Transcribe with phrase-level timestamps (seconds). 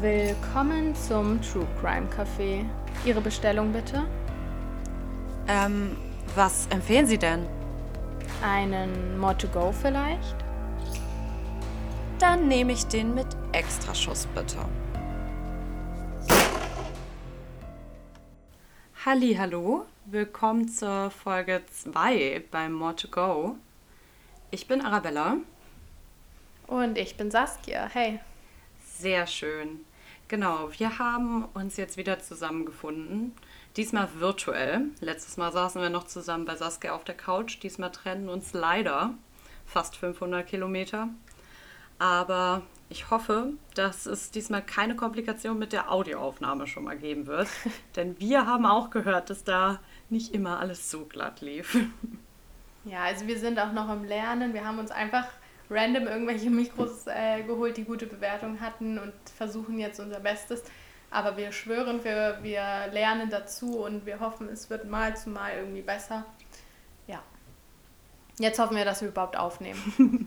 [0.00, 2.64] Willkommen zum True Crime Café.
[3.04, 4.06] Ihre Bestellung bitte?
[5.46, 5.94] Ähm,
[6.34, 7.46] was empfehlen Sie denn?
[8.42, 10.36] Einen More to Go vielleicht?
[12.18, 14.56] Dann nehme ich den mit Extraschuss bitte.
[19.04, 23.56] Hallo, willkommen zur Folge 2 beim More to Go.
[24.50, 25.36] Ich bin Arabella.
[26.68, 27.86] Und ich bin Saskia.
[27.92, 28.18] Hey.
[28.98, 29.84] Sehr schön.
[30.30, 33.32] Genau, wir haben uns jetzt wieder zusammengefunden.
[33.76, 34.82] Diesmal virtuell.
[35.00, 37.58] Letztes Mal saßen wir noch zusammen bei Saskia auf der Couch.
[37.64, 39.14] Diesmal trennen uns leider
[39.66, 41.08] fast 500 Kilometer.
[41.98, 47.48] Aber ich hoffe, dass es diesmal keine Komplikation mit der Audioaufnahme schon mal geben wird.
[47.96, 51.76] Denn wir haben auch gehört, dass da nicht immer alles so glatt lief.
[52.84, 54.54] Ja, also wir sind auch noch im Lernen.
[54.54, 55.26] Wir haben uns einfach
[55.70, 60.62] random irgendwelche Mikros äh, geholt, die gute Bewertungen hatten und versuchen jetzt unser Bestes.
[61.10, 65.52] Aber wir schwören, wir, wir lernen dazu und wir hoffen, es wird mal zu mal
[65.56, 66.24] irgendwie besser.
[67.06, 67.22] Ja.
[68.38, 70.26] Jetzt hoffen wir, dass wir überhaupt aufnehmen.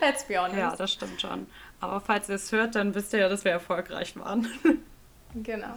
[0.00, 0.58] Let's be honest.
[0.58, 1.46] Ja, das stimmt schon.
[1.80, 4.46] Aber falls ihr es hört, dann wisst ihr ja, dass wir erfolgreich waren.
[5.34, 5.74] genau.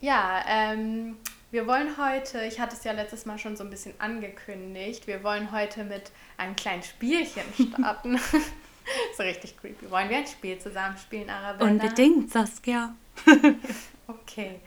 [0.00, 1.16] Ja, ähm,
[1.56, 5.24] wir wollen heute, ich hatte es ja letztes Mal schon so ein bisschen angekündigt, wir
[5.24, 8.20] wollen heute mit einem kleinen Spielchen starten.
[9.16, 9.90] so richtig creepy.
[9.90, 11.70] Wollen wir ein Spiel zusammen spielen, Arabella?
[11.70, 12.94] Unbedingt, Saskia.
[14.06, 14.60] okay.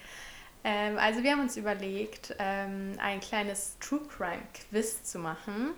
[0.64, 5.74] Ähm, also wir haben uns überlegt, ähm, ein kleines True Crime Quiz zu machen.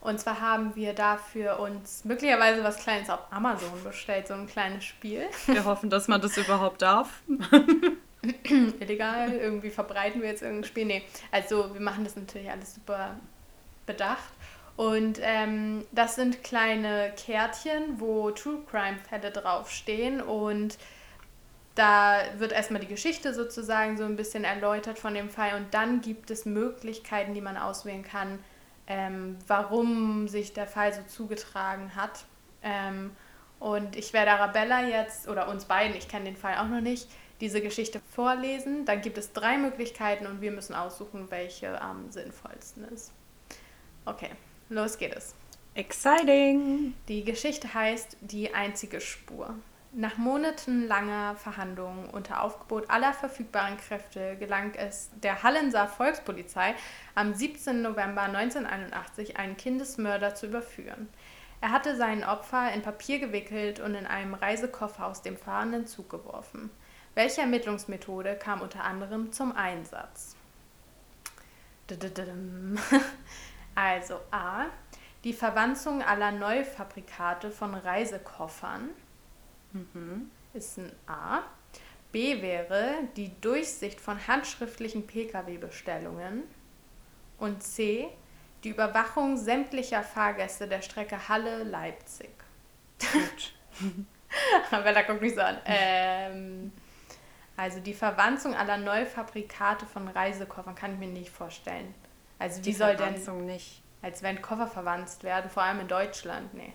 [0.00, 4.82] Und zwar haben wir dafür uns möglicherweise was Kleines auf Amazon bestellt, so ein kleines
[4.82, 5.28] Spiel.
[5.46, 7.22] Wir hoffen, dass man das überhaupt darf.
[8.80, 10.84] illegal, irgendwie verbreiten wir jetzt irgendein Spiel.
[10.84, 13.16] Nee, also wir machen das natürlich alles super
[13.86, 14.32] bedacht.
[14.76, 20.20] Und ähm, das sind kleine Kärtchen, wo True Crime-Fälle draufstehen.
[20.20, 20.78] Und
[21.74, 25.56] da wird erstmal die Geschichte sozusagen so ein bisschen erläutert von dem Fall.
[25.56, 28.38] Und dann gibt es Möglichkeiten, die man auswählen kann,
[28.86, 32.24] ähm, warum sich der Fall so zugetragen hat.
[32.62, 33.10] Ähm,
[33.58, 37.08] und ich werde Arabella jetzt, oder uns beiden, ich kenne den Fall auch noch nicht,
[37.40, 38.84] diese Geschichte vorlesen.
[38.84, 43.12] Dann gibt es drei Möglichkeiten und wir müssen aussuchen, welche am sinnvollsten ist.
[44.04, 44.30] Okay,
[44.68, 45.34] los geht es.
[45.74, 46.94] Exciting!
[47.06, 49.54] Die Geschichte heißt Die einzige Spur.
[49.92, 56.74] Nach monatelanger Verhandlungen unter Aufgebot aller verfügbaren Kräfte gelangt es der Hallenser Volkspolizei
[57.14, 57.80] am 17.
[57.80, 61.08] November 1981, einen Kindesmörder zu überführen.
[61.60, 66.10] Er hatte seinen Opfer in Papier gewickelt und in einem Reisekoffer aus dem fahrenden Zug
[66.10, 66.70] geworfen.
[67.18, 70.36] Welche Ermittlungsmethode kam unter anderem zum Einsatz?
[73.74, 74.66] Also A.
[75.24, 78.90] Die Verwanzung aller Neufabrikate von Reisekoffern
[79.72, 80.30] mhm.
[80.54, 81.42] ist ein A.
[82.12, 86.44] B wäre die Durchsicht von handschriftlichen Pkw-Bestellungen.
[87.38, 88.08] Und C.
[88.62, 92.30] Die Überwachung sämtlicher Fahrgäste der Strecke Halle-Leipzig.
[93.12, 93.54] Gut.
[94.70, 95.58] Bella guckt mich so an.
[95.64, 96.72] Ähm,
[97.58, 101.92] also die Verwanzung aller Neufabrikate von Reisekoffern kann ich mir nicht vorstellen.
[102.38, 103.14] Also wie die soll denn
[103.46, 103.82] nicht.
[104.00, 106.72] Als wenn Koffer verwandt werden, vor allem in Deutschland, nee.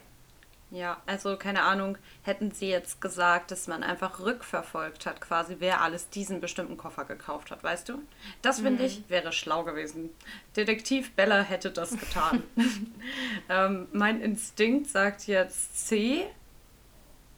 [0.72, 5.82] Ja, also keine Ahnung, hätten sie jetzt gesagt, dass man einfach rückverfolgt hat, quasi wer
[5.82, 8.02] alles diesen bestimmten Koffer gekauft hat, weißt du?
[8.42, 8.88] Das finde mhm.
[8.88, 10.10] ich wäre schlau gewesen.
[10.58, 12.44] Detektiv Bella hätte das getan.
[13.50, 16.26] ähm, mein Instinkt sagt jetzt C,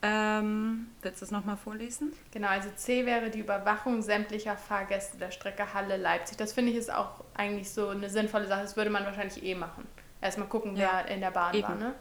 [0.06, 2.14] ähm, willst du es nochmal vorlesen?
[2.32, 6.38] Genau, also C wäre die Überwachung sämtlicher Fahrgäste der Strecke Halle-Leipzig.
[6.38, 8.62] Das finde ich ist auch eigentlich so eine sinnvolle Sache.
[8.62, 9.88] Das würde man wahrscheinlich eh machen.
[10.22, 11.68] Erstmal gucken, ja, wer in der Bahn eben.
[11.68, 11.76] war.
[11.76, 11.96] Ne?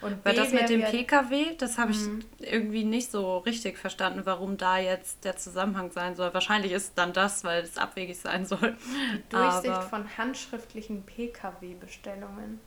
[0.00, 2.24] Und Weil das mit dem PKW, das habe ich mhm.
[2.38, 6.32] irgendwie nicht so richtig verstanden, warum da jetzt der Zusammenhang sein soll.
[6.32, 8.76] Wahrscheinlich ist dann das, weil es abwegig sein soll.
[9.14, 12.60] Die Durchsicht Aber von handschriftlichen PKW-Bestellungen.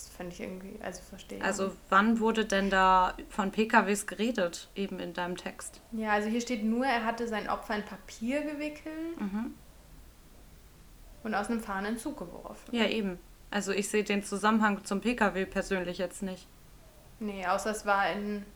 [0.00, 4.98] Das finde ich irgendwie, also verstehe Also wann wurde denn da von PKWs geredet, eben
[4.98, 5.80] in deinem Text?
[5.92, 9.54] Ja, also hier steht nur, er hatte sein Opfer in Papier gewickelt mhm.
[11.22, 12.74] und aus einem fahrenden Zug geworfen.
[12.74, 13.18] Ja, eben.
[13.50, 16.46] Also ich sehe den Zusammenhang zum PKW persönlich jetzt nicht.
[17.18, 18.46] Nee, außer es war in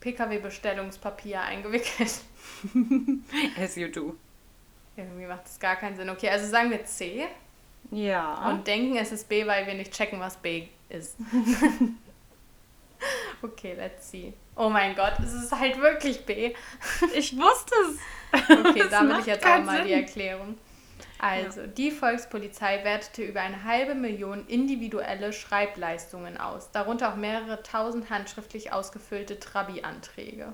[0.00, 2.20] PKW-Bestellungspapier eingewickelt.
[3.58, 4.14] As you do.
[4.96, 6.08] Irgendwie macht es gar keinen Sinn.
[6.08, 7.26] Okay, also sagen wir C.
[7.90, 8.48] Ja.
[8.48, 11.16] Und denken, es ist B, weil wir nicht checken, was B ist.
[13.42, 14.32] okay, let's see.
[14.56, 16.54] Oh mein Gott, es ist halt wirklich B.
[17.14, 18.50] Ich wusste es.
[18.50, 19.86] Okay, da will ich jetzt auch mal Sinn.
[19.86, 20.58] die Erklärung.
[21.18, 21.66] Also, ja.
[21.66, 28.72] die Volkspolizei wertete über eine halbe Million individuelle Schreibleistungen aus, darunter auch mehrere tausend handschriftlich
[28.72, 30.52] ausgefüllte Trabi-Anträge.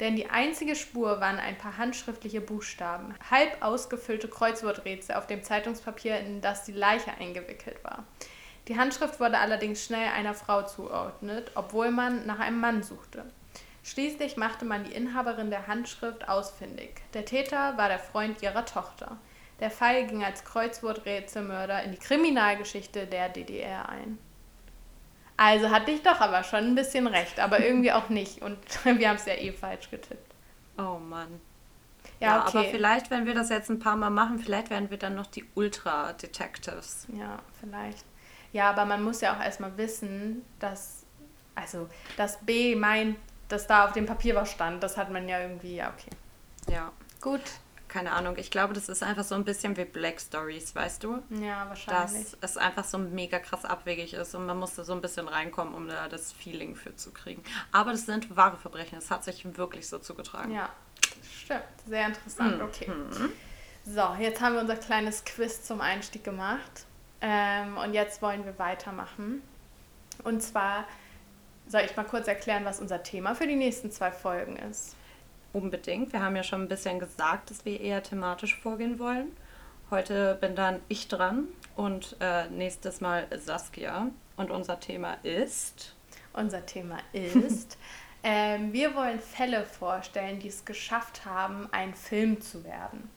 [0.00, 6.20] Denn die einzige Spur waren ein paar handschriftliche Buchstaben, halb ausgefüllte Kreuzworträtsel auf dem Zeitungspapier,
[6.20, 8.04] in das die Leiche eingewickelt war.
[8.68, 13.24] Die Handschrift wurde allerdings schnell einer Frau zugeordnet, obwohl man nach einem Mann suchte.
[13.82, 17.00] Schließlich machte man die Inhaberin der Handschrift ausfindig.
[17.14, 19.16] Der Täter war der Freund ihrer Tochter.
[19.60, 24.18] Der Fall ging als Kreuzworträtselmörder in die Kriminalgeschichte der DDR ein.
[25.38, 28.42] Also hatte ich doch aber schon ein bisschen recht, aber irgendwie auch nicht.
[28.42, 30.34] Und wir haben es ja eh falsch getippt.
[30.76, 31.40] Oh Mann.
[32.18, 32.58] Ja, ja okay.
[32.58, 35.26] aber vielleicht, wenn wir das jetzt ein paar Mal machen, vielleicht werden wir dann noch
[35.26, 37.06] die Ultra-Detectives.
[37.16, 38.04] Ja, vielleicht.
[38.52, 41.04] Ja, aber man muss ja auch erstmal wissen, dass,
[41.54, 44.82] also, dass B meint, dass da auf dem Papier was stand.
[44.82, 46.10] Das hat man ja irgendwie, ja, okay.
[46.68, 46.90] Ja.
[47.20, 47.42] Gut.
[47.88, 51.22] Keine Ahnung, ich glaube, das ist einfach so ein bisschen wie Black Stories, weißt du?
[51.30, 52.32] Ja, wahrscheinlich.
[52.32, 55.74] Dass es einfach so mega krass abwegig ist und man musste so ein bisschen reinkommen,
[55.74, 57.42] um da das Feeling für zu kriegen.
[57.72, 60.52] Aber das sind wahre Verbrechen, das hat sich wirklich so zugetragen.
[60.52, 60.68] Ja,
[61.42, 61.62] stimmt.
[61.86, 62.64] Sehr interessant, mhm.
[62.64, 62.90] okay.
[63.84, 66.84] So, jetzt haben wir unser kleines Quiz zum Einstieg gemacht.
[67.20, 69.42] Ähm, und jetzt wollen wir weitermachen.
[70.24, 70.84] Und zwar
[71.66, 74.94] soll ich mal kurz erklären, was unser Thema für die nächsten zwei Folgen ist?
[75.52, 76.12] Unbedingt.
[76.12, 79.32] Wir haben ja schon ein bisschen gesagt, dass wir eher thematisch vorgehen wollen.
[79.90, 84.10] Heute bin dann ich dran und äh, nächstes Mal Saskia.
[84.36, 85.96] Und unser Thema ist.
[86.32, 87.78] Unser Thema ist.
[88.22, 93.10] ähm, wir wollen Fälle vorstellen, die es geschafft haben, ein Film zu werden.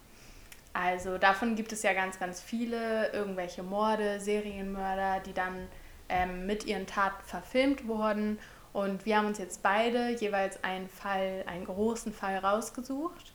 [0.73, 5.67] Also davon gibt es ja ganz, ganz viele, irgendwelche Morde, Serienmörder, die dann
[6.07, 8.39] ähm, mit ihren Taten verfilmt wurden.
[8.73, 13.33] Und wir haben uns jetzt beide jeweils einen Fall, einen großen Fall rausgesucht.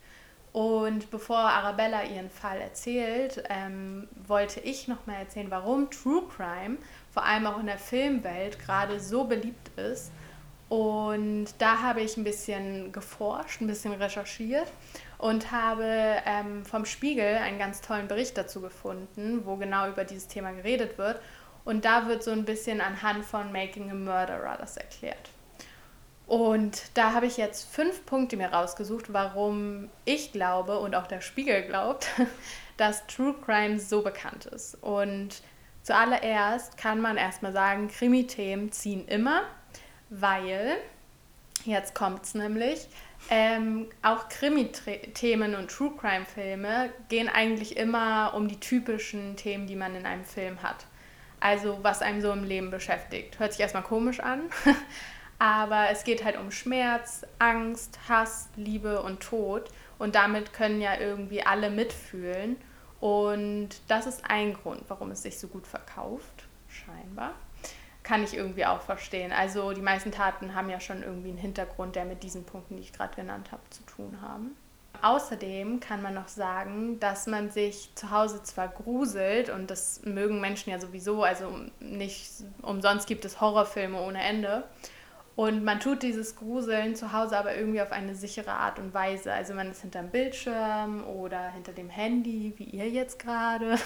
[0.53, 6.79] Und bevor Arabella ihren Fall erzählt, ähm, wollte ich noch mal erzählen, warum True Crime
[7.13, 10.11] vor allem auch in der Filmwelt gerade so beliebt ist.
[10.69, 14.67] Und da habe ich ein bisschen geforscht, ein bisschen recherchiert
[15.19, 20.27] und habe ähm, vom Spiegel einen ganz tollen Bericht dazu gefunden, wo genau über dieses
[20.27, 21.21] Thema geredet wird.
[21.67, 25.31] Und da wird so ein bisschen anhand von Making a Murderer das erklärt.
[26.29, 31.21] Und da habe ich jetzt fünf Punkte mir rausgesucht, warum ich glaube und auch der
[31.21, 32.07] Spiegel glaubt,
[32.77, 34.77] dass True Crime so bekannt ist.
[34.81, 35.43] Und
[35.83, 39.43] zuallererst kann man erstmal sagen, Krimi-Themen ziehen immer,
[40.09, 40.77] weil,
[41.65, 42.87] jetzt kommt es nämlich,
[43.29, 49.97] ähm, auch Krimi-Themen und True Crime-Filme gehen eigentlich immer um die typischen Themen, die man
[49.97, 50.87] in einem Film hat.
[51.41, 53.39] Also was einem so im Leben beschäftigt.
[53.39, 54.43] Hört sich erstmal komisch an,
[55.39, 59.71] aber es geht halt um Schmerz, Angst, Hass, Liebe und Tod.
[59.99, 62.57] Und damit können ja irgendwie alle mitfühlen.
[63.01, 67.33] Und das ist ein Grund, warum es sich so gut verkauft, scheinbar.
[68.03, 69.33] Kann ich irgendwie auch verstehen.
[69.33, 72.83] Also die meisten Taten haben ja schon irgendwie einen Hintergrund, der mit diesen Punkten, die
[72.83, 74.57] ich gerade genannt habe, zu tun haben.
[75.07, 80.41] Außerdem kann man noch sagen, dass man sich zu Hause zwar gruselt und das mögen
[80.41, 81.49] Menschen ja sowieso, also
[81.79, 82.29] nicht
[82.61, 84.65] umsonst gibt es Horrorfilme ohne Ende.
[85.37, 89.33] Und man tut dieses Gruseln zu Hause aber irgendwie auf eine sichere Art und Weise.
[89.33, 93.77] Also man ist hinterm Bildschirm oder hinter dem Handy, wie ihr jetzt gerade.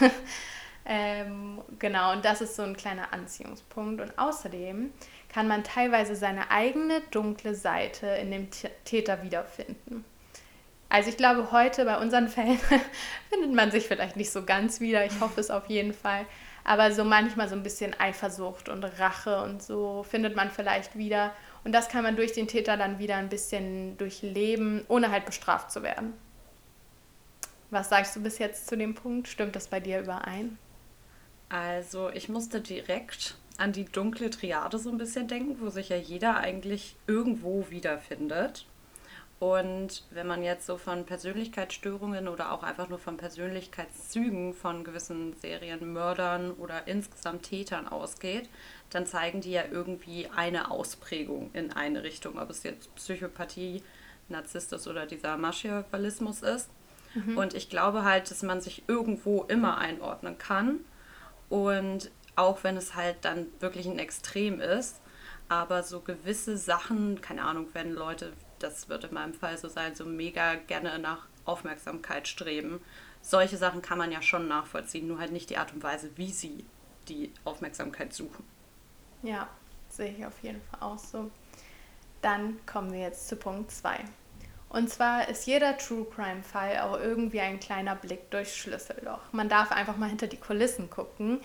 [0.86, 4.00] ähm, genau, und das ist so ein kleiner Anziehungspunkt.
[4.00, 4.90] Und außerdem
[5.28, 8.48] kann man teilweise seine eigene dunkle Seite in dem
[8.84, 10.06] Täter wiederfinden.
[10.90, 12.58] Also ich glaube, heute bei unseren Fällen
[13.30, 15.06] findet man sich vielleicht nicht so ganz wieder.
[15.06, 16.26] Ich hoffe es auf jeden Fall.
[16.64, 21.32] Aber so manchmal so ein bisschen Eifersucht und Rache und so findet man vielleicht wieder.
[21.64, 25.70] Und das kann man durch den Täter dann wieder ein bisschen durchleben, ohne halt bestraft
[25.70, 26.12] zu werden.
[27.70, 29.28] Was sagst du bis jetzt zu dem Punkt?
[29.28, 30.58] Stimmt das bei dir überein?
[31.48, 35.96] Also ich musste direkt an die dunkle Triade so ein bisschen denken, wo sich ja
[35.96, 38.66] jeder eigentlich irgendwo wiederfindet.
[39.40, 45.34] Und wenn man jetzt so von Persönlichkeitsstörungen oder auch einfach nur von Persönlichkeitszügen von gewissen
[45.40, 48.50] Serienmördern oder insgesamt Tätern ausgeht,
[48.90, 53.82] dann zeigen die ja irgendwie eine Ausprägung in eine Richtung, ob es jetzt Psychopathie,
[54.28, 56.68] Narzissmus oder dieser Machiavellismus ist.
[57.14, 57.38] Mhm.
[57.38, 60.80] Und ich glaube halt, dass man sich irgendwo immer einordnen kann.
[61.48, 65.00] Und auch wenn es halt dann wirklich ein Extrem ist,
[65.48, 69.94] aber so gewisse Sachen, keine Ahnung, wenn Leute das wird in meinem Fall so sein,
[69.94, 72.80] so mega gerne nach Aufmerksamkeit streben.
[73.22, 76.30] Solche Sachen kann man ja schon nachvollziehen, nur halt nicht die Art und Weise, wie
[76.30, 76.64] sie
[77.08, 78.44] die Aufmerksamkeit suchen.
[79.22, 79.48] Ja,
[79.88, 81.30] sehe ich auf jeden Fall auch so.
[82.22, 84.04] Dann kommen wir jetzt zu Punkt 2.
[84.68, 89.20] Und zwar ist jeder True Crime Fall auch irgendwie ein kleiner Blick durchs Schlüsselloch.
[89.32, 91.40] Man darf einfach mal hinter die Kulissen gucken.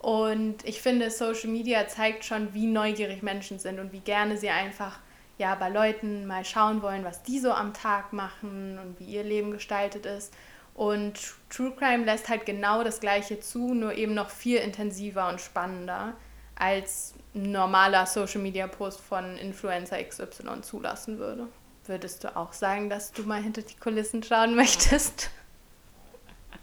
[0.00, 4.50] Und ich finde, Social Media zeigt schon, wie neugierig Menschen sind und wie gerne sie
[4.50, 4.98] einfach
[5.38, 9.24] ja, bei Leuten mal schauen wollen, was die so am Tag machen und wie ihr
[9.24, 10.32] Leben gestaltet ist.
[10.74, 15.40] Und True Crime lässt halt genau das Gleiche zu, nur eben noch viel intensiver und
[15.40, 16.14] spannender,
[16.56, 21.48] als ein normaler Social Media Post von Influencer XY zulassen würde.
[21.86, 25.30] Würdest du auch sagen, dass du mal hinter die Kulissen schauen möchtest?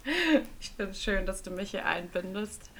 [0.60, 2.72] Ich finde es schön, dass du mich hier einbindest.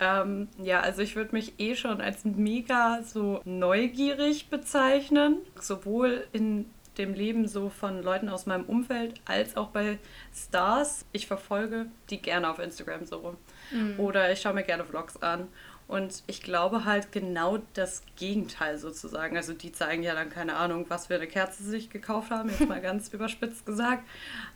[0.00, 6.66] Ähm, ja, also ich würde mich eh schon als mega so neugierig bezeichnen, sowohl in
[6.98, 9.98] dem Leben so von Leuten aus meinem Umfeld als auch bei
[10.34, 11.06] Stars.
[11.12, 13.36] Ich verfolge die gerne auf Instagram so rum.
[13.70, 14.00] Mhm.
[14.00, 15.48] Oder ich schaue mir gerne Vlogs an.
[15.86, 19.36] Und ich glaube halt genau das Gegenteil sozusagen.
[19.38, 22.50] Also die zeigen ja dann keine Ahnung, was für eine Kerze sie sich gekauft haben,
[22.50, 24.02] jetzt mal ganz überspitzt gesagt.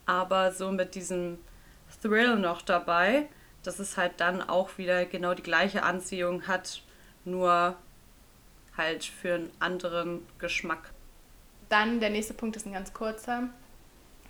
[0.05, 1.39] Aber so mit diesem
[2.03, 3.29] Thrill noch dabei,
[3.63, 6.83] dass es halt dann auch wieder genau die gleiche Anziehung hat,
[7.25, 7.77] nur
[8.77, 10.91] halt für einen anderen Geschmack.
[11.69, 13.49] Dann der nächste Punkt ist ein ganz kurzer.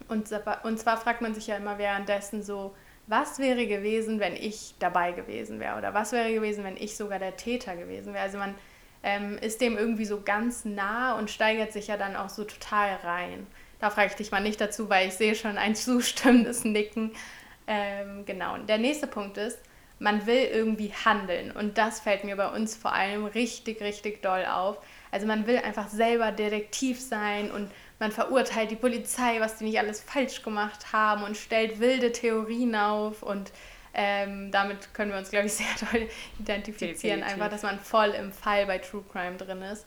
[0.08, 0.28] Und,
[0.64, 2.74] und zwar fragt man sich ja immer währenddessen so,
[3.06, 5.76] was wäre gewesen, wenn ich dabei gewesen wäre?
[5.76, 8.24] Oder was wäre gewesen, wenn ich sogar der Täter gewesen wäre?
[8.24, 8.54] Also man
[9.02, 12.96] ähm, ist dem irgendwie so ganz nah und steigert sich ja dann auch so total
[13.02, 13.46] rein.
[13.80, 17.12] Da frage ich dich mal nicht dazu, weil ich sehe schon ein zustimmendes Nicken.
[17.66, 18.54] Ähm, genau.
[18.54, 19.58] Und der nächste Punkt ist,
[19.98, 21.52] man will irgendwie handeln.
[21.52, 24.78] Und das fällt mir bei uns vor allem richtig, richtig doll auf.
[25.12, 29.78] Also man will einfach selber Detektiv sein und man verurteilt die Polizei, was die nicht
[29.78, 33.52] alles falsch gemacht haben und stellt wilde Theorien auf und
[33.94, 36.08] ähm, damit können wir uns, glaube ich, sehr toll
[36.40, 37.32] identifizieren, Definitiv.
[37.32, 39.86] einfach, dass man voll im Fall bei True Crime drin ist.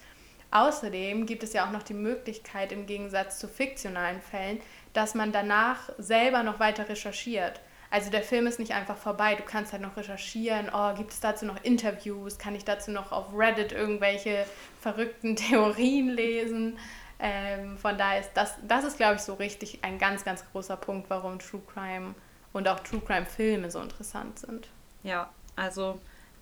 [0.51, 4.61] Außerdem gibt es ja auch noch die Möglichkeit, im Gegensatz zu fiktionalen Fällen,
[4.95, 7.59] dass man danach selber noch weiter recherchiert.
[7.91, 11.19] Also der Film ist nicht einfach vorbei, du kannst halt noch recherchieren, oh, gibt es
[11.19, 14.45] dazu noch Interviews, kann ich dazu noch auf Reddit irgendwelche
[14.81, 16.77] verrückten Theorien lesen.
[17.19, 20.75] Ähm, von daher ist das, das ist, glaube ich, so richtig ein ganz, ganz großer
[20.75, 22.15] Punkt, warum True Crime
[22.51, 24.67] und auch True Crime Filme so interessant sind.
[25.03, 25.99] Ja, also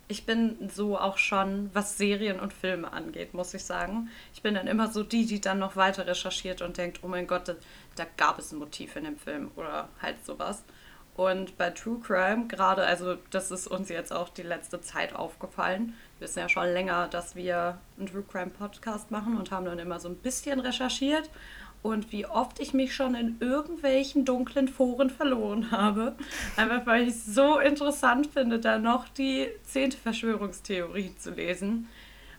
[0.07, 4.09] ich bin so auch schon, was Serien und Filme angeht, muss ich sagen.
[4.33, 7.27] Ich bin dann immer so die, die dann noch weiter recherchiert und denkt, oh mein
[7.27, 7.55] Gott, da,
[7.95, 10.63] da gab es ein Motiv in dem Film oder halt sowas.
[11.15, 15.93] Und bei True Crime gerade, also das ist uns jetzt auch die letzte Zeit aufgefallen.
[16.17, 19.79] Wir wissen ja schon länger, dass wir einen True Crime Podcast machen und haben dann
[19.79, 21.29] immer so ein bisschen recherchiert.
[21.83, 26.15] Und wie oft ich mich schon in irgendwelchen dunklen Foren verloren habe.
[26.55, 31.89] Einfach weil ich es so interessant finde, da noch die zehnte Verschwörungstheorie zu lesen.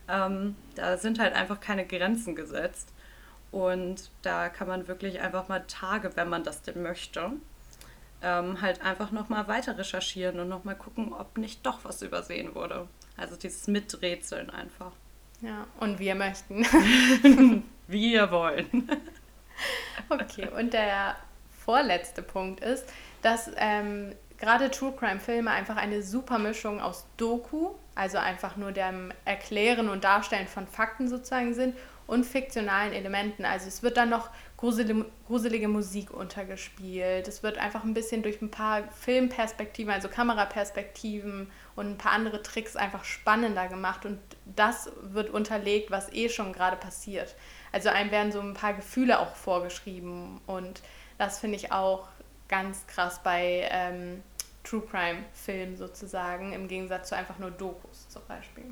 [0.09, 2.89] Ähm, da sind halt einfach keine Grenzen gesetzt.
[3.53, 7.31] Und da kann man wirklich einfach mal Tage, wenn man das denn möchte,
[8.23, 12.89] ähm, halt einfach nochmal weiter recherchieren und nochmal gucken, ob nicht doch was übersehen wurde.
[13.17, 14.93] Also dieses Miträtseln einfach.
[15.41, 16.65] Ja, und wir möchten.
[17.87, 18.89] wir wollen.
[20.09, 21.17] okay, und der
[21.65, 22.85] vorletzte Punkt ist,
[23.23, 28.73] dass ähm, gerade True Crime Filme einfach eine super Mischung aus Doku, also einfach nur
[28.73, 31.75] dem Erklären und Darstellen von Fakten sozusagen sind,
[32.07, 33.45] und fiktionalen Elementen.
[33.45, 37.27] Also es wird dann noch gruselige, gruselige Musik untergespielt.
[37.29, 42.43] Es wird einfach ein bisschen durch ein paar Filmperspektiven, also Kameraperspektiven und ein paar andere
[42.43, 44.05] Tricks einfach spannender gemacht.
[44.05, 47.35] Und das wird unterlegt, was eh schon gerade passiert.
[47.75, 50.41] Also einem werden so ein paar Gefühle auch vorgeschrieben.
[50.47, 50.81] Und
[51.19, 52.07] das finde ich auch
[52.47, 54.23] ganz krass bei ähm,
[54.63, 58.67] True Crime-Filmen sozusagen, im Gegensatz zu einfach nur Dokus zum Beispiel.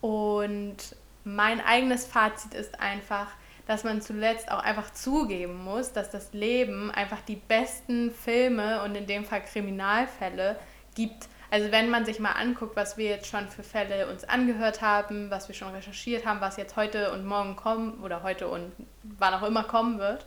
[0.00, 0.76] Und
[1.24, 3.28] mein eigenes Fazit ist einfach,
[3.66, 8.94] dass man zuletzt auch einfach zugeben muss, dass das Leben einfach die besten Filme und
[8.94, 10.58] in dem Fall Kriminalfälle
[10.94, 11.28] gibt.
[11.50, 15.30] Also wenn man sich mal anguckt, was wir jetzt schon für Fälle uns angehört haben,
[15.30, 18.72] was wir schon recherchiert haben, was jetzt heute und morgen kommen oder heute und
[19.02, 20.26] wann auch immer kommen wird,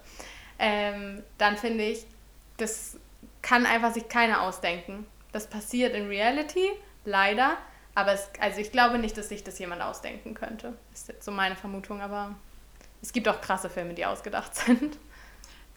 [0.59, 2.05] ähm, dann finde ich,
[2.57, 2.97] das
[3.41, 5.05] kann einfach sich keiner ausdenken.
[5.31, 6.69] Das passiert in Reality,
[7.05, 7.57] leider,
[7.95, 10.73] aber es, also ich glaube nicht, dass sich das jemand ausdenken könnte.
[10.93, 12.35] Ist jetzt so meine Vermutung, aber
[13.01, 14.97] es gibt auch krasse Filme, die ausgedacht sind.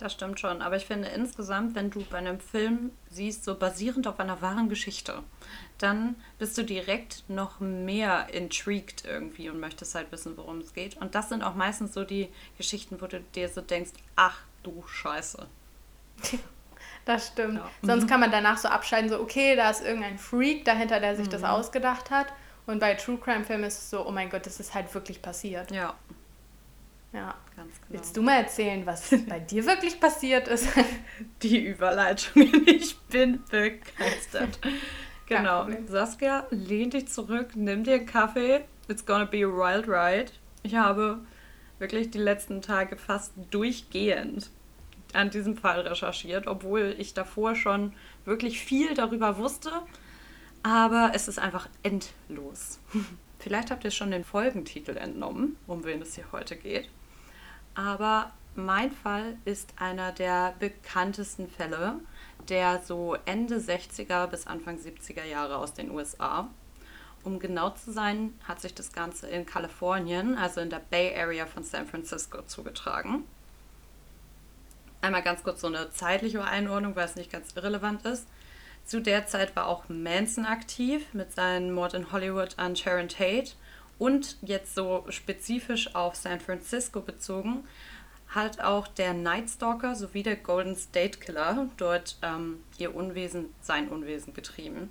[0.03, 4.09] Das stimmt schon, aber ich finde insgesamt, wenn du bei einem Film siehst, so basierend
[4.09, 5.23] auf einer wahren Geschichte,
[5.79, 10.97] dann bist du direkt noch mehr intrigued irgendwie und möchtest halt wissen, worum es geht.
[10.97, 12.29] Und das sind auch meistens so die
[12.59, 15.47] Geschichten, wo du dir so denkst, ach du Scheiße.
[17.05, 17.57] Das stimmt.
[17.57, 17.69] Ja.
[17.83, 21.27] Sonst kann man danach so abschalten, so, okay, da ist irgendein Freak dahinter, der sich
[21.27, 21.31] mhm.
[21.33, 22.33] das ausgedacht hat.
[22.67, 25.21] Und bei True Crime Filmen ist es so, oh mein Gott, das ist halt wirklich
[25.21, 25.73] passiert.
[25.73, 25.95] Ja.
[27.13, 27.35] Ja.
[27.57, 27.91] Ganz genau.
[27.91, 30.69] Willst du mal erzählen, was bei dir wirklich passiert ist?
[31.43, 32.43] Die Überleitung.
[32.67, 34.59] Ich bin begeistert.
[35.27, 35.67] Genau.
[35.87, 38.65] Saskia, lehn dich zurück, nimm dir einen Kaffee.
[38.89, 40.31] It's gonna be a wild ride.
[40.63, 41.21] Ich habe
[41.79, 44.51] wirklich die letzten Tage fast durchgehend
[45.15, 47.95] an diesem Fall recherchiert, obwohl ich davor schon
[48.27, 49.71] wirklich viel darüber wusste.
[50.63, 52.81] Aber es ist einfach endlos.
[53.39, 56.91] Vielleicht habt ihr schon den Folgentitel entnommen, um wen es hier heute geht.
[57.75, 62.01] Aber mein Fall ist einer der bekanntesten Fälle
[62.49, 66.49] der so Ende 60er bis Anfang 70er Jahre aus den USA.
[67.25, 71.47] Um genau zu sein, hat sich das Ganze in Kalifornien, also in der Bay Area
[71.47, 73.25] von San Francisco, zugetragen.
[75.01, 78.27] Einmal ganz kurz so eine zeitliche Einordnung, weil es nicht ganz irrelevant ist.
[78.85, 83.53] Zu der Zeit war auch Manson aktiv mit seinem Mord in Hollywood an Sharon Tate
[84.03, 87.63] und jetzt so spezifisch auf San Francisco bezogen,
[88.27, 93.87] hat auch der Night Stalker sowie der Golden State Killer dort ähm, ihr Unwesen, sein
[93.91, 94.91] Unwesen getrieben.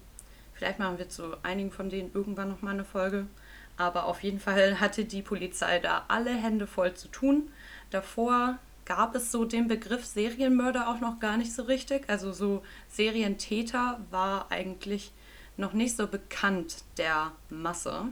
[0.53, 3.27] Vielleicht machen wir zu einigen von denen irgendwann nochmal eine Folge.
[3.75, 7.49] Aber auf jeden Fall hatte die Polizei da alle Hände voll zu tun.
[7.89, 12.09] Davor gab es so den Begriff Serienmörder auch noch gar nicht so richtig.
[12.09, 15.11] Also so Serientäter war eigentlich
[15.57, 18.05] noch nicht so bekannt der Masse.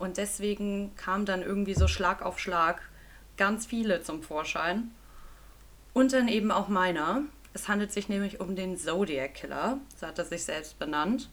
[0.00, 2.80] Und deswegen kam dann irgendwie so Schlag auf Schlag
[3.36, 4.90] ganz viele zum Vorschein.
[5.92, 7.22] Und dann eben auch meiner.
[7.52, 11.28] Es handelt sich nämlich um den Zodiac Killer, so hat er sich selbst benannt.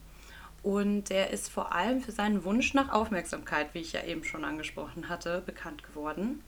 [0.62, 4.44] Und der ist vor allem für seinen Wunsch nach Aufmerksamkeit, wie ich ja eben schon
[4.44, 6.42] angesprochen hatte, bekannt geworden.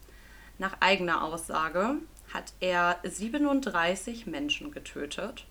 [0.58, 1.94] Nach eigener Aussage
[2.34, 5.46] hat er 37 Menschen getötet.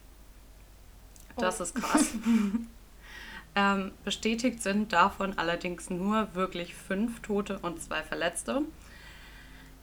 [1.36, 1.64] Das oh.
[1.64, 2.10] ist krass.
[3.56, 8.62] ähm, bestätigt sind davon allerdings nur wirklich fünf Tote und zwei Verletzte.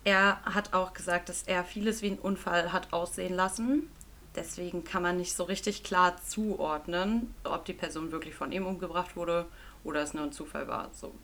[0.05, 3.91] Er hat auch gesagt, dass er vieles wie ein Unfall hat aussehen lassen.
[4.37, 9.17] Deswegen kann man nicht so richtig klar zuordnen, ob die Person wirklich von ihm umgebracht
[9.17, 9.47] wurde
[9.83, 10.91] oder es nur ein Zufall war.
[10.93, 11.15] So.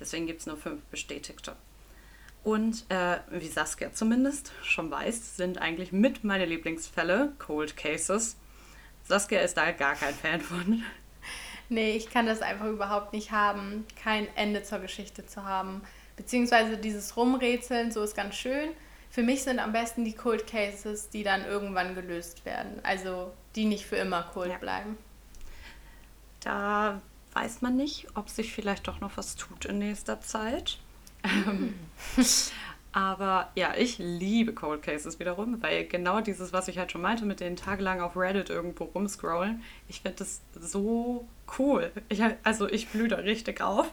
[0.00, 1.54] Deswegen gibt es nur fünf Bestätigte.
[2.42, 8.36] Und äh, wie Saskia zumindest schon weiß, sind eigentlich mit meine Lieblingsfälle Cold Cases.
[9.04, 10.82] Saskia ist da gar kein Fan von.
[11.72, 15.80] Nee, ich kann das einfach überhaupt nicht haben, kein Ende zur Geschichte zu haben.
[16.16, 18.68] Beziehungsweise dieses Rumrätseln, so ist ganz schön.
[19.10, 22.78] Für mich sind am besten die Cold Cases, die dann irgendwann gelöst werden.
[22.82, 24.58] Also die nicht für immer cold ja.
[24.58, 24.98] bleiben.
[26.40, 27.00] Da
[27.32, 30.78] weiß man nicht, ob sich vielleicht doch noch was tut in nächster Zeit.
[31.24, 31.74] Mhm.
[32.92, 37.24] Aber ja, ich liebe Cold Cases wiederum, weil genau dieses, was ich halt schon meinte,
[37.24, 41.26] mit den tagelang auf Reddit irgendwo rumscrollen, ich finde das so
[41.58, 41.90] cool.
[42.10, 43.90] Ich, also ich blühe da richtig auf.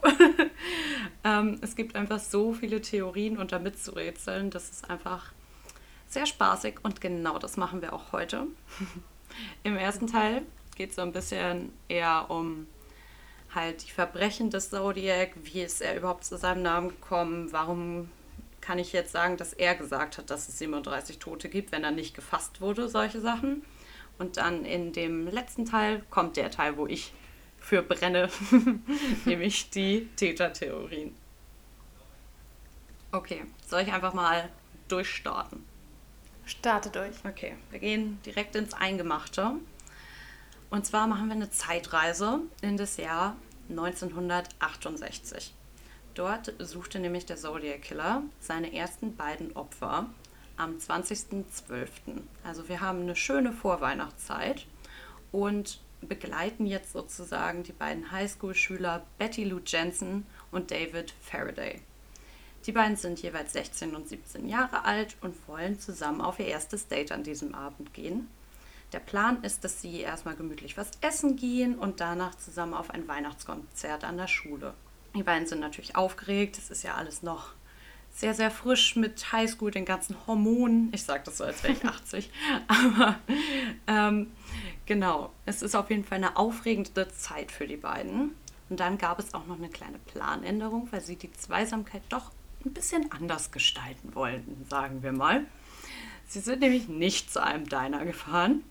[1.23, 5.31] ähm, es gibt einfach so viele Theorien und da mitzurätseln, das ist einfach
[6.09, 8.47] sehr spaßig und genau das machen wir auch heute.
[9.63, 10.41] Im ersten Teil
[10.75, 12.67] geht es so ein bisschen eher um
[13.55, 18.09] halt die Verbrechen des Zodiac, wie ist er überhaupt zu seinem Namen gekommen, warum
[18.69, 21.89] kann ich jetzt sagen, dass er gesagt hat, dass es 37 Tote gibt, wenn er
[21.89, 23.65] nicht gefasst wurde, solche Sachen.
[24.19, 27.11] Und dann in dem letzten Teil kommt der Teil, wo ich
[27.57, 28.29] für brenne,
[29.25, 31.15] nämlich die Tätertheorien.
[33.11, 34.49] Okay, soll ich einfach mal
[34.87, 35.65] durchstarten?
[36.45, 37.15] Starte durch.
[37.27, 39.53] Okay, wir gehen direkt ins Eingemachte.
[40.69, 43.35] Und zwar machen wir eine Zeitreise in das Jahr
[43.71, 45.55] 1968.
[46.19, 50.09] Dort suchte nämlich der Zodiac Killer seine ersten beiden Opfer
[50.57, 51.87] am 20.12.
[52.43, 54.67] Also wir haben eine schöne Vorweihnachtszeit
[55.31, 61.79] und begleiten jetzt sozusagen die beiden Highschool-Schüler Betty Lou Jensen und David Faraday.
[62.65, 66.89] Die beiden sind jeweils 16 und 17 Jahre alt und wollen zusammen auf ihr erstes
[66.89, 68.27] Date an diesem Abend gehen.
[68.91, 73.07] Der Plan ist, dass sie erstmal gemütlich was essen gehen und danach zusammen auf ein
[73.07, 74.73] Weihnachtskonzert an der Schule.
[75.15, 76.57] Die beiden sind natürlich aufgeregt.
[76.57, 77.53] Es ist ja alles noch
[78.11, 80.89] sehr, sehr frisch mit Highschool, den ganzen Hormonen.
[80.93, 82.29] Ich sage das so, als wäre ich 80.
[82.67, 83.19] Aber
[83.87, 84.31] ähm,
[84.85, 88.35] genau, es ist auf jeden Fall eine aufregende Zeit für die beiden.
[88.69, 92.31] Und dann gab es auch noch eine kleine Planänderung, weil sie die Zweisamkeit doch
[92.65, 95.45] ein bisschen anders gestalten wollten, sagen wir mal.
[96.27, 98.63] Sie sind nämlich nicht zu einem Diner gefahren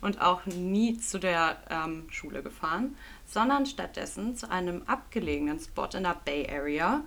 [0.00, 6.04] und auch nie zu der ähm, Schule gefahren, sondern stattdessen zu einem abgelegenen Spot in
[6.04, 7.02] der Bay Area,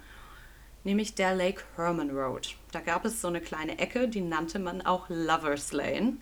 [0.84, 2.56] nämlich der Lake Herman Road.
[2.72, 6.18] Da gab es so eine kleine Ecke, die nannte man auch Lovers Lane.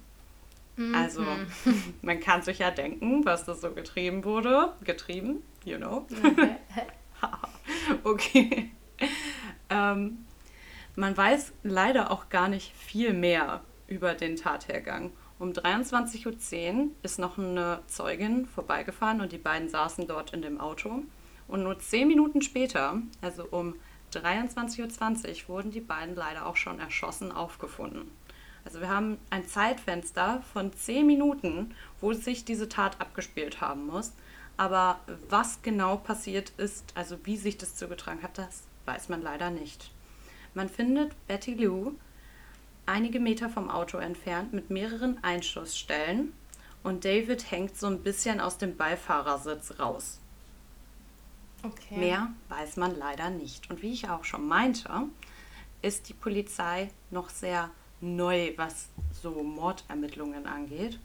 [0.75, 0.95] Mhm.
[0.95, 1.25] Also
[2.01, 4.73] man kann sich ja denken, was das so getrieben wurde.
[4.83, 6.07] Getrieben, you know.
[8.03, 8.71] okay.
[9.69, 10.25] ähm,
[10.95, 15.11] Man weiß leider auch gar nicht viel mehr über den Tathergang.
[15.39, 20.59] Um 23.10 Uhr ist noch eine Zeugin vorbeigefahren und die beiden saßen dort in dem
[20.59, 21.03] Auto.
[21.47, 23.75] Und nur zehn Minuten später, also um
[24.13, 28.09] 23.20 Uhr, wurden die beiden leider auch schon erschossen aufgefunden.
[28.65, 34.13] Also wir haben ein Zeitfenster von zehn Minuten, wo sich diese Tat abgespielt haben muss.
[34.57, 39.51] Aber was genau passiert ist, also wie sich das zugetragen hat, das weiß man leider
[39.51, 39.91] nicht.
[40.55, 41.93] Man findet Betty Lou
[42.87, 46.33] einige Meter vom Auto entfernt mit mehreren Einschussstellen
[46.83, 50.19] und David hängt so ein bisschen aus dem Beifahrersitz raus.
[51.63, 51.97] Okay.
[51.97, 53.69] Mehr weiß man leider nicht.
[53.69, 54.89] Und wie ich auch schon meinte,
[55.81, 60.99] ist die Polizei noch sehr neu, was so Mordermittlungen angeht.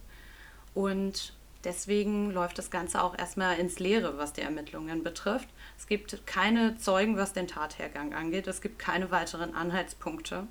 [0.73, 5.49] Und deswegen läuft das Ganze auch erstmal ins Leere, was die Ermittlungen betrifft.
[5.77, 8.47] Es gibt keine Zeugen, was den Tathergang angeht.
[8.47, 10.47] Es gibt keine weiteren Anhaltspunkte.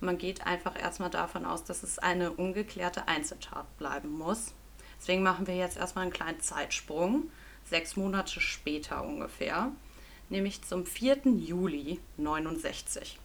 [0.00, 4.54] Und man geht einfach erstmal davon aus, dass es eine ungeklärte Einzeltat bleiben muss.
[4.98, 7.30] Deswegen machen wir jetzt erstmal einen kleinen Zeitsprung,
[7.64, 9.72] sechs Monate später ungefähr,
[10.28, 11.18] nämlich zum 4.
[11.36, 13.18] Juli 69.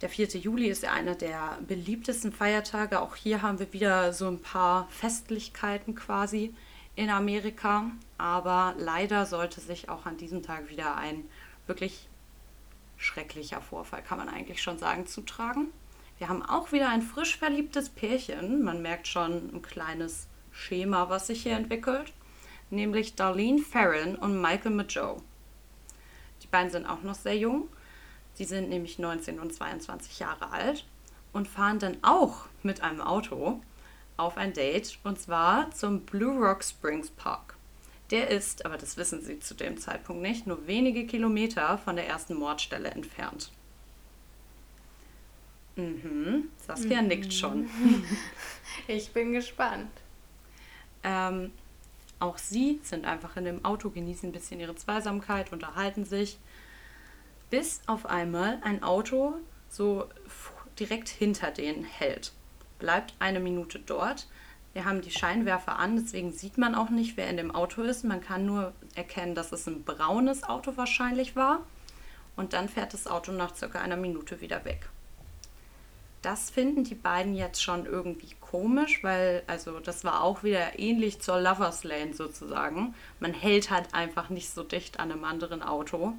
[0.00, 0.28] Der 4.
[0.40, 3.00] Juli ist ja einer der beliebtesten Feiertage.
[3.00, 6.54] Auch hier haben wir wieder so ein paar Festlichkeiten quasi
[6.96, 7.90] in Amerika.
[8.16, 11.24] Aber leider sollte sich auch an diesem Tag wieder ein
[11.66, 12.08] wirklich
[13.00, 15.72] schrecklicher Vorfall, kann man eigentlich schon sagen, zutragen.
[16.18, 18.62] Wir haben auch wieder ein frisch verliebtes Pärchen.
[18.62, 22.12] Man merkt schon ein kleines Schema, was sich hier entwickelt.
[22.68, 25.22] Nämlich Darlene Farron und Michael Majo.
[26.42, 27.68] Die beiden sind auch noch sehr jung.
[28.34, 30.86] Sie sind nämlich 19 und 22 Jahre alt
[31.32, 33.60] und fahren dann auch mit einem Auto
[34.16, 37.56] auf ein Date und zwar zum Blue Rock Springs Park.
[38.10, 42.08] Der ist, aber das wissen sie zu dem Zeitpunkt nicht, nur wenige Kilometer von der
[42.08, 43.50] ersten Mordstelle entfernt.
[45.76, 47.08] Mhm, Saskia mhm.
[47.08, 47.70] nickt schon.
[48.86, 49.90] Ich bin gespannt.
[51.02, 51.52] Ähm,
[52.18, 56.38] auch sie sind einfach in dem Auto, genießen ein bisschen ihre Zweisamkeit, unterhalten sich,
[57.50, 59.34] bis auf einmal ein Auto
[59.68, 60.08] so
[60.78, 62.32] direkt hinter denen hält.
[62.78, 64.28] Bleibt eine Minute dort,
[64.72, 68.04] wir haben die Scheinwerfer an, deswegen sieht man auch nicht, wer in dem Auto ist.
[68.04, 71.60] Man kann nur erkennen, dass es ein braunes Auto wahrscheinlich war.
[72.36, 74.88] Und dann fährt das Auto nach circa einer Minute wieder weg.
[76.22, 81.20] Das finden die beiden jetzt schon irgendwie komisch, weil, also das war auch wieder ähnlich
[81.20, 82.94] zur Lovers Lane sozusagen.
[83.20, 86.12] Man hält halt einfach nicht so dicht an einem anderen Auto,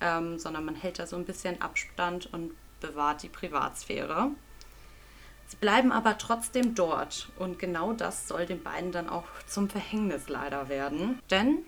[0.00, 4.30] ähm, sondern man hält da so ein bisschen Abstand und bewahrt die Privatsphäre.
[5.60, 10.68] Bleiben aber trotzdem dort und genau das soll den beiden dann auch zum Verhängnis leider
[10.68, 11.20] werden.
[11.30, 11.58] Denn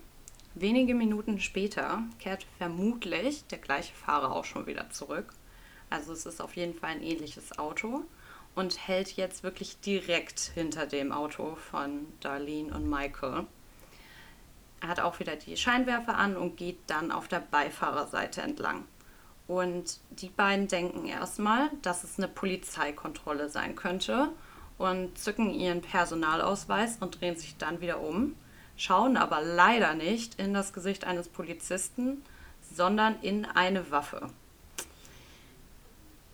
[0.55, 5.33] wenige Minuten später kehrt vermutlich der gleiche Fahrer auch schon wieder zurück.
[5.91, 8.05] Also es ist auf jeden Fall ein ähnliches Auto
[8.55, 13.47] und hält jetzt wirklich direkt hinter dem Auto von Darlene und Michael.
[14.81, 18.85] Er hat auch wieder die Scheinwerfer an und geht dann auf der Beifahrerseite entlang.
[19.49, 24.31] Und die beiden denken erstmal, dass es eine Polizeikontrolle sein könnte
[24.77, 28.35] und zücken ihren Personalausweis und drehen sich dann wieder um,
[28.77, 32.23] schauen aber leider nicht in das Gesicht eines Polizisten,
[32.75, 34.31] sondern in eine Waffe.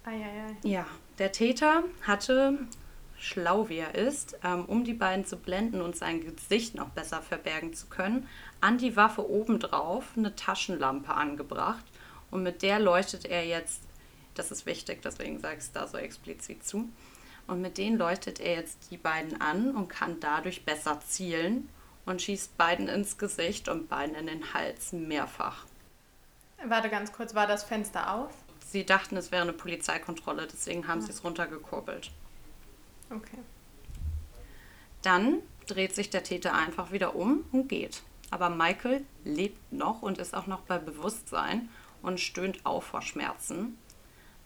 [0.04, 0.68] Ei, ei, ei.
[0.68, 0.86] Ja,
[1.18, 2.58] der Täter hatte,
[3.18, 7.20] schlau wie er ist, ähm, um die beiden zu blenden und sein Gesicht noch besser
[7.20, 8.26] verbergen zu können,
[8.60, 11.84] an die Waffe obendrauf eine Taschenlampe angebracht
[12.32, 13.82] und mit der leuchtet er jetzt,
[14.34, 16.88] das ist wichtig, deswegen sage ich es da so explizit zu.
[17.46, 21.68] Und mit denen leuchtet er jetzt die beiden an und kann dadurch besser zielen
[22.06, 25.66] und schießt beiden ins Gesicht und beiden in den Hals mehrfach.
[26.64, 28.32] Warte ganz kurz, war das Fenster auf?
[28.64, 31.06] Sie dachten, es wäre eine Polizeikontrolle, deswegen haben ja.
[31.06, 32.10] sie es runtergekurbelt.
[33.10, 33.38] Okay.
[35.02, 38.02] Dann dreht sich der Täter einfach wieder um und geht.
[38.30, 41.68] Aber Michael lebt noch und ist auch noch bei Bewusstsein
[42.02, 43.78] und stöhnt auf vor Schmerzen,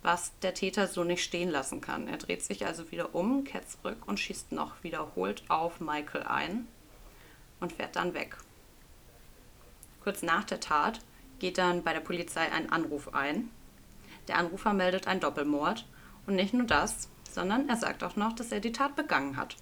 [0.03, 2.09] was der Täter so nicht stehen lassen kann.
[2.09, 6.69] Er dreht sich also wieder um, kehrt zurück und schießt noch wiederholt auf Michael ein
[7.61, 8.37] und fährt dann weg.
[10.03, 11.01] Kurz nach der Tat
[11.39, 13.51] geht dann bei der Polizei ein Anruf ein.
[14.29, 15.87] Der Anrufer meldet einen Doppelmord
[16.27, 19.57] und nicht nur das, sondern er sagt auch noch, dass er die Tat begangen hat.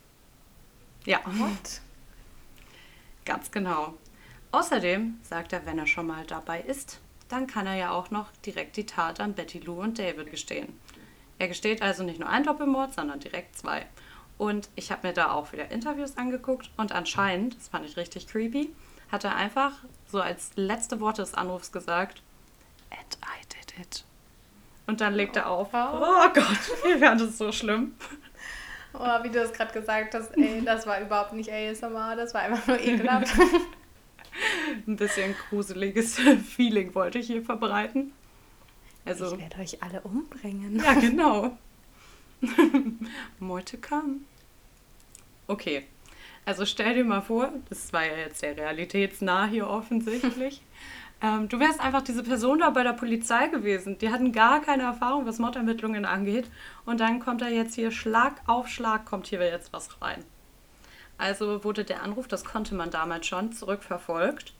[1.05, 1.21] Ja.
[1.25, 1.81] What?
[3.25, 3.95] Ganz genau.
[4.53, 8.31] Außerdem sagt er, wenn er schon mal dabei ist, dann kann er ja auch noch
[8.45, 10.79] direkt die Tat an Betty Lou und David gestehen.
[11.39, 13.87] Er gesteht also nicht nur einen Doppelmord, sondern direkt zwei.
[14.39, 18.27] Und ich habe mir da auch wieder Interviews angeguckt und anscheinend, das fand ich richtig
[18.27, 18.75] creepy,
[19.11, 19.73] hat er einfach
[20.11, 22.23] so als letzte Worte des Anrufs gesagt,
[22.91, 24.05] and I did it.
[24.87, 25.69] Und dann legt er auf.
[25.73, 26.59] Oh Gott,
[26.95, 27.95] ich fand das so schlimm.
[28.93, 32.43] Oh, wie du das gerade gesagt hast, ey, das war überhaupt nicht ASMR, das war
[32.43, 33.35] einfach nur ekelhaft.
[34.87, 38.13] Ein bisschen gruseliges Feeling wollte ich hier verbreiten.
[39.05, 40.77] Also, ich werde euch alle umbringen.
[40.77, 41.57] Ja, genau.
[43.39, 44.21] More to come.
[45.47, 45.85] Okay,
[46.47, 50.63] also stell dir mal vor, das war ja jetzt sehr realitätsnah hier offensichtlich.
[51.23, 53.99] ähm, du wärst einfach diese Person da bei der Polizei gewesen.
[53.99, 56.47] Die hatten gar keine Erfahrung, was Mordermittlungen angeht.
[56.85, 60.23] Und dann kommt da jetzt hier Schlag auf Schlag, kommt hier jetzt was rein.
[61.17, 64.53] Also wurde der Anruf, das konnte man damals schon, zurückverfolgt.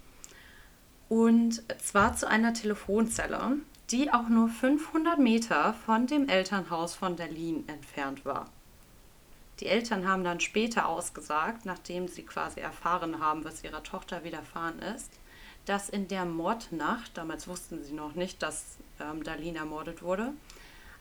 [1.09, 3.59] Und zwar zu einer Telefonzelle,
[3.91, 8.49] die auch nur 500 Meter von dem Elternhaus von Derlin entfernt war.
[9.61, 14.81] Die Eltern haben dann später ausgesagt, nachdem sie quasi erfahren haben, was ihrer Tochter widerfahren
[14.81, 15.13] ist,
[15.65, 20.33] dass in der Mordnacht, damals wussten sie noch nicht, dass ähm, Darlene ermordet wurde,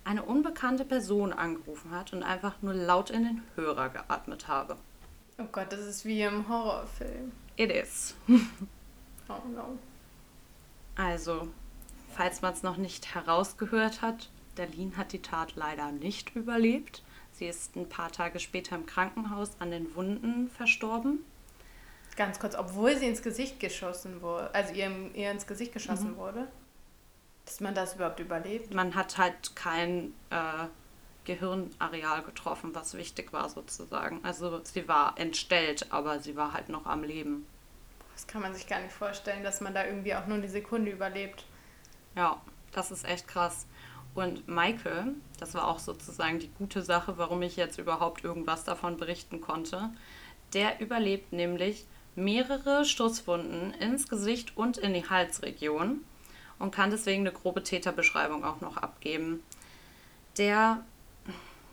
[0.06, 4.78] eine unbekannte Person angerufen hat und einfach nur laut in den Hörer geatmet habe.
[5.40, 7.32] Oh Gott, das ist wie im Horrorfilm.
[7.56, 8.16] It is.
[8.28, 9.78] oh no.
[10.96, 11.48] Also,
[12.16, 17.04] falls man es noch nicht herausgehört hat, Darlene hat die Tat leider nicht überlebt.
[17.32, 21.26] Sie ist ein paar Tage später im Krankenhaus an den Wunden verstorben.
[22.16, 26.18] Ganz kurz, obwohl sie ins Gesicht geschossen wurde, also ihr, ihr ins Gesicht geschossen mhm.
[26.18, 26.48] wurde,
[27.46, 28.72] dass man das überhaupt überlebt?
[28.74, 30.68] Man hat halt kein äh,
[31.26, 34.20] Gehirnareal getroffen, was wichtig war sozusagen.
[34.24, 37.48] Also sie war entstellt, aber sie war halt noch am Leben.
[38.24, 40.90] Das kann man sich gar nicht vorstellen, dass man da irgendwie auch nur eine Sekunde
[40.90, 41.44] überlebt.
[42.16, 43.68] Ja, das ist echt krass.
[44.16, 48.96] Und Michael, das war auch sozusagen die gute Sache, warum ich jetzt überhaupt irgendwas davon
[48.96, 49.90] berichten konnte,
[50.54, 56.06] der überlebt nämlich mehrere Stoßwunden ins Gesicht und in die Halsregion
[56.60, 59.44] und kann deswegen eine grobe Täterbeschreibung auch noch abgeben.
[60.38, 60.86] Der,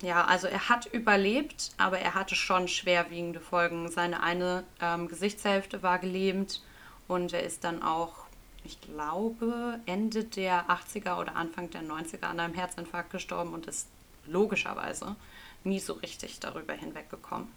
[0.03, 3.91] ja, also er hat überlebt, aber er hatte schon schwerwiegende Folgen.
[3.91, 6.63] Seine eine ähm, Gesichtshälfte war gelähmt
[7.09, 8.21] und er ist dann auch
[8.65, 13.89] ich glaube, Ende der 80er oder Anfang der 90er an einem Herzinfarkt gestorben und ist
[14.27, 15.17] logischerweise
[15.65, 17.49] nie so richtig darüber hinweggekommen.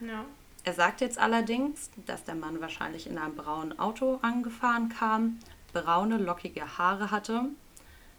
[0.00, 0.24] Ja.
[0.64, 5.38] Er sagt jetzt allerdings, dass der Mann wahrscheinlich in einem braunen Auto angefahren kam,
[5.72, 7.44] braune, lockige Haare hatte,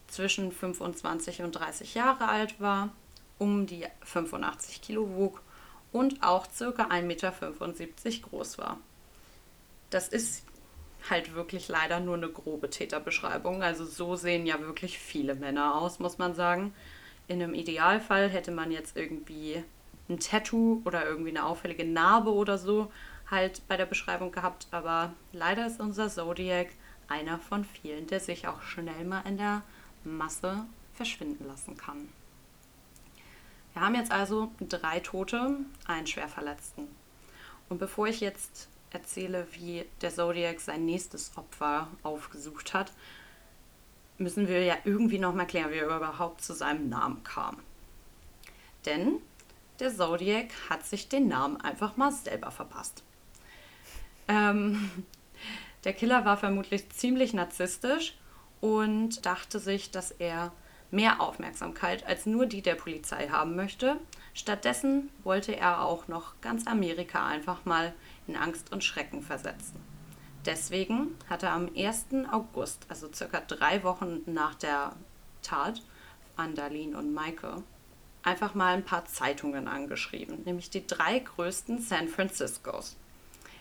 [0.08, 2.90] zwischen 25 und 30 Jahre alt war,
[3.40, 5.42] um die 85 Kilo wog
[5.92, 6.66] und auch ca.
[6.66, 7.34] 1,75 Meter
[8.30, 8.78] groß war.
[9.90, 10.46] Das ist
[11.10, 13.64] halt wirklich leider nur eine grobe Täterbeschreibung.
[13.64, 16.74] Also so sehen ja wirklich viele Männer aus, muss man sagen.
[17.28, 19.64] In einem Idealfall hätte man jetzt irgendwie
[20.10, 22.92] ein Tattoo oder irgendwie eine auffällige Narbe oder so
[23.30, 24.68] halt bei der Beschreibung gehabt.
[24.72, 26.68] Aber leider ist unser Zodiac
[27.08, 29.64] einer von vielen, der sich auch schnell mal in der
[30.04, 32.10] Masse verschwinden lassen kann.
[33.80, 35.56] Wir haben jetzt also drei Tote,
[35.88, 36.86] einen Schwerverletzten.
[37.70, 42.92] Und bevor ich jetzt erzähle, wie der Zodiac sein nächstes Opfer aufgesucht hat,
[44.18, 47.56] müssen wir ja irgendwie noch mal klären, wie er überhaupt zu seinem Namen kam.
[48.86, 49.22] Denn
[49.80, 53.02] der Zodiac hat sich den Namen einfach mal selber verpasst.
[54.28, 54.92] Ähm,
[55.86, 58.18] der Killer war vermutlich ziemlich narzisstisch
[58.60, 60.52] und dachte sich, dass er
[60.92, 63.98] mehr Aufmerksamkeit als nur die der Polizei haben möchte.
[64.34, 67.94] Stattdessen wollte er auch noch ganz Amerika einfach mal
[68.28, 69.80] in Angst und Schrecken versetzen.
[70.46, 72.08] Deswegen hat er am 1.
[72.32, 74.96] August, also circa drei Wochen nach der
[75.42, 75.82] Tat
[76.36, 77.64] an Darlene und Michael,
[78.24, 82.96] einfach mal ein paar Zeitungen angeschrieben, nämlich die drei größten San Franciscos.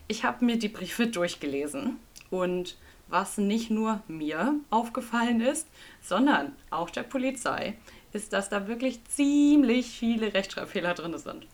[0.07, 1.99] Ich habe mir die Briefe durchgelesen
[2.31, 2.77] und
[3.09, 5.68] was nicht nur mir aufgefallen ist,
[6.01, 7.77] sondern auch der Polizei,
[8.12, 11.47] ist, dass da wirklich ziemlich viele Rechtschreibfehler drin sind.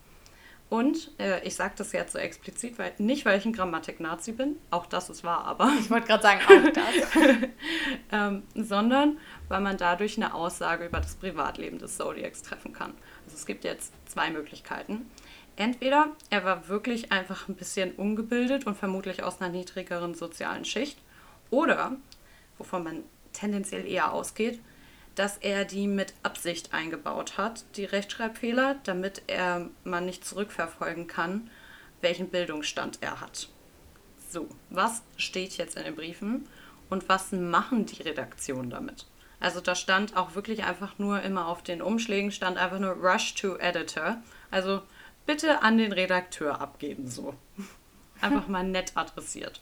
[0.67, 4.57] Und äh, ich sage das jetzt so explizit, weil nicht, weil ich ein Grammatik-Nazi bin,
[4.71, 5.71] auch das ist wahr, aber.
[5.79, 7.23] Ich wollte gerade sagen, auch das.
[8.11, 12.93] ähm, sondern weil man dadurch eine Aussage über das Privatleben des Zodiacs treffen kann.
[13.25, 15.09] Also es gibt jetzt zwei Möglichkeiten.
[15.55, 20.97] Entweder er war wirklich einfach ein bisschen ungebildet und vermutlich aus einer niedrigeren sozialen Schicht,
[21.49, 21.97] oder,
[22.57, 23.03] wovon man
[23.33, 24.59] tendenziell eher ausgeht,
[25.15, 31.49] dass er die mit Absicht eingebaut hat, die Rechtschreibfehler, damit er man nicht zurückverfolgen kann,
[32.01, 33.49] welchen Bildungsstand er hat.
[34.29, 36.47] So, was steht jetzt in den Briefen
[36.89, 39.05] und was machen die Redaktionen damit?
[39.39, 43.35] Also da stand auch wirklich einfach nur immer auf den Umschlägen stand einfach nur Rush
[43.35, 44.17] to Editor.
[44.51, 44.81] Also
[45.25, 47.35] bitte an den Redakteur abgeben so.
[48.21, 49.61] Einfach mal nett adressiert.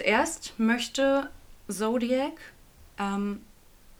[0.00, 1.28] Zuerst möchte
[1.68, 2.32] Zodiac
[2.98, 3.44] ähm,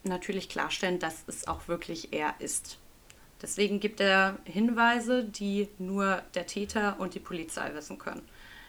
[0.02, 2.78] natürlich klarstellen, dass es auch wirklich er ist.
[3.42, 8.26] Deswegen gibt er Hinweise, die nur der Täter und die Polizei wissen können.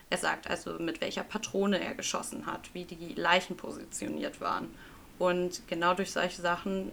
[0.09, 4.67] Er sagt also, mit welcher Patrone er geschossen hat, wie die Leichen positioniert waren.
[5.17, 6.91] Und genau durch solche Sachen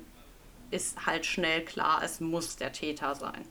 [0.70, 3.44] ist halt schnell klar, es muss der Täter sein.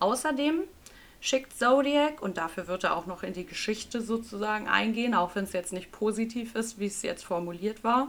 [0.00, 0.64] Außerdem
[1.20, 5.44] schickt Zodiac, und dafür wird er auch noch in die Geschichte sozusagen eingehen, auch wenn
[5.44, 8.08] es jetzt nicht positiv ist, wie es jetzt formuliert war,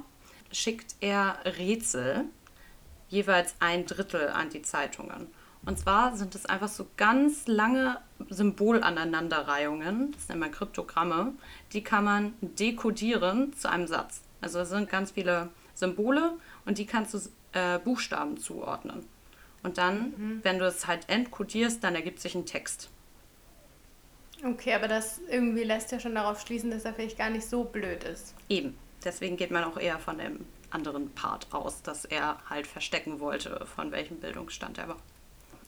[0.52, 2.26] schickt er Rätsel,
[3.10, 5.28] jeweils ein Drittel an die Zeitungen.
[5.66, 11.34] Und zwar sind es einfach so ganz lange Symbolaneinanderreihungen, das nennt man Kryptogramme,
[11.74, 14.22] die kann man dekodieren zu einem Satz.
[14.42, 17.20] Also es sind ganz viele Symbole und die kannst du
[17.52, 19.06] äh, Buchstaben zuordnen.
[19.64, 20.40] Und dann, mhm.
[20.44, 22.90] wenn du es halt entkodierst, dann ergibt sich ein Text.
[24.44, 27.64] Okay, aber das irgendwie lässt ja schon darauf schließen, dass er vielleicht gar nicht so
[27.64, 28.34] blöd ist.
[28.48, 28.78] Eben.
[29.04, 33.66] Deswegen geht man auch eher von dem anderen Part aus, dass er halt verstecken wollte,
[33.76, 34.98] von welchem Bildungsstand er war.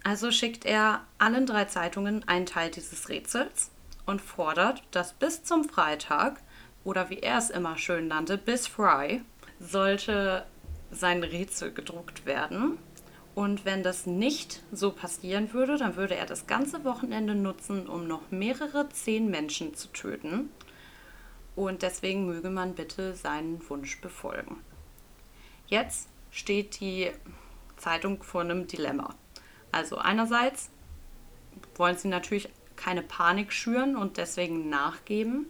[0.03, 3.71] Also schickt er allen drei Zeitungen einen Teil dieses Rätsels
[4.05, 6.41] und fordert, dass bis zum Freitag,
[6.83, 9.21] oder wie er es immer schön nannte, bis Fry,
[9.59, 10.45] sollte
[10.91, 12.77] sein Rätsel gedruckt werden.
[13.33, 18.07] Und wenn das nicht so passieren würde, dann würde er das ganze Wochenende nutzen, um
[18.07, 20.49] noch mehrere zehn Menschen zu töten.
[21.55, 24.57] Und deswegen möge man bitte seinen Wunsch befolgen.
[25.67, 27.11] Jetzt steht die
[27.77, 29.15] Zeitung vor einem Dilemma.
[29.71, 30.69] Also einerseits
[31.75, 35.45] wollen sie natürlich keine Panik schüren und deswegen nachgeben.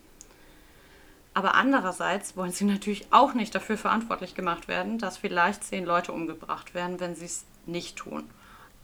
[1.33, 6.11] Aber andererseits wollen sie natürlich auch nicht dafür verantwortlich gemacht werden, dass vielleicht zehn Leute
[6.11, 8.29] umgebracht werden, wenn sie es nicht tun.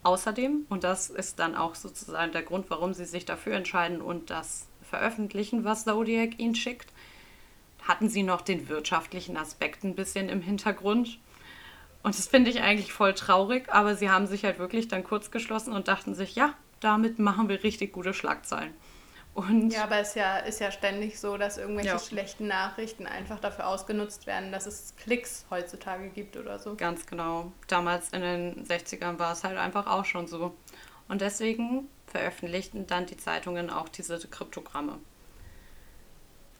[0.03, 4.29] Außerdem, und das ist dann auch sozusagen der Grund, warum sie sich dafür entscheiden und
[4.29, 6.93] das veröffentlichen, was Zodiac ihnen schickt,
[7.87, 11.19] hatten sie noch den wirtschaftlichen Aspekt ein bisschen im Hintergrund.
[12.03, 15.31] Und das finde ich eigentlich voll traurig, aber sie haben sich halt wirklich dann kurz
[15.31, 18.73] geschlossen und dachten sich, ja, damit machen wir richtig gute Schlagzeilen.
[19.37, 21.99] Und ja, aber es ist ja, ist ja ständig so, dass irgendwelche ja.
[21.99, 26.73] schlechten Nachrichten einfach dafür ausgenutzt werden, dass es Klicks heutzutage gibt oder so.
[26.73, 27.51] Ganz genau.
[27.67, 30.55] Damals in den 60ern war es halt einfach auch schon so.
[31.07, 34.97] Und deswegen veröffentlichten dann die Zeitungen auch diese Kryptogramme.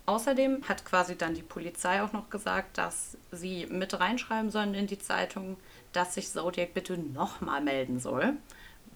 [0.05, 4.85] Außerdem hat quasi dann die Polizei auch noch gesagt, dass sie mit reinschreiben sollen in
[4.85, 5.57] die Zeitung,
[5.93, 8.37] dass sich Zodiac bitte nochmal melden soll,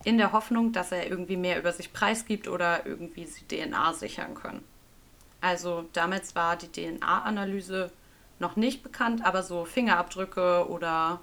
[0.03, 4.35] in der Hoffnung, dass er irgendwie mehr über sich preisgibt oder irgendwie sie DNA sichern
[4.35, 4.63] können.
[5.41, 7.91] Also damals war die DNA-Analyse
[8.39, 11.21] noch nicht bekannt, aber so Fingerabdrücke oder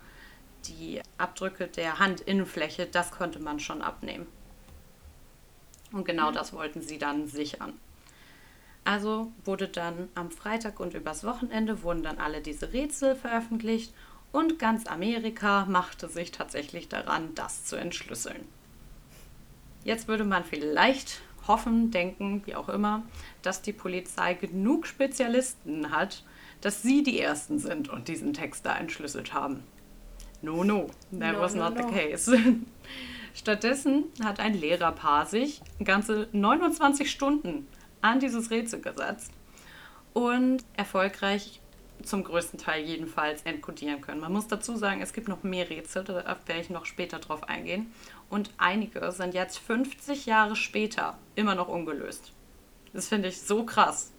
[0.67, 4.27] die Abdrücke der Handinnenfläche, das konnte man schon abnehmen.
[5.93, 7.73] Und genau das wollten sie dann sichern.
[8.85, 13.93] Also wurde dann am Freitag und übers Wochenende wurden dann alle diese Rätsel veröffentlicht
[14.33, 18.47] und ganz Amerika machte sich tatsächlich daran, das zu entschlüsseln.
[19.85, 23.03] Jetzt würde man vielleicht hoffen, denken, wie auch immer,
[23.43, 26.25] dass die Polizei genug Spezialisten hat,
[26.61, 29.63] dass sie die Ersten sind und diesen Text da entschlüsselt haben.
[30.43, 30.89] No, no,
[31.19, 31.89] that no, was no, not no.
[31.89, 32.37] the case.
[33.35, 37.67] Stattdessen hat ein Lehrerpaar sich ganze 29 Stunden
[38.01, 39.33] an dieses Rätsel gesetzt
[40.13, 41.61] und erfolgreich
[42.03, 44.21] zum größten Teil jedenfalls entkodieren können.
[44.21, 47.49] Man muss dazu sagen, es gibt noch mehr Rätsel, da werde ich noch später drauf
[47.49, 47.93] eingehen.
[48.31, 52.33] Und einige sind jetzt 50 Jahre später immer noch ungelöst.
[52.93, 54.13] Das finde ich so krass.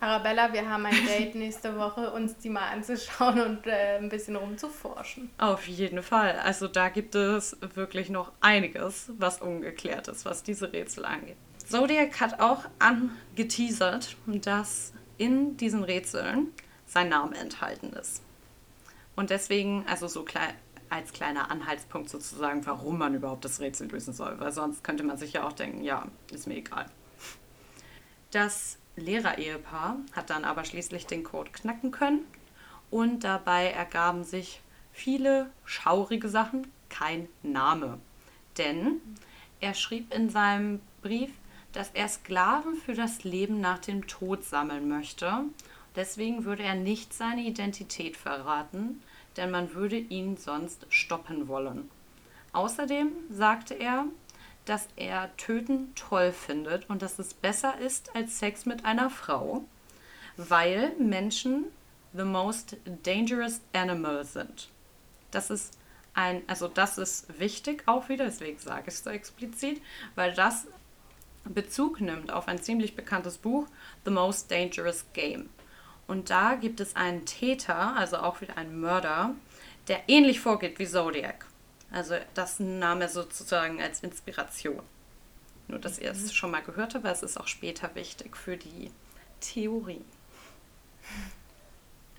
[0.00, 4.34] Arabella, wir haben ein Date nächste Woche, uns die mal anzuschauen und äh, ein bisschen
[4.34, 5.30] rumzuforschen.
[5.36, 6.38] Auf jeden Fall.
[6.42, 11.36] Also da gibt es wirklich noch einiges, was ungeklärt ist, was diese Rätsel angeht.
[11.68, 16.48] Zodiac hat auch angeteasert, dass in diesen Rätseln
[16.90, 18.22] sein Name enthalten ist.
[19.14, 20.54] Und deswegen, also so klein,
[20.88, 25.16] als kleiner Anhaltspunkt sozusagen, warum man überhaupt das Rätsel lösen soll, weil sonst könnte man
[25.16, 26.86] sich ja auch denken, ja, ist mir egal.
[28.32, 32.24] Das Lehrerehepaar hat dann aber schließlich den Code knacken können
[32.90, 34.60] und dabei ergaben sich
[34.92, 38.00] viele schaurige Sachen, kein Name.
[38.58, 39.00] Denn
[39.60, 41.30] er schrieb in seinem Brief,
[41.72, 45.44] dass er Sklaven für das Leben nach dem Tod sammeln möchte
[45.96, 49.02] Deswegen würde er nicht seine Identität verraten,
[49.36, 51.90] denn man würde ihn sonst stoppen wollen.
[52.52, 54.06] Außerdem sagte er,
[54.64, 59.64] dass er Töten toll findet und dass es besser ist als Sex mit einer Frau,
[60.36, 61.66] weil Menschen
[62.12, 64.68] the most dangerous animals sind.
[65.30, 65.78] Das ist
[66.14, 69.80] ein, also das ist wichtig auch wieder, deswegen sage ich es so explizit,
[70.14, 70.66] weil das
[71.44, 73.66] Bezug nimmt auf ein ziemlich bekanntes Buch,
[74.04, 75.48] The Most Dangerous Game.
[76.10, 79.32] Und da gibt es einen Täter, also auch wieder einen Mörder,
[79.86, 81.46] der ähnlich vorgeht wie Zodiac.
[81.92, 84.82] Also das nahm er sozusagen als Inspiration.
[85.68, 88.56] Nur, dass ihr es schon mal gehört habt, weil es ist auch später wichtig für
[88.56, 88.90] die
[89.38, 90.04] Theorie.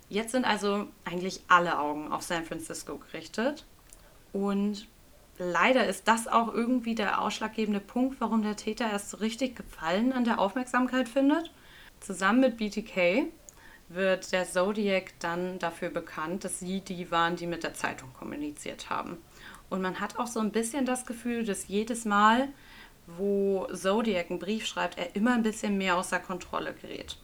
[0.07, 3.65] Jetzt sind also eigentlich alle Augen auf San Francisco gerichtet.
[4.31, 4.87] Und
[5.37, 10.13] leider ist das auch irgendwie der ausschlaggebende Punkt, warum der Täter erst so richtig Gefallen
[10.13, 11.51] an der Aufmerksamkeit findet.
[11.99, 13.29] Zusammen mit BTK
[13.93, 18.89] wird der Zodiac dann dafür bekannt, dass sie die waren, die mit der Zeitung kommuniziert
[18.89, 19.17] haben.
[19.69, 22.49] Und man hat auch so ein bisschen das Gefühl, dass jedes Mal,
[23.07, 27.17] wo Zodiac einen Brief schreibt, er immer ein bisschen mehr außer Kontrolle gerät.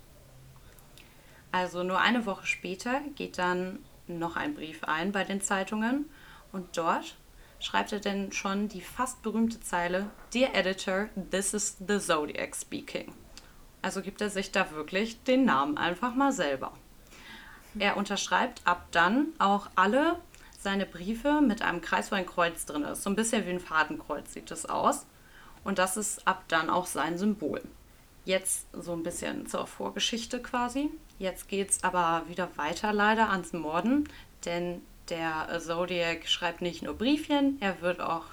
[1.52, 6.06] Also nur eine Woche später geht dann noch ein Brief ein bei den Zeitungen
[6.52, 7.18] und dort
[7.60, 13.14] schreibt er denn schon die fast berühmte Zeile Dear Editor, this is the Zodiac speaking.
[13.82, 16.74] Also gibt er sich da wirklich den Namen einfach mal selber.
[17.80, 20.18] Er unterschreibt ab dann auch alle
[20.60, 23.04] seine Briefe mit einem Kreis, wo ein Kreuz drin ist.
[23.04, 25.06] So ein bisschen wie ein Fadenkreuz sieht es aus.
[25.64, 27.62] Und das ist ab dann auch sein Symbol.
[28.26, 30.90] Jetzt so ein bisschen zur Vorgeschichte quasi.
[31.20, 34.10] Jetzt geht es aber wieder weiter leider ans Morden,
[34.46, 38.26] denn der Zodiac schreibt nicht nur Briefchen, er wird auch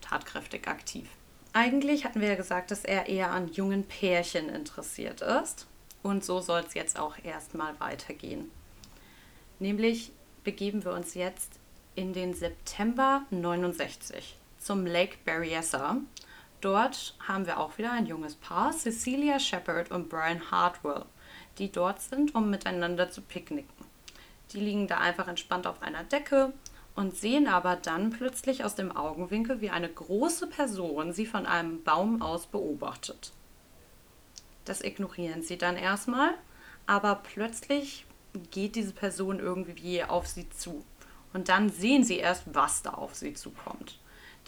[0.00, 1.08] tatkräftig aktiv.
[1.54, 5.66] Eigentlich hatten wir ja gesagt, dass er eher an jungen Pärchen interessiert ist.
[6.02, 8.50] Und so soll es jetzt auch erstmal weitergehen.
[9.58, 10.12] Nämlich
[10.44, 11.60] begeben wir uns jetzt
[11.94, 15.98] in den September 69 zum Lake Berryessa.
[16.60, 21.04] Dort haben wir auch wieder ein junges Paar, Cecilia Shepard und Brian Hartwell,
[21.58, 23.84] die dort sind, um miteinander zu picknicken.
[24.52, 26.52] Die liegen da einfach entspannt auf einer Decke
[26.94, 31.82] und sehen aber dann plötzlich aus dem Augenwinkel, wie eine große Person sie von einem
[31.82, 33.32] Baum aus beobachtet.
[34.64, 36.34] Das ignorieren sie dann erstmal,
[36.86, 38.06] aber plötzlich
[38.50, 40.84] geht diese Person irgendwie auf sie zu.
[41.32, 43.98] Und dann sehen sie erst, was da auf sie zukommt.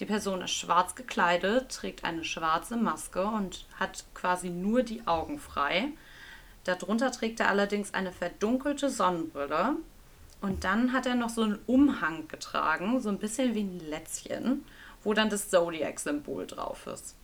[0.01, 5.39] Die Person ist schwarz gekleidet, trägt eine schwarze Maske und hat quasi nur die Augen
[5.39, 5.93] frei.
[6.65, 9.77] Darunter trägt er allerdings eine verdunkelte Sonnenbrille
[10.45, 14.63] und dann hat er noch so einen Umhang getragen, so ein bisschen wie ein Lätzchen,
[15.03, 17.17] wo dann das Zodiac-Symbol drauf ist.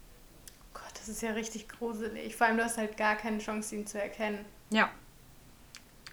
[0.63, 2.35] Oh Gott, das ist ja richtig gruselig.
[2.35, 4.43] Vor allem, du hast halt gar keine Chance, ihn zu erkennen.
[4.71, 4.89] Ja.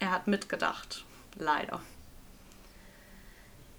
[0.00, 1.06] Er hat mitgedacht.
[1.36, 1.80] Leider.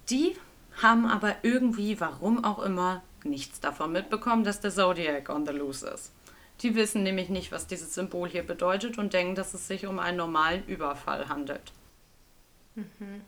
[0.09, 0.35] Die
[0.81, 5.87] haben aber irgendwie, warum auch immer, nichts davon mitbekommen, dass der Zodiac on the loose
[5.87, 6.11] ist.
[6.61, 9.99] Die wissen nämlich nicht, was dieses Symbol hier bedeutet und denken, dass es sich um
[9.99, 11.73] einen normalen Überfall handelt.
[12.75, 13.21] Mhm.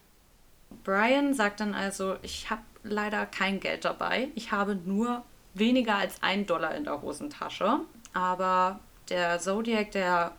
[0.84, 4.30] Brian sagt dann also, ich habe leider kein Geld dabei.
[4.36, 5.24] Ich habe nur
[5.54, 7.82] weniger als einen Dollar in der Hosentasche.
[8.14, 8.80] Aber
[9.10, 10.34] der Zodiac, der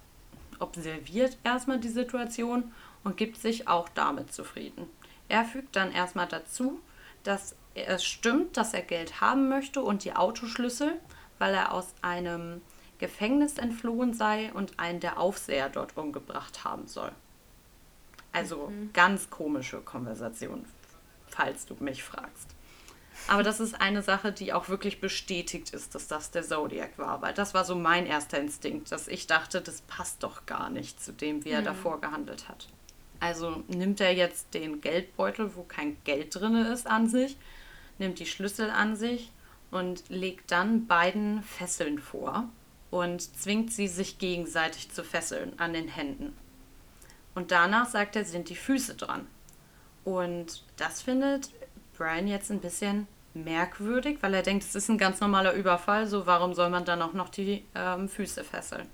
[0.59, 2.72] observiert erstmal die Situation
[3.05, 4.88] und gibt sich auch damit zufrieden.
[5.28, 6.80] Er fügt dann erstmal dazu,
[7.24, 10.98] dass es stimmt, dass er Geld haben möchte und die Autoschlüssel,
[11.38, 12.61] weil er aus einem
[12.98, 17.12] Gefängnis entflohen sei und einen der Aufseher dort umgebracht haben soll.
[18.33, 18.93] Also mhm.
[18.93, 20.64] ganz komische Konversation,
[21.28, 22.49] falls du mich fragst.
[23.28, 27.22] Aber das ist eine Sache, die auch wirklich bestätigt ist, dass das der Zodiac war.
[27.22, 31.03] Weil das war so mein erster Instinkt, dass ich dachte, das passt doch gar nicht
[31.03, 31.66] zu dem, wie er mhm.
[31.66, 32.68] davor gehandelt hat.
[33.20, 37.37] Also nimmt er jetzt den Geldbeutel, wo kein Geld drin ist, an sich,
[37.99, 39.30] nimmt die Schlüssel an sich
[39.70, 42.49] und legt dann beiden Fesseln vor
[42.91, 46.37] und zwingt sie, sich gegenseitig zu fesseln an den Händen.
[47.35, 49.26] Und danach sagt er, sind die Füße dran.
[50.05, 51.51] Und das findet
[51.97, 56.26] Brian jetzt ein bisschen merkwürdig, weil er denkt, es ist ein ganz normaler Überfall, so
[56.26, 58.89] warum soll man dann auch noch die ähm, Füße fesseln?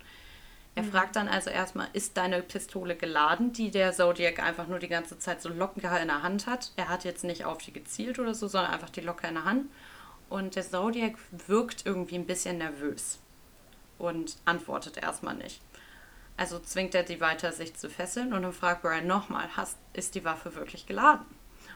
[0.75, 0.91] Er mhm.
[0.91, 5.19] fragt dann also erstmal, ist deine Pistole geladen, die der Zodiac einfach nur die ganze
[5.19, 6.71] Zeit so locker in der Hand hat?
[6.77, 9.45] Er hat jetzt nicht auf die gezielt oder so, sondern einfach die locker in der
[9.45, 9.65] Hand.
[10.29, 11.15] Und der Zodiac
[11.47, 13.19] wirkt irgendwie ein bisschen nervös
[13.97, 15.59] und antwortet erstmal nicht.
[16.39, 19.49] Also zwingt er die weiter, sich zu fesseln und dann fragt Brian nochmal,
[19.91, 21.25] ist die Waffe wirklich geladen?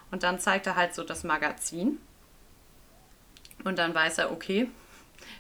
[0.09, 1.97] Und dann zeigt er halt so das Magazin.
[3.65, 4.69] Und dann weiß er, okay,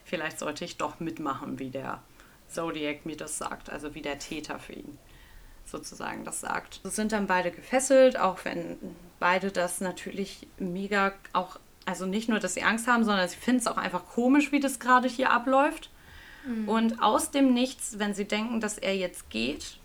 [0.03, 2.03] vielleicht sollte ich doch mitmachen, wie der
[2.49, 4.97] Zodiac mir das sagt, also wie der Täter für ihn
[5.63, 6.81] sozusagen das sagt.
[6.83, 8.77] So sind dann beide gefesselt, auch wenn
[9.21, 13.61] beide das natürlich mega auch, also nicht nur, dass sie Angst haben, sondern sie finden
[13.61, 15.91] es auch einfach komisch, wie das gerade hier abläuft.
[16.45, 16.69] Mhm.
[16.69, 19.77] Und aus dem Nichts, wenn sie denken, dass er jetzt geht,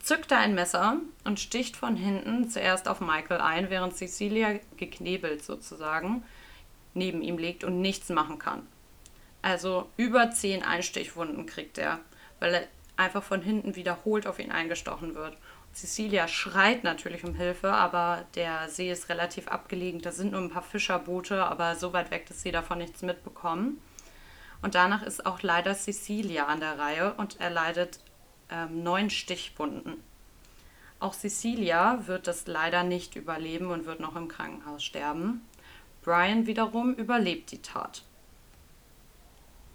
[0.00, 5.44] zückt er ein Messer und sticht von hinten zuerst auf Michael ein, während Cecilia geknebelt
[5.44, 6.22] sozusagen
[6.94, 8.66] neben ihm liegt und nichts machen kann.
[9.42, 12.00] Also über zehn Einstichwunden kriegt er,
[12.40, 12.62] weil er
[12.96, 15.36] einfach von hinten wiederholt auf ihn eingestochen wird.
[15.74, 20.00] Cecilia schreit natürlich um Hilfe, aber der See ist relativ abgelegen.
[20.00, 23.78] Da sind nur ein paar Fischerboote, aber so weit weg, dass sie davon nichts mitbekommen.
[24.62, 28.00] Und danach ist auch leider Cecilia an der Reihe und erleidet
[28.50, 30.02] ähm, neun Stichwunden.
[30.98, 35.42] Auch Cecilia wird das leider nicht überleben und wird noch im Krankenhaus sterben.
[36.02, 38.02] Brian wiederum überlebt die Tat.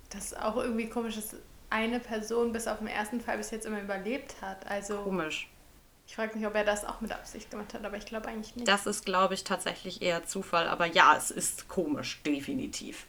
[0.10, 1.36] Das ist auch irgendwie komisch, dass
[1.70, 4.66] eine Person bis auf den ersten Fall bis jetzt immer überlebt hat.
[4.68, 5.48] Also Komisch.
[6.08, 8.56] Ich frage mich, ob er das auch mit Absicht gemacht hat, aber ich glaube eigentlich
[8.56, 8.68] nicht.
[8.68, 13.08] Das ist, glaube ich, tatsächlich eher Zufall, aber ja, es ist komisch, definitiv.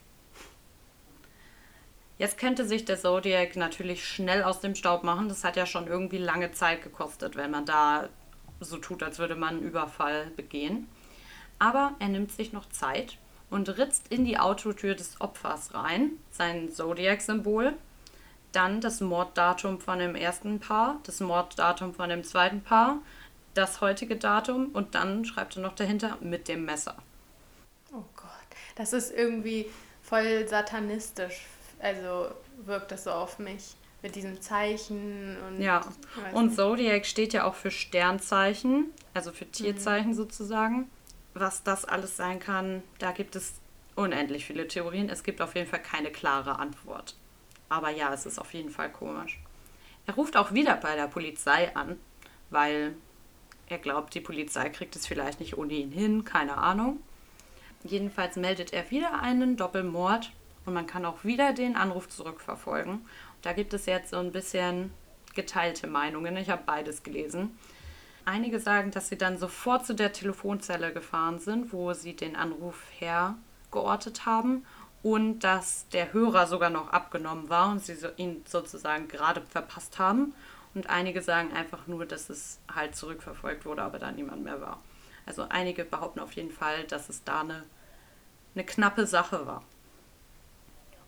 [2.17, 5.29] Jetzt könnte sich der Zodiac natürlich schnell aus dem Staub machen.
[5.29, 8.07] Das hat ja schon irgendwie lange Zeit gekostet, wenn man da
[8.59, 10.87] so tut, als würde man einen Überfall begehen.
[11.59, 13.17] Aber er nimmt sich noch Zeit
[13.49, 17.73] und ritzt in die Autotür des Opfers rein, sein Zodiac-Symbol,
[18.51, 22.99] dann das Morddatum von dem ersten Paar, das Morddatum von dem zweiten Paar,
[23.53, 26.95] das heutige Datum und dann schreibt er noch dahinter mit dem Messer.
[27.91, 29.67] Oh Gott, das ist irgendwie
[30.01, 31.45] voll satanistisch.
[31.83, 32.33] Also
[32.65, 35.81] wirkt das so auf mich mit diesem Zeichen und ja
[36.33, 40.15] und Zodiac steht ja auch für Sternzeichen, also für Tierzeichen mhm.
[40.15, 40.89] sozusagen.
[41.33, 43.55] Was das alles sein kann, da gibt es
[43.95, 45.09] unendlich viele Theorien.
[45.09, 47.15] Es gibt auf jeden Fall keine klare Antwort.
[47.67, 49.39] Aber ja, es ist auf jeden Fall komisch.
[50.05, 51.97] Er ruft auch wieder bei der Polizei an,
[52.49, 52.95] weil
[53.67, 57.01] er glaubt, die Polizei kriegt es vielleicht nicht ohne ihn hin, keine Ahnung.
[57.83, 60.31] Jedenfalls meldet er wieder einen Doppelmord
[60.65, 62.93] und man kann auch wieder den Anruf zurückverfolgen.
[62.93, 63.05] Und
[63.41, 64.91] da gibt es jetzt so ein bisschen
[65.35, 66.37] geteilte Meinungen.
[66.37, 67.57] Ich habe beides gelesen.
[68.25, 72.81] Einige sagen, dass sie dann sofort zu der Telefonzelle gefahren sind, wo sie den Anruf
[72.97, 74.65] hergeortet haben
[75.01, 80.33] und dass der Hörer sogar noch abgenommen war und sie ihn sozusagen gerade verpasst haben.
[80.73, 84.81] Und einige sagen einfach nur, dass es halt zurückverfolgt wurde, aber da niemand mehr war.
[85.25, 87.63] Also einige behaupten auf jeden Fall, dass es da eine,
[88.55, 89.63] eine knappe Sache war.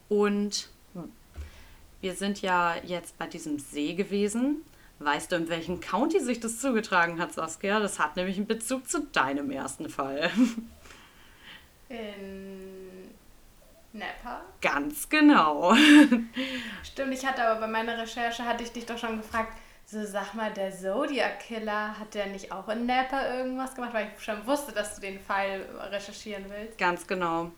[0.09, 0.69] Und
[2.01, 4.63] wir sind ja jetzt bei diesem See gewesen.
[4.99, 7.79] Weißt du, in welchem County sich das zugetragen hat, Saskia?
[7.79, 10.31] Das hat nämlich einen Bezug zu deinem ersten Fall.
[11.89, 13.09] In
[13.91, 14.41] Napa?
[14.61, 15.73] Ganz genau.
[16.83, 19.53] Stimmt, ich hatte aber bei meiner Recherche, hatte ich dich doch schon gefragt,
[19.85, 23.93] so sag mal, der Zodiac Killer, hat der nicht auch in Napa irgendwas gemacht?
[23.93, 26.77] Weil ich schon wusste, dass du den Fall recherchieren willst.
[26.77, 27.51] Ganz genau.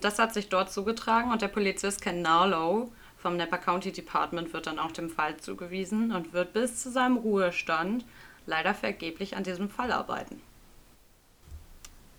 [0.00, 4.68] Das hat sich dort zugetragen und der Polizist Ken Narlow vom Napa County Department wird
[4.68, 8.04] dann auch dem Fall zugewiesen und wird bis zu seinem Ruhestand
[8.46, 10.40] leider vergeblich an diesem Fall arbeiten.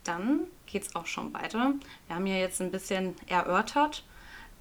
[0.04, 1.74] Dann geht es auch schon weiter.
[2.08, 4.04] Wir haben ja jetzt ein bisschen erörtert,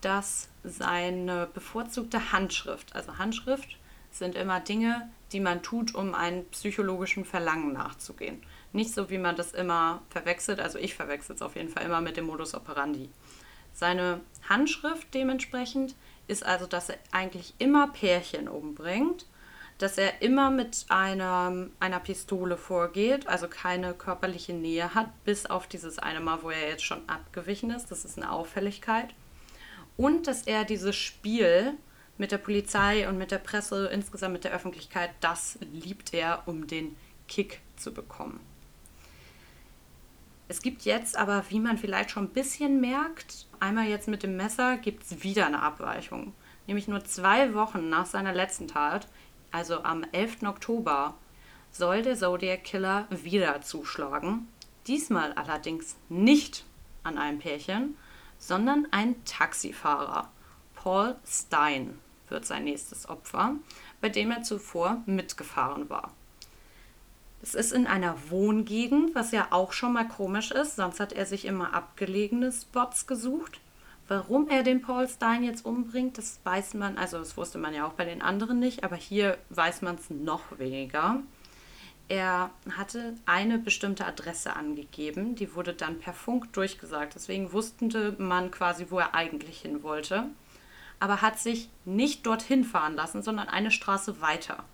[0.01, 3.77] dass seine bevorzugte Handschrift, also Handschrift
[4.11, 8.43] sind immer Dinge, die man tut, um einem psychologischen Verlangen nachzugehen.
[8.79, 12.01] Nicht so, wie man das immer verwechselt, also ich verwechsel es auf jeden Fall immer
[12.01, 13.09] mit dem Modus operandi.
[13.73, 15.97] Seine Handschrift dementsprechend
[16.29, 19.27] ist also, dass er eigentlich immer Pärchen umbringt
[19.79, 25.69] dass er immer mit einer, einer Pistole vorgeht, also keine körperliche Nähe hat, bis auf
[25.69, 27.91] dieses eine Mal, wo er jetzt schon abgewichen ist.
[27.93, 29.15] Das ist eine Auffälligkeit.
[29.97, 31.75] Und dass er dieses Spiel
[32.17, 36.67] mit der Polizei und mit der Presse, insgesamt mit der Öffentlichkeit, das liebt er, um
[36.67, 36.97] den
[37.29, 38.41] Kick zu bekommen.
[40.49, 44.37] Es gibt jetzt aber, wie man vielleicht schon ein bisschen merkt, einmal jetzt mit dem
[44.37, 46.33] Messer gibt es wieder eine Abweichung.
[46.67, 49.09] Nämlich nur zwei Wochen nach seiner letzten Tat
[49.51, 50.43] also am 11.
[50.45, 51.15] Oktober,
[51.71, 54.49] soll der Zodiac Killer wieder zuschlagen.
[54.87, 56.65] Diesmal allerdings nicht
[57.03, 57.97] an einem Pärchen,
[58.39, 60.31] sondern ein Taxifahrer.
[60.75, 63.57] Paul Stein wird sein nächstes Opfer,
[64.01, 66.13] bei dem er zuvor mitgefahren war.
[67.41, 71.25] Es ist in einer Wohngegend, was ja auch schon mal komisch ist, sonst hat er
[71.25, 73.61] sich immer abgelegene Spots gesucht.
[74.09, 77.87] Warum er den Paul Stein jetzt umbringt, das weiß man, also das wusste man ja
[77.87, 81.21] auch bei den anderen nicht, aber hier weiß man es noch weniger.
[82.09, 87.15] Er hatte eine bestimmte Adresse angegeben, die wurde dann per Funk durchgesagt.
[87.15, 90.25] Deswegen wusste man quasi, wo er eigentlich hin wollte,
[91.01, 94.65] aber hat sich nicht dorthin fahren lassen, sondern eine Straße weiter.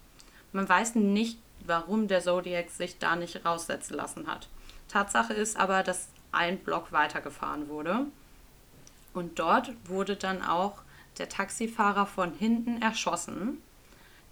[0.53, 4.49] Man weiß nicht, warum der Zodiac sich da nicht raussetzen lassen hat.
[4.89, 8.07] Tatsache ist aber, dass ein Block weitergefahren wurde.
[9.13, 10.83] Und dort wurde dann auch
[11.19, 13.63] der Taxifahrer von hinten erschossen.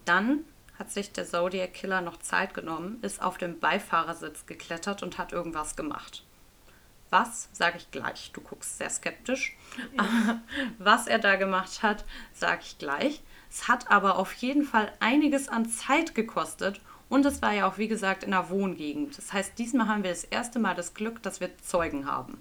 [0.05, 0.45] Dann
[0.79, 5.33] hat sich der Zodiac Killer noch Zeit genommen, ist auf dem Beifahrersitz geklettert und hat
[5.33, 6.25] irgendwas gemacht.
[7.11, 8.33] Was, sage ich gleich.
[8.33, 9.55] Du guckst sehr skeptisch.
[9.97, 10.41] Ja.
[10.79, 13.23] Was er da gemacht hat, sage ich gleich.
[13.51, 16.81] Es hat aber auf jeden Fall einiges an Zeit gekostet,
[17.13, 19.19] Und es war ja auch, wie gesagt, in einer Wohngegend.
[19.19, 22.39] Das heißt, diesmal haben wir das erste Mal das Glück, dass wir Zeugen haben.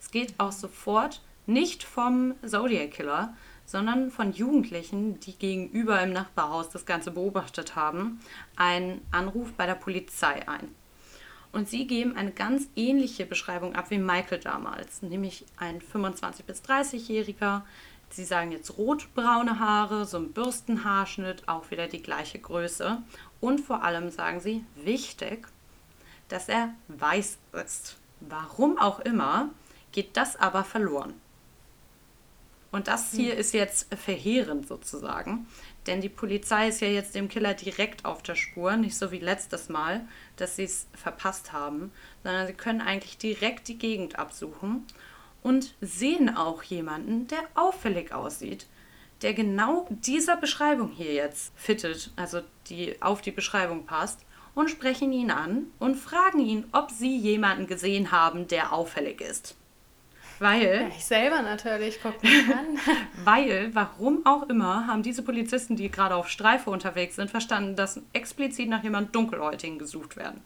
[0.00, 6.70] Es geht auch sofort nicht vom Zodiac Killer, sondern von Jugendlichen, die gegenüber im Nachbarhaus
[6.70, 8.20] das Ganze beobachtet haben,
[8.56, 10.74] einen Anruf bei der Polizei ein.
[11.52, 16.62] Und sie geben eine ganz ähnliche Beschreibung ab wie Michael damals, nämlich ein 25- bis
[16.62, 17.60] 30-Jähriger.
[18.08, 23.02] Sie sagen jetzt rotbraune Haare, so ein Bürstenhaarschnitt, auch wieder die gleiche Größe.
[23.44, 25.48] Und vor allem sagen sie, wichtig,
[26.28, 27.98] dass er weiß ist.
[28.20, 29.50] Warum auch immer,
[29.92, 31.12] geht das aber verloren.
[32.72, 33.38] Und das hier hm.
[33.38, 35.46] ist jetzt verheerend sozusagen,
[35.86, 39.18] denn die Polizei ist ja jetzt dem Killer direkt auf der Spur, nicht so wie
[39.18, 41.92] letztes Mal, dass sie es verpasst haben,
[42.22, 44.86] sondern sie können eigentlich direkt die Gegend absuchen
[45.42, 48.66] und sehen auch jemanden, der auffällig aussieht,
[49.24, 54.20] der genau dieser Beschreibung hier jetzt fittet, also die auf die Beschreibung passt
[54.54, 59.56] und sprechen ihn an und fragen ihn, ob sie jemanden gesehen haben, der auffällig ist.
[60.38, 60.82] Weil.
[60.82, 62.78] Ja, ich selber natürlich, guck mich an.
[63.24, 68.00] weil, warum auch immer, haben diese Polizisten, die gerade auf Streife unterwegs sind, verstanden, dass
[68.12, 70.42] explizit nach jemand Dunkelhäutigen gesucht werden.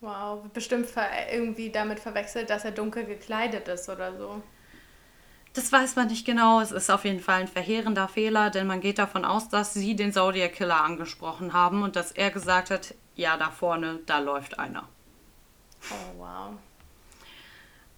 [0.00, 0.88] Wow, bestimmt
[1.32, 4.42] irgendwie damit verwechselt, dass er dunkel gekleidet ist oder so.
[5.54, 6.60] Das weiß man nicht genau.
[6.60, 9.94] Es ist auf jeden Fall ein verheerender Fehler, denn man geht davon aus, dass sie
[9.94, 14.58] den Zodiac Killer angesprochen haben und dass er gesagt hat, ja, da vorne, da läuft
[14.58, 14.88] einer.
[15.90, 16.54] Oh, wow.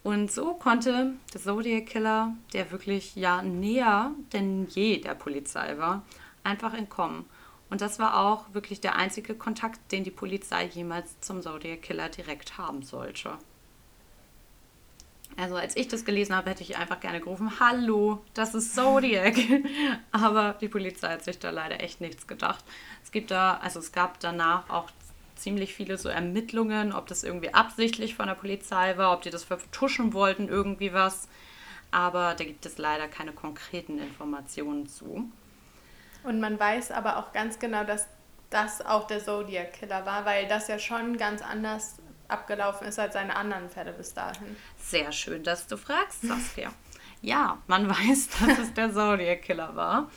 [0.02, 6.02] Und so konnte der Zodiac Killer, der wirklich ja näher denn je der Polizei war,
[6.42, 7.24] einfach entkommen.
[7.70, 12.09] Und das war auch wirklich der einzige Kontakt, den die Polizei jemals zum Zodiac Killer
[12.09, 13.38] direkt haben sollte.
[15.37, 19.37] Also als ich das gelesen habe, hätte ich einfach gerne gerufen, hallo, das ist Zodiac.
[20.12, 22.64] Aber die Polizei hat sich da leider echt nichts gedacht.
[23.03, 24.91] Es gibt da, also es gab danach auch
[25.35, 29.45] ziemlich viele so Ermittlungen, ob das irgendwie absichtlich von der Polizei war, ob die das
[29.45, 31.28] vertuschen wollten, irgendwie was.
[31.91, 35.30] Aber da gibt es leider keine konkreten Informationen zu.
[36.22, 38.09] Und man weiß aber auch ganz genau, dass
[38.51, 41.97] das auch der Zodiac Killer war, weil das ja schon ganz anders
[42.29, 44.57] abgelaufen ist als seine anderen Fälle bis dahin.
[44.79, 46.72] Sehr schön, dass du fragst, Saskia.
[47.22, 50.11] ja, man weiß, dass es der Zodiac Killer war.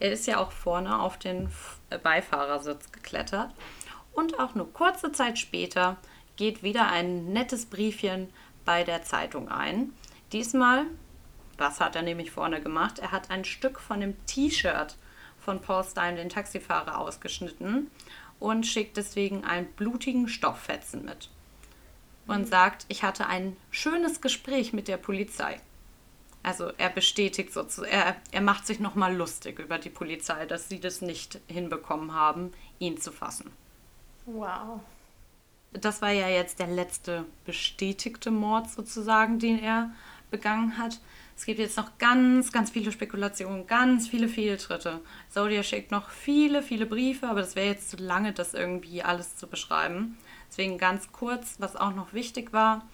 [0.00, 1.50] Er ist ja auch vorne auf den
[2.02, 3.50] Beifahrersitz geklettert
[4.12, 5.96] und auch nur kurze Zeit später
[6.36, 8.28] geht wieder ein nettes Briefchen
[8.64, 9.92] bei der Zeitung ein.
[10.32, 10.86] Diesmal,
[11.58, 12.98] was hat er nämlich vorne gemacht?
[12.98, 14.96] Er hat ein Stück von dem T-Shirt
[15.38, 17.90] von Paul Stein, den Taxifahrer, ausgeschnitten
[18.38, 21.30] und schickt deswegen einen blutigen Stofffetzen mit.
[22.26, 25.60] Und sagt, ich hatte ein schönes Gespräch mit der Polizei.
[26.42, 30.80] Also er bestätigt sozusagen, er, er macht sich nochmal lustig über die Polizei, dass sie
[30.80, 33.50] das nicht hinbekommen haben, ihn zu fassen.
[34.26, 34.80] Wow.
[35.72, 39.90] Das war ja jetzt der letzte bestätigte Mord sozusagen, den er
[40.30, 41.00] begangen hat.
[41.36, 45.00] Es gibt jetzt noch ganz, ganz viele Spekulationen, ganz viele Fehltritte.
[45.30, 49.36] Zodiac schickt noch viele, viele Briefe, aber das wäre jetzt zu lange, das irgendwie alles
[49.36, 50.18] zu beschreiben.
[50.52, 52.86] Deswegen ganz kurz, was auch noch wichtig war.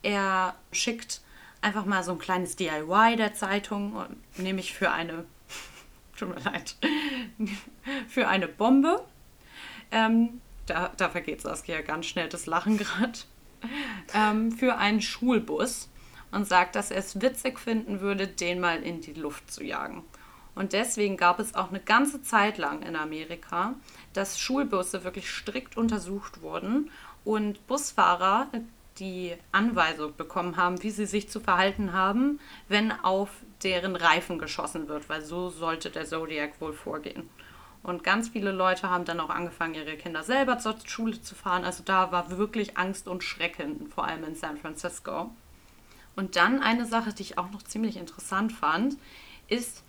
[0.00, 1.22] Er schickt
[1.60, 4.06] einfach mal so ein kleines DIY der Zeitung,
[4.36, 5.24] nämlich für eine,
[6.16, 6.76] tut mir leid,
[8.08, 9.04] für eine Bombe.
[9.90, 13.18] Ähm, da, da vergeht Saskia ganz schnell das Lachen gerade,
[14.14, 15.88] ähm, für einen Schulbus
[16.30, 20.04] und sagt, dass er es witzig finden würde, den mal in die Luft zu jagen.
[20.54, 23.74] Und deswegen gab es auch eine ganze Zeit lang in Amerika,
[24.12, 26.90] dass Schulbusse wirklich strikt untersucht wurden
[27.24, 28.48] und Busfahrer
[28.98, 33.30] die Anweisung bekommen haben, wie sie sich zu verhalten haben, wenn auf
[33.62, 37.28] deren Reifen geschossen wird, weil so sollte der Zodiac wohl vorgehen.
[37.82, 41.64] Und ganz viele Leute haben dann auch angefangen, ihre Kinder selber zur Schule zu fahren.
[41.64, 45.30] Also da war wirklich Angst und Schrecken, vor allem in San Francisco.
[46.14, 48.98] Und dann eine Sache, die ich auch noch ziemlich interessant fand,
[49.48, 49.82] ist,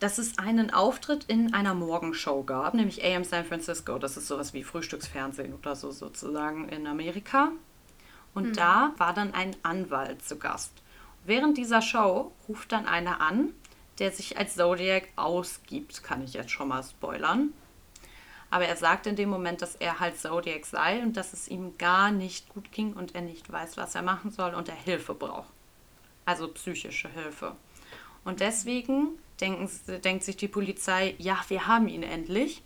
[0.00, 3.98] dass es einen Auftritt in einer Morgenshow gab, nämlich AM San Francisco.
[3.98, 7.52] Das ist sowas wie Frühstücksfernsehen oder so sozusagen in Amerika.
[8.34, 8.52] Und hm.
[8.54, 10.72] da war dann ein Anwalt zu Gast.
[11.24, 13.52] Während dieser Show ruft dann einer an
[14.00, 17.52] der sich als Zodiac ausgibt, kann ich jetzt schon mal spoilern.
[18.48, 21.76] Aber er sagt in dem Moment, dass er halt Zodiac sei und dass es ihm
[21.78, 25.14] gar nicht gut ging und er nicht weiß, was er machen soll und er Hilfe
[25.14, 25.52] braucht.
[26.24, 27.54] Also psychische Hilfe.
[28.24, 29.70] Und deswegen denken,
[30.02, 32.62] denkt sich die Polizei, ja, wir haben ihn endlich.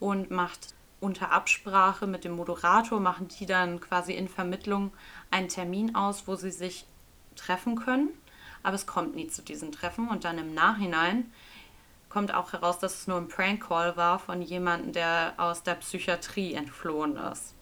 [0.00, 4.92] Und macht unter Absprache mit dem Moderator, machen die dann quasi in Vermittlung
[5.30, 6.86] einen Termin aus, wo sie sich
[7.36, 8.10] treffen können
[8.62, 11.32] aber es kommt nie zu diesen Treffen und dann im Nachhinein
[12.08, 16.54] kommt auch heraus, dass es nur ein Prank-Call war von jemandem, der aus der Psychiatrie
[16.54, 17.54] entflohen ist.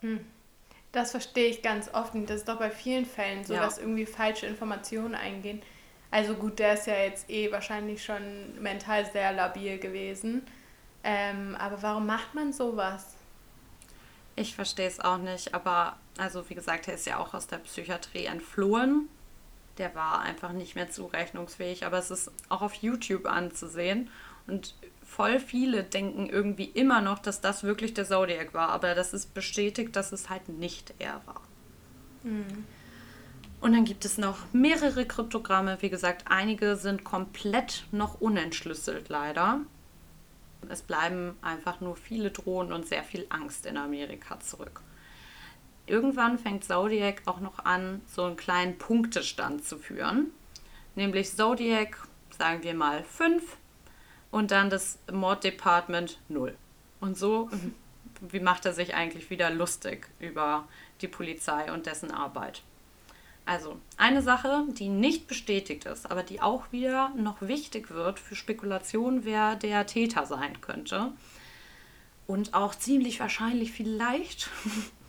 [0.00, 0.26] Hm.
[0.90, 3.62] Das verstehe ich ganz oft und das ist doch bei vielen Fällen so, Ja.
[3.62, 5.62] dass irgendwie falsche Informationen eingehen.
[6.14, 8.22] Also gut, der ist ja jetzt eh wahrscheinlich schon
[8.62, 10.46] mental sehr labil gewesen.
[11.02, 13.16] Ähm, aber warum macht man sowas?
[14.36, 17.56] Ich verstehe es auch nicht, aber also wie gesagt, er ist ja auch aus der
[17.56, 19.08] Psychiatrie entflohen.
[19.76, 24.08] Der war einfach nicht mehr zurechnungsfähig, aber es ist auch auf YouTube anzusehen
[24.46, 29.14] und voll viele denken irgendwie immer noch, dass das wirklich der Zodiac war, aber das
[29.14, 31.40] ist bestätigt, dass es halt nicht er war.
[33.64, 35.78] Und dann gibt es noch mehrere Kryptogramme.
[35.80, 39.60] Wie gesagt, einige sind komplett noch unentschlüsselt, leider.
[40.68, 44.82] Es bleiben einfach nur viele Drohnen und sehr viel Angst in Amerika zurück.
[45.86, 50.30] Irgendwann fängt Zodiac auch noch an, so einen kleinen Punktestand zu führen.
[50.94, 52.06] Nämlich Zodiac,
[52.38, 53.56] sagen wir mal 5
[54.30, 56.54] und dann das Morddepartment 0.
[57.00, 57.48] Und so,
[58.20, 60.68] wie macht er sich eigentlich wieder lustig über
[61.00, 62.62] die Polizei und dessen Arbeit?
[63.46, 68.34] Also, eine Sache, die nicht bestätigt ist, aber die auch wieder noch wichtig wird für
[68.34, 71.12] Spekulationen, wer der Täter sein könnte.
[72.26, 74.48] Und auch ziemlich wahrscheinlich vielleicht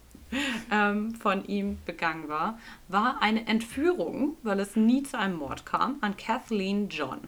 [0.71, 2.59] ähm, von ihm begangen war,
[2.89, 7.21] war eine Entführung, weil es nie zu einem Mord kam, an Kathleen John.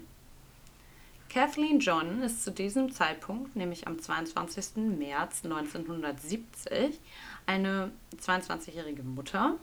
[1.30, 4.98] Kathleen John ist zu diesem Zeitpunkt, nämlich am 22.
[4.98, 7.00] März 1970,
[7.46, 7.92] eine
[8.22, 9.58] 22-jährige Mutter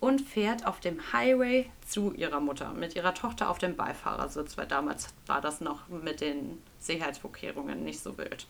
[0.00, 4.66] und fährt auf dem Highway zu ihrer Mutter mit ihrer Tochter auf dem Beifahrersitz, weil
[4.66, 8.46] damals war das noch mit den Sicherheitsvorkehrungen nicht so wild.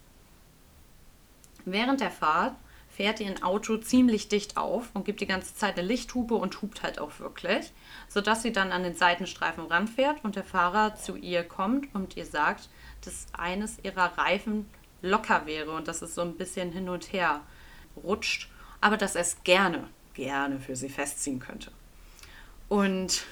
[1.64, 2.54] Während der Fahrt
[2.88, 6.82] fährt ihr Auto ziemlich dicht auf und gibt die ganze Zeit eine Lichthupe und hupt
[6.82, 7.72] halt auch wirklich,
[8.08, 12.26] sodass sie dann an den Seitenstreifen ranfährt und der Fahrer zu ihr kommt und ihr
[12.26, 12.68] sagt,
[13.04, 14.68] dass eines ihrer Reifen
[15.00, 17.40] locker wäre und dass es so ein bisschen hin und her
[17.96, 19.88] rutscht, aber dass er es gerne,
[20.18, 21.70] gerne für sie festziehen könnte.
[22.68, 23.24] Und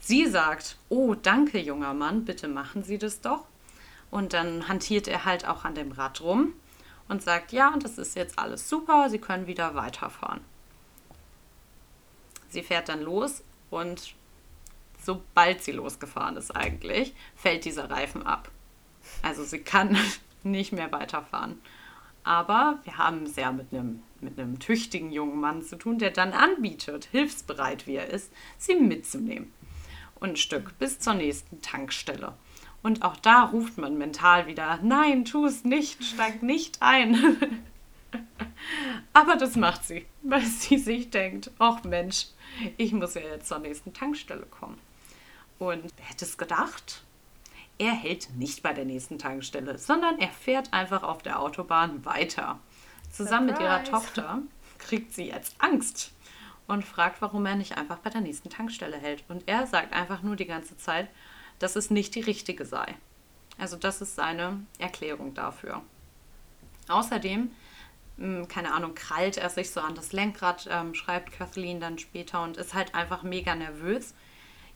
[0.00, 3.44] sie sagt, oh, danke, junger Mann, bitte machen Sie das doch.
[4.10, 6.54] Und dann hantiert er halt auch an dem Rad rum
[7.08, 10.40] und sagt, ja, das ist jetzt alles super, Sie können wieder weiterfahren.
[12.48, 14.14] Sie fährt dann los und
[15.02, 18.50] sobald sie losgefahren ist eigentlich, fällt dieser Reifen ab.
[19.22, 19.98] Also sie kann
[20.42, 21.60] nicht mehr weiterfahren.
[22.24, 26.10] Aber wir haben es ja mit einem, mit einem tüchtigen jungen Mann zu tun, der
[26.10, 29.52] dann anbietet, hilfsbereit wie er ist, sie mitzunehmen.
[30.20, 32.34] Und ein Stück bis zur nächsten Tankstelle.
[32.82, 37.62] Und auch da ruft man mental wieder, nein, tu es nicht, steig nicht ein.
[39.12, 42.26] Aber das macht sie, weil sie sich denkt, ach Mensch,
[42.76, 44.78] ich muss ja jetzt zur nächsten Tankstelle kommen.
[45.58, 47.02] Und wer hätte es gedacht?
[47.78, 52.58] Er hält nicht bei der nächsten Tankstelle, sondern er fährt einfach auf der Autobahn weiter.
[53.24, 53.90] Zusammen mit ihrer Surprise.
[53.90, 54.42] Tochter
[54.78, 56.12] kriegt sie jetzt Angst
[56.66, 59.24] und fragt, warum er nicht einfach bei der nächsten Tankstelle hält.
[59.28, 61.08] Und er sagt einfach nur die ganze Zeit,
[61.58, 62.94] dass es nicht die richtige sei.
[63.58, 65.82] Also das ist seine Erklärung dafür.
[66.88, 67.50] Außerdem,
[68.18, 72.42] mh, keine Ahnung, krallt er sich so an das Lenkrad, ähm, schreibt Kathleen dann später
[72.42, 74.14] und ist halt einfach mega nervös.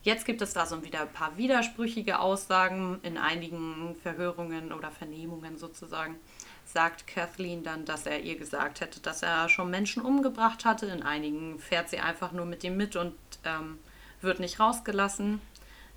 [0.03, 5.57] Jetzt gibt es da so wieder ein paar widersprüchige Aussagen in einigen Verhörungen oder Vernehmungen
[5.57, 6.17] sozusagen.
[6.73, 10.87] Sagt Kathleen dann, dass er ihr gesagt hätte, dass er schon Menschen umgebracht hatte.
[10.87, 13.15] In einigen fährt sie einfach nur mit ihm mit und
[13.45, 13.79] ähm,
[14.23, 15.41] wird nicht rausgelassen.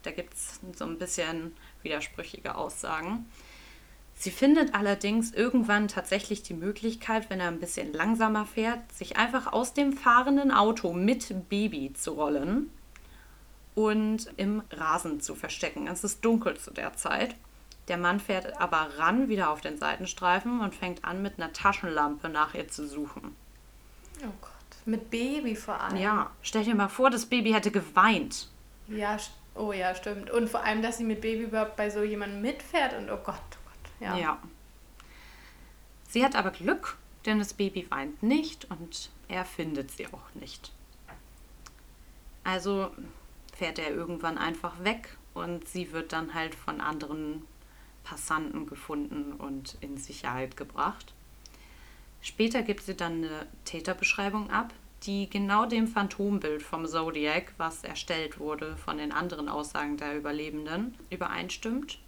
[0.04, 3.26] Da gibt es so ein bisschen widersprüchige Aussagen.
[4.18, 9.52] Sie findet allerdings irgendwann tatsächlich die Möglichkeit, wenn er ein bisschen langsamer fährt, sich einfach
[9.52, 12.70] aus dem fahrenden Auto mit Baby zu rollen
[13.76, 15.88] und im Rasen zu verstecken.
[15.88, 17.36] Es ist dunkel zu der Zeit.
[17.88, 22.30] Der Mann fährt aber ran wieder auf den Seitenstreifen und fängt an, mit einer Taschenlampe
[22.30, 23.36] nach ihr zu suchen.
[24.22, 24.52] Oh Gott.
[24.86, 25.98] Mit Baby vor allem.
[25.98, 28.50] Ja, stell dir mal vor, das Baby hätte geweint.
[28.88, 29.18] Ja,
[29.56, 30.30] oh ja, stimmt.
[30.32, 33.36] Und vor allem, dass sie mit Baby überhaupt bei so jemandem mitfährt und oh Gott,
[33.36, 33.92] oh Gott.
[34.00, 34.18] Ja.
[34.18, 34.40] Ja.
[36.08, 40.72] Sie hat aber Glück, denn das Baby weint nicht und er findet sie auch nicht.
[42.44, 42.92] Also
[43.56, 47.48] fährt er irgendwann einfach weg und sie wird dann halt von anderen
[48.06, 51.14] Passanten gefunden und in Sicherheit gebracht.
[52.22, 58.40] Später gibt sie dann eine Täterbeschreibung ab, die genau dem Phantombild vom Zodiac, was erstellt
[58.40, 62.00] wurde von den anderen Aussagen der Überlebenden, übereinstimmt.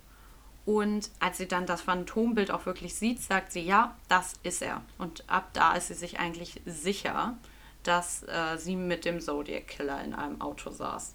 [0.65, 4.81] Und als sie dann das Phantombild auch wirklich sieht, sagt sie, ja, das ist er.
[4.97, 7.37] Und ab da ist sie sich eigentlich sicher,
[7.83, 11.13] dass äh, sie mit dem Zodiac Killer in einem Auto saß.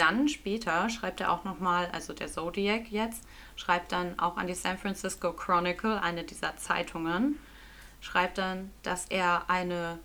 [0.00, 3.22] Dann später schreibt er auch nochmal, also der Zodiac jetzt,
[3.56, 7.38] schreibt dann auch an die San Francisco Chronicle, eine dieser Zeitungen,
[8.00, 9.98] schreibt dann, dass er eine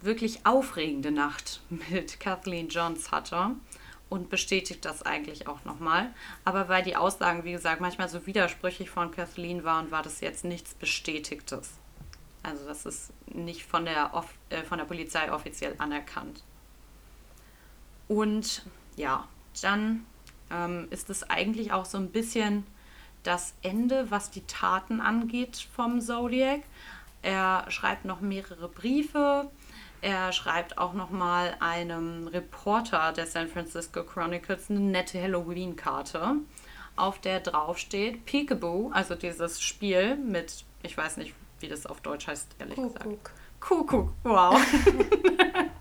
[0.00, 3.50] wirklich aufregende Nacht mit Kathleen Johns hatte
[4.08, 6.12] und bestätigt das eigentlich auch nochmal.
[6.44, 10.44] Aber weil die Aussagen, wie gesagt, manchmal so widersprüchlich von Kathleen waren, war das jetzt
[10.44, 11.74] nichts Bestätigtes.
[12.42, 14.10] Also das ist nicht von der,
[14.48, 16.42] äh, von der Polizei offiziell anerkannt.
[18.08, 18.64] Und
[18.96, 19.28] ja,
[19.62, 20.06] dann
[20.50, 22.66] ähm, ist es eigentlich auch so ein bisschen
[23.22, 26.62] das Ende, was die Taten angeht vom Zodiac.
[27.22, 29.50] Er schreibt noch mehrere Briefe.
[30.00, 36.34] Er schreibt auch noch mal einem Reporter der San Francisco Chronicles eine nette Halloween-Karte,
[36.96, 42.00] auf der drauf steht Peekaboo, also dieses Spiel mit, ich weiß nicht, wie das auf
[42.00, 42.94] Deutsch heißt, ehrlich Kuckuck.
[42.94, 43.30] gesagt.
[43.60, 44.60] Kuckuck, wow.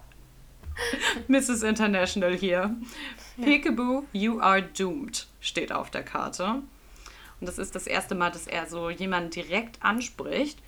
[1.27, 1.63] Mrs.
[1.63, 2.75] International hier.
[3.37, 3.43] Ja.
[3.43, 6.61] Peekaboo, you are doomed, steht auf der Karte.
[7.39, 10.59] Und das ist das erste Mal, dass er so jemanden direkt anspricht.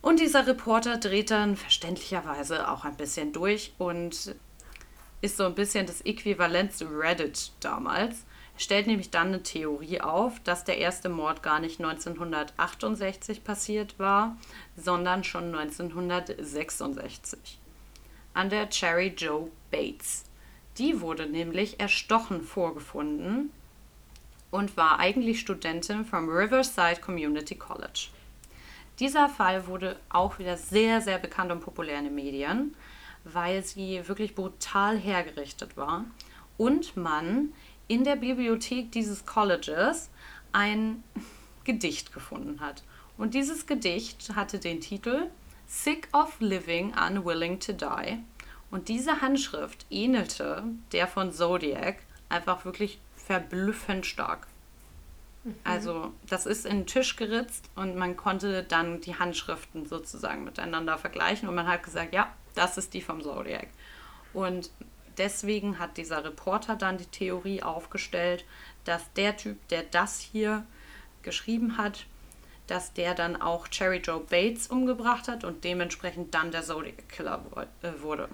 [0.00, 4.34] Und dieser Reporter dreht dann verständlicherweise auch ein bisschen durch und
[5.20, 8.24] ist so ein bisschen das Äquivalent zu Reddit damals.
[8.54, 13.98] Er stellt nämlich dann eine Theorie auf, dass der erste Mord gar nicht 1968 passiert
[13.98, 14.36] war,
[14.76, 17.58] sondern schon 1966
[18.34, 20.24] an der Cherry Joe Bates.
[20.78, 23.50] Die wurde nämlich erstochen vorgefunden
[24.50, 28.08] und war eigentlich Studentin vom Riverside Community College.
[29.00, 32.76] Dieser Fall wurde auch wieder sehr, sehr bekannt und populär in den Medien,
[33.24, 36.04] weil sie wirklich brutal hergerichtet war
[36.56, 37.52] und man
[37.88, 40.10] in der Bibliothek dieses Colleges
[40.52, 41.02] ein
[41.64, 42.82] Gedicht gefunden hat.
[43.16, 45.30] Und dieses Gedicht hatte den Titel
[45.74, 48.22] Sick of Living Unwilling to Die.
[48.70, 50.62] Und diese Handschrift ähnelte
[50.92, 51.98] der von Zodiac
[52.28, 54.46] einfach wirklich verblüffend stark.
[55.42, 55.56] Mhm.
[55.64, 60.96] Also das ist in den Tisch geritzt und man konnte dann die Handschriften sozusagen miteinander
[60.96, 63.68] vergleichen und man hat gesagt, ja, das ist die vom Zodiac.
[64.32, 64.70] Und
[65.18, 68.44] deswegen hat dieser Reporter dann die Theorie aufgestellt,
[68.84, 70.64] dass der Typ, der das hier
[71.22, 72.06] geschrieben hat,
[72.66, 77.42] dass der dann auch Cherry Joe Bates umgebracht hat und dementsprechend dann der Zodiac Killer
[77.82, 78.28] äh, wurde.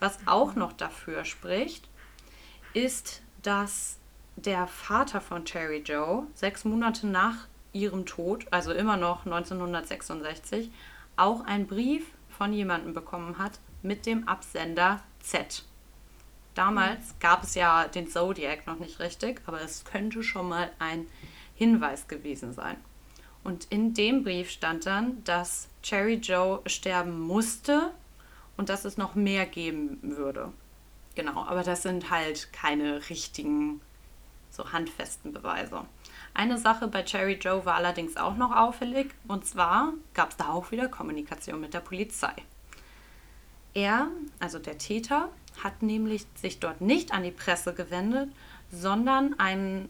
[0.00, 1.88] Was auch noch dafür spricht,
[2.74, 3.98] ist, dass
[4.36, 10.70] der Vater von Cherry Joe sechs Monate nach ihrem Tod, also immer noch 1966,
[11.16, 15.64] auch einen Brief von jemandem bekommen hat mit dem Absender Z.
[16.54, 17.18] Damals mhm.
[17.20, 21.06] gab es ja den Zodiac noch nicht richtig, aber es könnte schon mal ein
[21.54, 22.76] Hinweis gewesen sein.
[23.46, 27.92] Und in dem Brief stand dann, dass Cherry Joe sterben musste
[28.56, 30.52] und dass es noch mehr geben würde.
[31.14, 33.80] Genau, aber das sind halt keine richtigen,
[34.50, 35.82] so handfesten Beweise.
[36.34, 40.48] Eine Sache bei Cherry Joe war allerdings auch noch auffällig und zwar gab es da
[40.48, 42.34] auch wieder Kommunikation mit der Polizei.
[43.74, 44.08] Er,
[44.40, 45.28] also der Täter,
[45.62, 48.28] hat nämlich sich dort nicht an die Presse gewendet,
[48.72, 49.88] sondern einen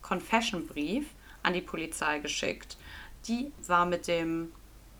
[0.00, 1.06] Confession-Brief
[1.42, 2.76] an die Polizei geschickt.
[3.26, 4.52] Die war mit, dem,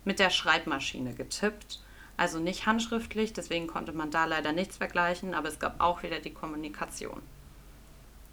[0.05, 1.79] mit der Schreibmaschine getippt,
[2.17, 6.19] also nicht handschriftlich, deswegen konnte man da leider nichts vergleichen, aber es gab auch wieder
[6.19, 7.21] die Kommunikation.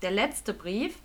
[0.02, 0.96] Der letzte Brief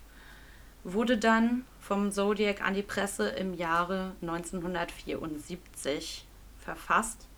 [0.84, 6.26] wurde dann vom Zodiac an die Presse im Jahre 1974
[6.58, 7.28] verfasst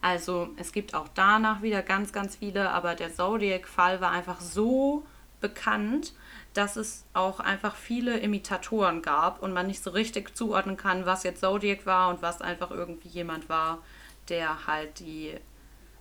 [0.00, 5.04] also es gibt auch danach wieder ganz, ganz viele, aber der Zodiac-Fall war einfach so
[5.40, 6.14] bekannt,
[6.54, 11.22] dass es auch einfach viele Imitatoren gab und man nicht so richtig zuordnen kann, was
[11.22, 13.82] jetzt Zodiac war und was einfach irgendwie jemand war,
[14.28, 15.34] der halt die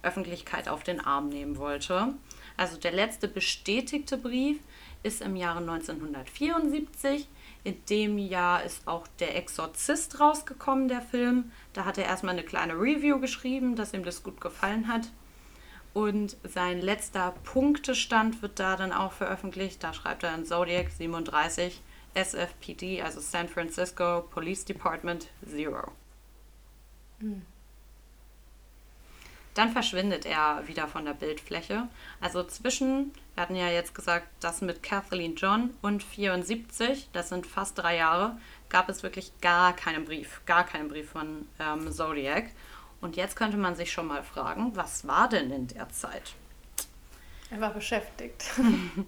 [0.01, 2.13] Öffentlichkeit auf den Arm nehmen wollte.
[2.57, 4.59] Also der letzte bestätigte Brief
[5.03, 7.27] ist im Jahre 1974
[7.63, 11.51] in dem Jahr ist auch Der Exorzist rausgekommen, der Film.
[11.73, 15.09] Da hat er erstmal eine kleine Review geschrieben, dass ihm das gut gefallen hat.
[15.93, 19.83] Und sein letzter Punktestand wird da dann auch veröffentlicht.
[19.83, 21.81] Da schreibt er in Zodiac 37
[22.13, 25.91] SFPD, also San Francisco Police Department Zero.
[27.19, 27.41] Mhm.
[29.55, 31.87] Dann verschwindet er wieder von der Bildfläche.
[32.21, 37.45] Also zwischen, wir hatten ja jetzt gesagt, das mit Kathleen John und 74, das sind
[37.45, 38.37] fast drei Jahre,
[38.69, 42.51] gab es wirklich gar keinen Brief, gar keinen Brief von ähm, Zodiac.
[43.01, 46.33] Und jetzt könnte man sich schon mal fragen, was war denn in der Zeit?
[47.49, 48.51] Er war beschäftigt.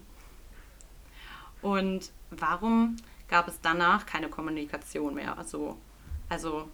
[1.61, 2.95] und warum
[3.27, 5.37] gab es danach keine Kommunikation mehr?
[5.37, 5.77] Also,
[6.29, 6.69] also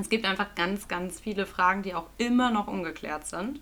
[0.00, 3.60] es gibt einfach ganz, ganz viele Fragen, die auch immer noch ungeklärt sind.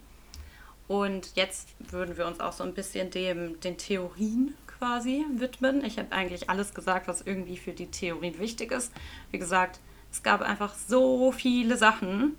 [0.88, 5.84] Und jetzt würden wir uns auch so ein bisschen dem, den Theorien quasi widmen.
[5.84, 8.92] Ich habe eigentlich alles gesagt, was irgendwie für die Theorien wichtig ist.
[9.30, 9.80] Wie gesagt,
[10.12, 12.36] es gab einfach so viele Sachen.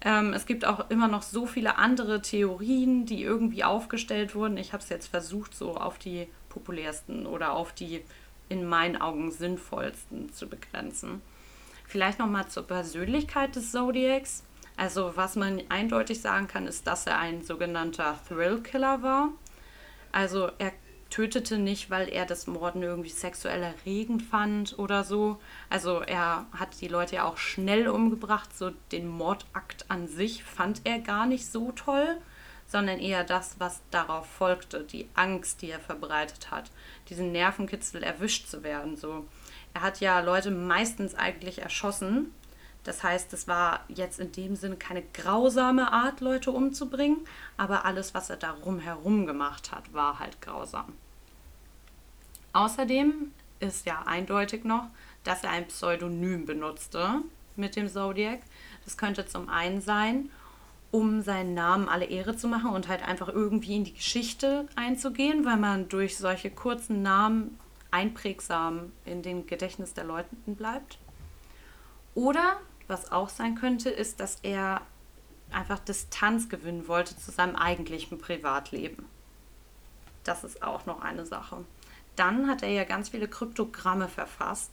[0.00, 4.56] Ähm, es gibt auch immer noch so viele andere Theorien, die irgendwie aufgestellt wurden.
[4.56, 8.04] Ich habe es jetzt versucht, so auf die populärsten oder auf die
[8.48, 11.20] in meinen Augen sinnvollsten zu begrenzen.
[11.86, 14.44] Vielleicht nochmal zur Persönlichkeit des Zodiacs.
[14.76, 19.30] Also was man eindeutig sagen kann, ist, dass er ein sogenannter Thrill-Killer war.
[20.12, 20.72] Also er
[21.10, 25.40] tötete nicht, weil er das Morden irgendwie sexuell erregend fand oder so.
[25.70, 28.56] Also er hat die Leute ja auch schnell umgebracht.
[28.56, 32.18] So den Mordakt an sich fand er gar nicht so toll,
[32.66, 36.70] sondern eher das, was darauf folgte, die Angst, die er verbreitet hat,
[37.08, 38.96] diesen Nervenkitzel erwischt zu werden.
[38.96, 39.26] So
[39.74, 42.34] er hat ja Leute meistens eigentlich erschossen.
[42.84, 47.18] Das heißt, es war jetzt in dem Sinne keine grausame Art, Leute umzubringen,
[47.56, 50.94] aber alles, was er darum herum gemacht hat, war halt grausam.
[52.52, 54.86] Außerdem ist ja eindeutig noch,
[55.24, 57.22] dass er ein Pseudonym benutzte
[57.56, 58.40] mit dem Zodiac.
[58.84, 60.30] Das könnte zum einen sein,
[60.90, 65.44] um seinen Namen alle Ehre zu machen und halt einfach irgendwie in die Geschichte einzugehen,
[65.44, 67.58] weil man durch solche kurzen Namen
[67.90, 70.98] einprägsam in dem Gedächtnis der Leute bleibt.
[72.14, 72.58] Oder,
[72.88, 74.82] was auch sein könnte, ist, dass er
[75.50, 79.06] einfach Distanz gewinnen wollte zu seinem eigentlichen Privatleben.
[80.24, 81.64] Das ist auch noch eine Sache.
[82.16, 84.72] Dann hat er ja ganz viele Kryptogramme verfasst.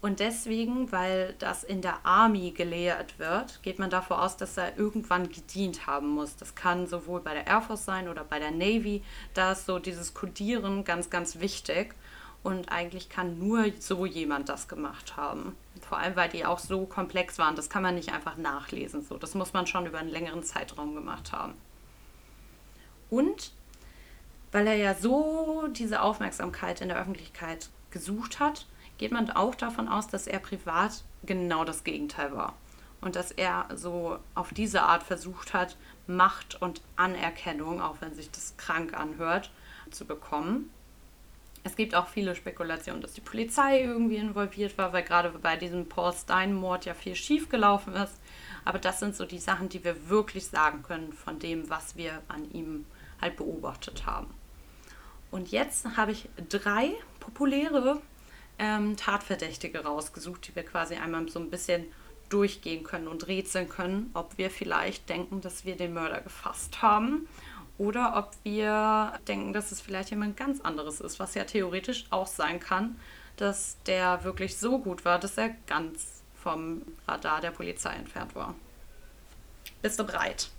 [0.00, 4.76] Und deswegen, weil das in der Army gelehrt wird, geht man davon aus, dass er
[4.76, 6.36] irgendwann gedient haben muss.
[6.36, 9.02] Das kann sowohl bei der Air Force sein oder bei der Navy.
[9.32, 11.94] Da ist so dieses Codieren ganz, ganz wichtig.
[12.42, 15.56] Und eigentlich kann nur so jemand das gemacht haben.
[15.88, 17.56] Vor allem, weil die auch so komplex waren.
[17.56, 19.02] Das kann man nicht einfach nachlesen.
[19.02, 21.54] So, das muss man schon über einen längeren Zeitraum gemacht haben.
[23.10, 23.52] Und
[24.50, 28.66] weil er ja so diese Aufmerksamkeit in der Öffentlichkeit gesucht hat,
[28.98, 32.54] geht man auch davon aus, dass er privat genau das Gegenteil war.
[33.00, 35.76] Und dass er so auf diese Art versucht hat,
[36.06, 39.50] Macht und Anerkennung, auch wenn sich das krank anhört,
[39.90, 40.70] zu bekommen.
[41.66, 45.88] Es gibt auch viele Spekulationen, dass die Polizei irgendwie involviert war, weil gerade bei diesem
[45.88, 48.20] Paul Stein-Mord ja viel schiefgelaufen ist.
[48.66, 52.22] Aber das sind so die Sachen, die wir wirklich sagen können von dem, was wir
[52.28, 52.84] an ihm
[53.18, 54.26] halt beobachtet haben.
[55.30, 58.00] Und jetzt habe ich drei populäre
[58.58, 61.86] ähm, Tatverdächtige rausgesucht, die wir quasi einmal so ein bisschen
[62.28, 67.26] durchgehen können und rätseln können, ob wir vielleicht denken, dass wir den Mörder gefasst haben
[67.78, 72.26] oder ob wir denken, dass es vielleicht jemand ganz anderes ist, was ja theoretisch auch
[72.26, 72.96] sein kann,
[73.36, 78.54] dass der wirklich so gut war, dass er ganz vom Radar der Polizei entfernt war.
[79.82, 80.50] Bist du bereit?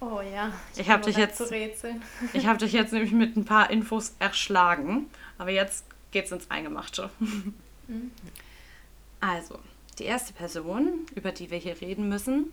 [0.00, 0.52] Oh ja.
[0.74, 1.40] Ich, ich habe dich jetzt
[2.32, 7.10] Ich habe dich jetzt nämlich mit ein paar Infos erschlagen, aber jetzt geht's ins Eingemachte.
[7.86, 8.12] Mhm.
[9.20, 9.58] Also,
[9.98, 12.50] die erste Person, über die wir hier reden müssen,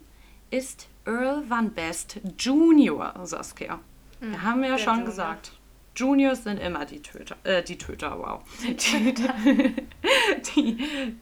[0.51, 3.79] ist Earl Van Best Junior, Saskia.
[4.19, 5.05] Mhm, wir haben ja schon Junior.
[5.05, 5.51] gesagt,
[5.95, 8.41] Juniors sind immer die Töter, äh, die Töter, wow.
[8.61, 9.13] Die,
[10.55, 10.77] die,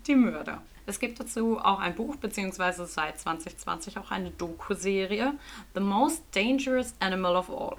[0.05, 0.61] die Mörder.
[0.85, 5.33] Es gibt dazu auch ein Buch, beziehungsweise seit 2020 auch eine Doku-Serie,
[5.75, 7.77] The Most Dangerous Animal of All.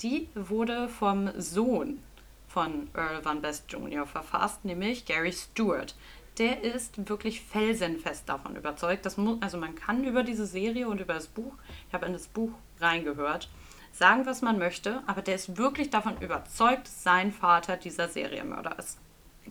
[0.00, 2.00] Die wurde vom Sohn
[2.48, 4.06] von Earl Van Best Jr.
[4.06, 5.94] verfasst, nämlich Gary Stewart
[6.38, 9.06] der ist wirklich felsenfest davon überzeugt.
[9.06, 11.54] Das muss, also man kann über diese Serie und über das Buch,
[11.88, 13.48] ich habe in das Buch reingehört,
[13.92, 18.98] sagen, was man möchte, aber der ist wirklich davon überzeugt, sein Vater dieser Serienmörder ist.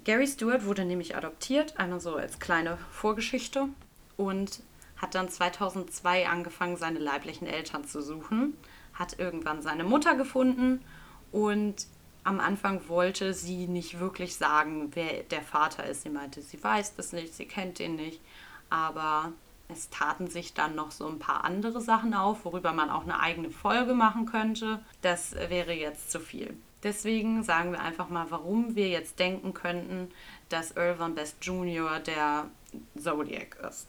[0.03, 3.69] Gary Stewart wurde nämlich adoptiert, einmal so als kleine Vorgeschichte
[4.17, 4.61] und
[4.97, 8.57] hat dann 2002 angefangen, seine leiblichen Eltern zu suchen,
[8.93, 10.81] hat irgendwann seine Mutter gefunden
[11.31, 11.87] und
[12.23, 16.03] am Anfang wollte sie nicht wirklich sagen, wer der Vater ist.
[16.03, 18.21] Sie meinte, sie weiß das nicht, sie kennt ihn nicht.
[18.69, 19.31] Aber
[19.69, 23.19] es taten sich dann noch so ein paar andere Sachen auf, worüber man auch eine
[23.19, 24.79] eigene Folge machen könnte.
[25.01, 26.55] Das wäre jetzt zu viel.
[26.83, 30.11] Deswegen sagen wir einfach mal, warum wir jetzt denken könnten,
[30.49, 31.99] dass Van Best Jr.
[31.99, 32.47] der
[32.97, 33.87] Zodiac ist.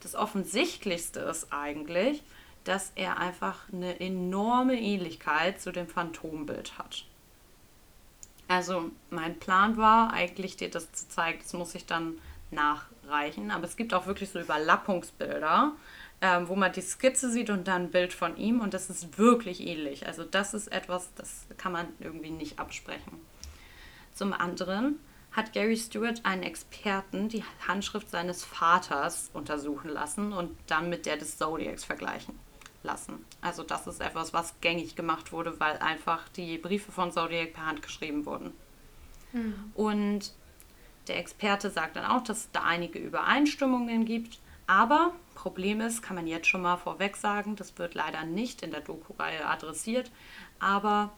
[0.00, 2.22] Das Offensichtlichste ist eigentlich,
[2.64, 7.04] dass er einfach eine enorme Ähnlichkeit zu dem Phantombild hat.
[8.50, 11.38] Also mein Plan war eigentlich, dir das zu zeigen.
[11.40, 12.18] Das muss ich dann
[12.50, 13.52] nachreichen.
[13.52, 15.70] Aber es gibt auch wirklich so Überlappungsbilder,
[16.20, 18.60] ähm, wo man die Skizze sieht und dann ein Bild von ihm.
[18.60, 20.08] Und das ist wirklich ähnlich.
[20.08, 23.20] Also das ist etwas, das kann man irgendwie nicht absprechen.
[24.14, 24.98] Zum anderen
[25.30, 31.18] hat Gary Stewart einen Experten die Handschrift seines Vaters untersuchen lassen und dann mit der
[31.18, 32.36] des Zodiacs vergleichen.
[32.82, 33.24] Lassen.
[33.40, 37.66] Also das ist etwas, was gängig gemacht wurde, weil einfach die Briefe von Zodiac per
[37.66, 38.52] Hand geschrieben wurden.
[39.32, 39.72] Mhm.
[39.74, 40.32] Und
[41.08, 44.38] der Experte sagt dann auch, dass es da einige Übereinstimmungen gibt.
[44.66, 48.70] Aber Problem ist, kann man jetzt schon mal vorweg sagen, das wird leider nicht in
[48.70, 50.10] der Doku-Reihe adressiert,
[50.58, 51.12] aber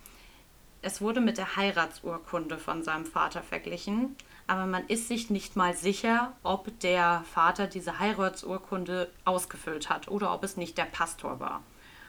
[0.80, 4.16] es wurde mit der Heiratsurkunde von seinem Vater verglichen,
[4.46, 10.34] aber man ist sich nicht mal sicher, ob der Vater diese Heiratsurkunde ausgefüllt hat oder
[10.34, 11.62] ob es nicht der Pastor war.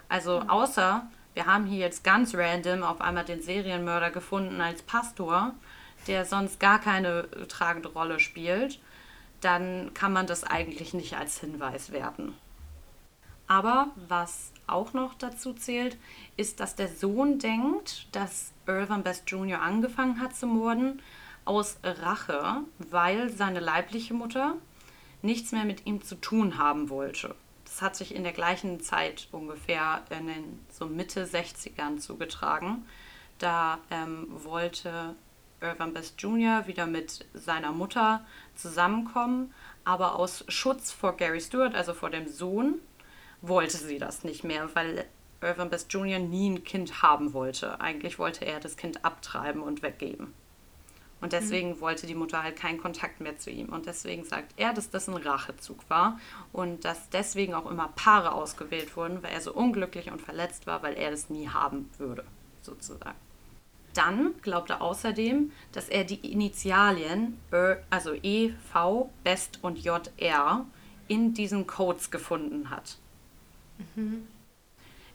[0.09, 0.49] Also mhm.
[0.49, 5.53] außer wir haben hier jetzt ganz random auf einmal den Serienmörder gefunden als Pastor,
[6.07, 8.79] der sonst gar keine tragende Rolle spielt,
[9.41, 12.35] dann kann man das eigentlich nicht als Hinweis werten.
[13.47, 15.97] Aber was auch noch dazu zählt,
[16.37, 19.61] ist, dass der Sohn denkt, dass Irvin Best Jr.
[19.61, 21.01] angefangen hat zu morden
[21.45, 24.55] aus Rache, weil seine leibliche Mutter
[25.21, 27.35] nichts mehr mit ihm zu tun haben wollte.
[27.65, 32.85] Das hat sich in der gleichen Zeit ungefähr in den so Mitte 60ern zugetragen.
[33.39, 35.15] Da ähm, wollte
[35.59, 36.67] Irvin Best Jr.
[36.67, 38.23] wieder mit seiner Mutter
[38.55, 39.53] zusammenkommen,
[39.85, 42.75] aber aus Schutz vor Gary Stewart, also vor dem Sohn,
[43.41, 45.05] wollte sie das nicht mehr, weil
[45.41, 46.19] Irvin Best Jr.
[46.19, 47.81] nie ein Kind haben wollte.
[47.81, 50.33] Eigentlich wollte er das Kind abtreiben und weggeben.
[51.23, 51.79] Und deswegen mhm.
[51.79, 53.69] wollte die Mutter halt keinen Kontakt mehr zu ihm.
[53.69, 56.19] Und deswegen sagt er, dass das ein Rachezug war
[56.51, 60.83] und dass deswegen auch immer Paare ausgewählt wurden, weil er so unglücklich und verletzt war,
[60.83, 62.25] weil er das nie haben würde,
[62.61, 63.15] sozusagen.
[63.93, 67.39] Dann glaubt er außerdem, dass er die Initialien,
[67.89, 70.65] also E, V, Best und J, R,
[71.07, 72.97] in diesen Codes gefunden hat.
[73.95, 74.27] Mhm.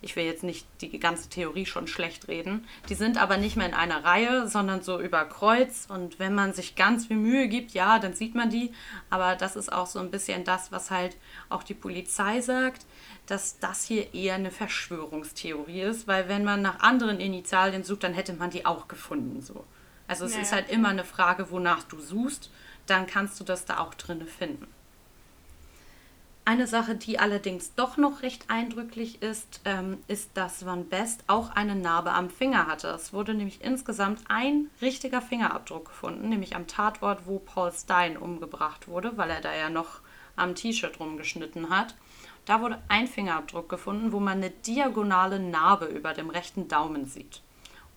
[0.00, 2.66] Ich will jetzt nicht die ganze Theorie schon schlecht reden.
[2.88, 5.86] Die sind aber nicht mehr in einer Reihe, sondern so über Kreuz.
[5.88, 8.72] Und wenn man sich ganz viel Mühe gibt, ja, dann sieht man die.
[9.10, 11.16] Aber das ist auch so ein bisschen das, was halt
[11.48, 12.86] auch die Polizei sagt,
[13.26, 16.06] dass das hier eher eine Verschwörungstheorie ist.
[16.06, 19.42] Weil wenn man nach anderen Initialien sucht, dann hätte man die auch gefunden.
[19.42, 19.64] So.
[20.06, 20.42] Also es naja.
[20.42, 22.50] ist halt immer eine Frage, wonach du suchst.
[22.86, 24.68] Dann kannst du das da auch drin finden.
[26.48, 31.50] Eine Sache, die allerdings doch noch recht eindrücklich ist, ähm, ist, dass Van Best auch
[31.50, 32.88] eine Narbe am Finger hatte.
[32.88, 38.88] Es wurde nämlich insgesamt ein richtiger Fingerabdruck gefunden, nämlich am Tatort, wo Paul Stein umgebracht
[38.88, 40.00] wurde, weil er da ja noch
[40.36, 41.94] am T-Shirt rumgeschnitten hat.
[42.46, 47.42] Da wurde ein Fingerabdruck gefunden, wo man eine diagonale Narbe über dem rechten Daumen sieht.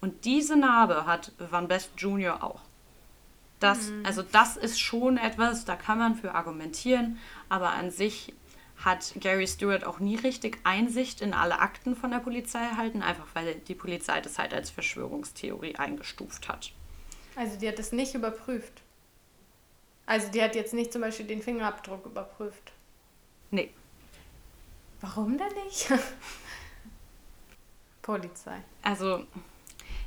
[0.01, 2.43] Und diese Narbe hat Van Best Jr.
[2.43, 2.59] auch.
[3.61, 4.05] Das, mhm.
[4.05, 8.33] Also das ist schon etwas, da kann man für argumentieren, aber an sich
[8.83, 13.27] hat Gary Stewart auch nie richtig Einsicht in alle Akten von der Polizei erhalten, einfach
[13.33, 16.71] weil die Polizei das halt als Verschwörungstheorie eingestuft hat.
[17.35, 18.81] Also die hat das nicht überprüft.
[20.05, 22.73] Also die hat jetzt nicht zum Beispiel den Fingerabdruck überprüft.
[23.51, 23.71] Nee.
[24.99, 25.89] Warum denn nicht?
[28.01, 28.57] Polizei.
[28.81, 29.25] Also,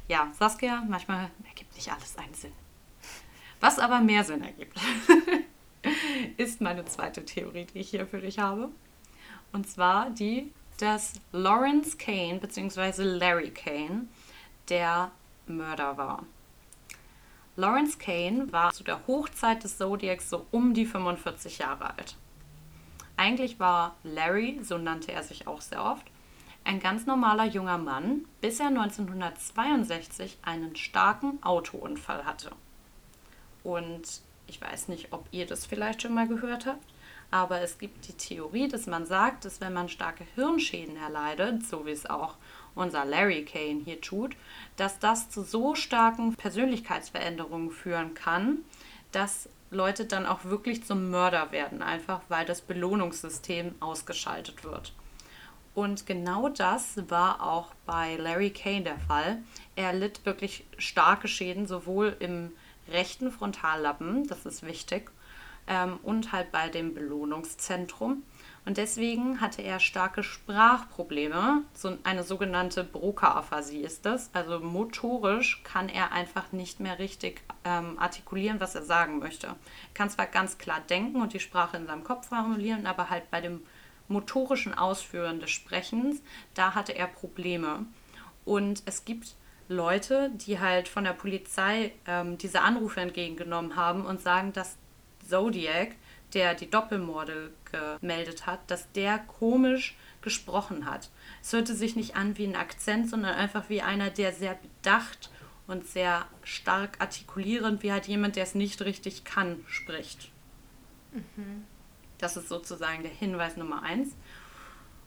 [0.09, 2.53] ja, Saskia, manchmal ergibt nicht alles einen Sinn.
[3.61, 4.79] Was aber mehr Sinn ergibt.
[6.37, 8.71] ist meine zweite Theorie, die ich hier für dich habe.
[9.53, 13.03] Und zwar die, dass Lawrence Kane bzw.
[13.03, 14.07] Larry Kane
[14.69, 15.11] der
[15.47, 16.25] Mörder war.
[17.57, 22.17] Lawrence Kane war zu der Hochzeit des Zodiacs so um die 45 Jahre alt.
[23.17, 26.05] Eigentlich war Larry, so nannte er sich auch sehr oft,
[26.65, 32.51] ein ganz normaler junger Mann, bis er 1962 einen starken Autounfall hatte.
[33.63, 36.85] Und ich weiß nicht, ob ihr das vielleicht schon mal gehört habt,
[37.31, 41.87] aber es gibt die Theorie, dass man sagt, dass wenn man starke Hirnschäden erleidet, so
[41.87, 42.37] wie es auch
[42.75, 44.37] unser Larry Kane hier tut,
[44.77, 48.59] dass das zu so starken Persönlichkeitsveränderungen führen kann,
[49.13, 54.93] dass Leute dann auch wirklich zum Mörder werden, einfach weil das Belohnungssystem ausgeschaltet wird.
[55.75, 59.43] Und genau das war auch bei Larry Kane der Fall.
[59.75, 62.53] Er litt wirklich starke Schäden, sowohl im
[62.89, 65.11] rechten Frontallappen, das ist wichtig,
[65.67, 68.23] ähm, und halt bei dem Belohnungszentrum.
[68.67, 74.31] Und deswegen hatte er starke Sprachprobleme, so eine sogenannte Broca-Aphasie ist das.
[74.33, 79.49] Also motorisch kann er einfach nicht mehr richtig ähm, artikulieren, was er sagen möchte.
[79.49, 79.57] Er
[79.93, 83.43] kann zwar ganz klar denken und die Sprache in seinem Kopf formulieren, aber halt bei
[83.43, 83.61] dem
[84.09, 86.23] motorischen Ausführen des Sprechens,
[86.55, 87.85] da hatte er Probleme.
[88.47, 89.35] Und es gibt
[89.69, 94.77] Leute, die halt von der Polizei ähm, diese Anrufe entgegengenommen haben und sagen, dass
[95.29, 95.93] Zodiac,
[96.35, 97.51] der die Doppelmorde
[98.01, 101.11] gemeldet hat, dass der komisch gesprochen hat.
[101.43, 105.31] Es hörte sich nicht an wie ein Akzent, sondern einfach wie einer, der sehr bedacht
[105.67, 110.31] und sehr stark artikulierend, wie halt jemand, der es nicht richtig kann, spricht.
[111.13, 111.65] Mhm.
[112.19, 114.15] Das ist sozusagen der Hinweis Nummer eins.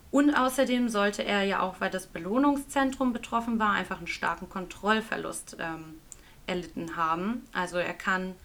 [0.09, 5.57] Und außerdem sollte er ja auch, weil das Belohnungszentrum betroffen war, einfach einen starken Kontrollverlust
[5.59, 5.99] ähm,
[6.45, 7.45] erlitten haben.
[7.53, 8.35] Also er kann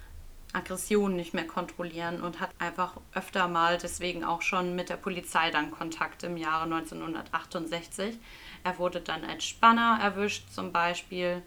[0.52, 5.50] Aggressionen nicht mehr kontrollieren und hat einfach öfter mal deswegen auch schon mit der Polizei
[5.50, 8.18] dann Kontakt im Jahre 1968.
[8.64, 11.42] Er wurde dann als Spanner erwischt zum Beispiel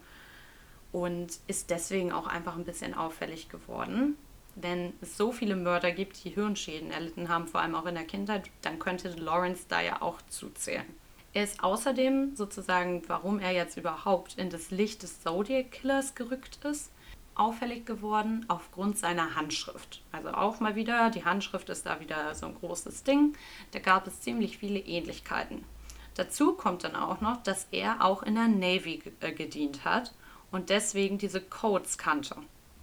[0.92, 4.16] und ist deswegen auch einfach ein bisschen auffällig geworden.
[4.58, 8.04] Wenn es so viele Mörder gibt, die Hirnschäden erlitten haben, vor allem auch in der
[8.04, 10.86] Kindheit, dann könnte Lawrence da ja auch zuzählen.
[11.34, 16.64] Er ist außerdem sozusagen, warum er jetzt überhaupt in das Licht des Zodiac Killers gerückt
[16.64, 16.90] ist,
[17.34, 20.02] auffällig geworden aufgrund seiner Handschrift.
[20.10, 23.36] Also auch mal wieder, die Handschrift ist da wieder so ein großes Ding.
[23.72, 25.64] Da gab es ziemlich viele Ähnlichkeiten.
[26.14, 30.14] Dazu kommt dann auch noch, dass er auch in der Navy äh, gedient hat
[30.50, 32.36] und deswegen diese Codes kannte.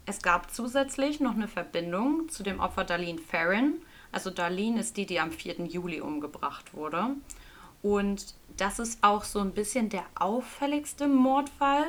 [0.06, 3.76] Es gab zusätzlich noch eine Verbindung zu dem Opfer Darlene Farron.
[4.12, 5.66] Also Darlene ist die, die am 4.
[5.66, 7.16] Juli umgebracht wurde.
[7.82, 11.86] Und das ist auch so ein bisschen der auffälligste Mordfall,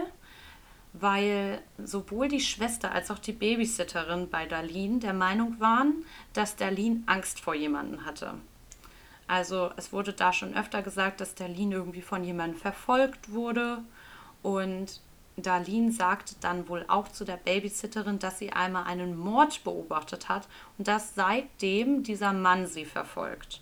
[0.92, 7.02] weil sowohl die Schwester als auch die Babysitterin bei Darlene der Meinung waren, dass Darlene
[7.06, 8.34] Angst vor jemandem hatte.
[9.26, 13.78] Also es wurde da schon öfter gesagt, dass Darlene irgendwie von jemandem verfolgt wurde
[14.42, 15.00] und
[15.36, 20.48] Darlene sagte dann wohl auch zu der Babysitterin, dass sie einmal einen Mord beobachtet hat
[20.78, 23.60] und dass seitdem dieser Mann sie verfolgt.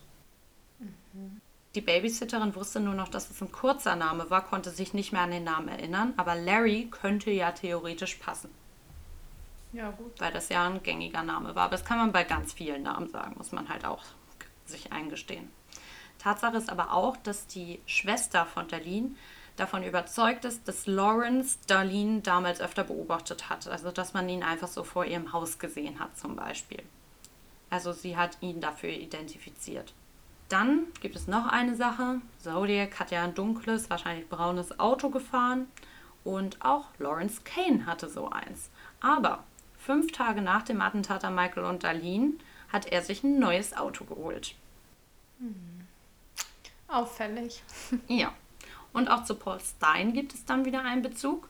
[0.79, 1.41] Mhm.
[1.75, 5.23] Die Babysitterin wusste nur noch, dass es ein kurzer Name war, konnte sich nicht mehr
[5.23, 8.51] an den Namen erinnern, aber Larry könnte ja theoretisch passen.
[9.73, 10.21] Ja, gut.
[10.21, 11.65] Weil das ja ein gängiger Name war.
[11.65, 14.03] Aber das kann man bei ganz vielen Namen sagen, muss man halt auch
[14.67, 15.49] sich eingestehen.
[16.19, 19.13] Tatsache ist aber auch, dass die Schwester von Darlene
[19.57, 23.69] davon überzeugt ist, dass Lawrence Darlene damals öfter beobachtet hat.
[23.69, 26.83] Also, dass man ihn einfach so vor ihrem Haus gesehen hat, zum Beispiel.
[27.71, 29.93] Also, sie hat ihn dafür identifiziert.
[30.49, 32.21] Dann gibt es noch eine Sache.
[32.43, 35.67] Zodiac hat ja ein dunkles, wahrscheinlich braunes Auto gefahren.
[36.25, 38.71] Und auch Lawrence Kane hatte so eins.
[39.01, 39.45] Aber
[39.79, 42.35] fünf Tage nach dem Attentat an Michael und Darlene
[42.73, 44.55] hat er sich ein neues Auto geholt.
[45.39, 45.87] Hm.
[46.89, 47.63] Auffällig.
[48.07, 48.33] Ja.
[48.93, 51.49] Und auch zu Paul Stein gibt es dann wieder einen Bezug,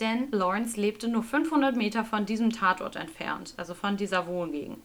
[0.00, 4.78] denn Lawrence lebte nur 500 Meter von diesem Tatort entfernt, also von dieser Wohngegend.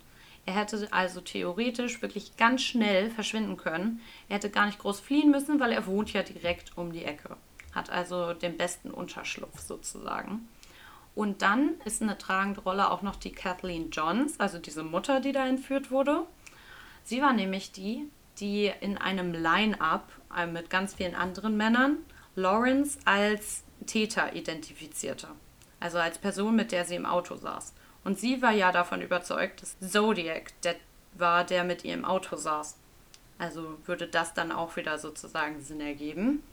[0.45, 4.01] Er hätte also theoretisch wirklich ganz schnell verschwinden können.
[4.29, 7.35] Er hätte gar nicht groß fliehen müssen, weil er wohnt ja direkt um die Ecke.
[7.73, 10.47] Hat also den besten Unterschlupf sozusagen.
[11.15, 15.31] Und dann ist eine tragende Rolle auch noch die Kathleen Johns, also diese Mutter, die
[15.31, 16.27] da entführt wurde.
[17.03, 18.07] Sie war nämlich die,
[18.39, 21.97] die in einem Line-up äh, mit ganz vielen anderen Männern
[22.35, 25.27] Lawrence als Täter identifizierte.
[25.79, 27.73] Also als Person, mit der sie im Auto saß.
[28.03, 30.75] Und sie war ja davon überzeugt, dass Zodiac der
[31.17, 32.77] war, der mit ihr im Auto saß.
[33.37, 36.43] Also würde das dann auch wieder sozusagen Sinn ergeben.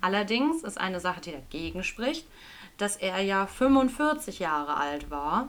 [0.00, 2.26] Allerdings ist eine Sache, die dagegen spricht,
[2.76, 5.48] dass er ja 45 Jahre alt war,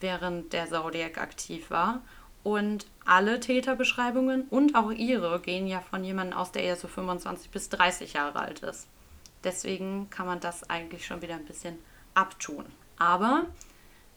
[0.00, 2.02] während der Zodiac aktiv war
[2.46, 7.50] und alle Täterbeschreibungen und auch ihre gehen ja von jemandem aus, der eher so 25
[7.50, 8.86] bis 30 Jahre alt ist.
[9.42, 11.76] Deswegen kann man das eigentlich schon wieder ein bisschen
[12.14, 12.64] abtun.
[12.98, 13.46] Aber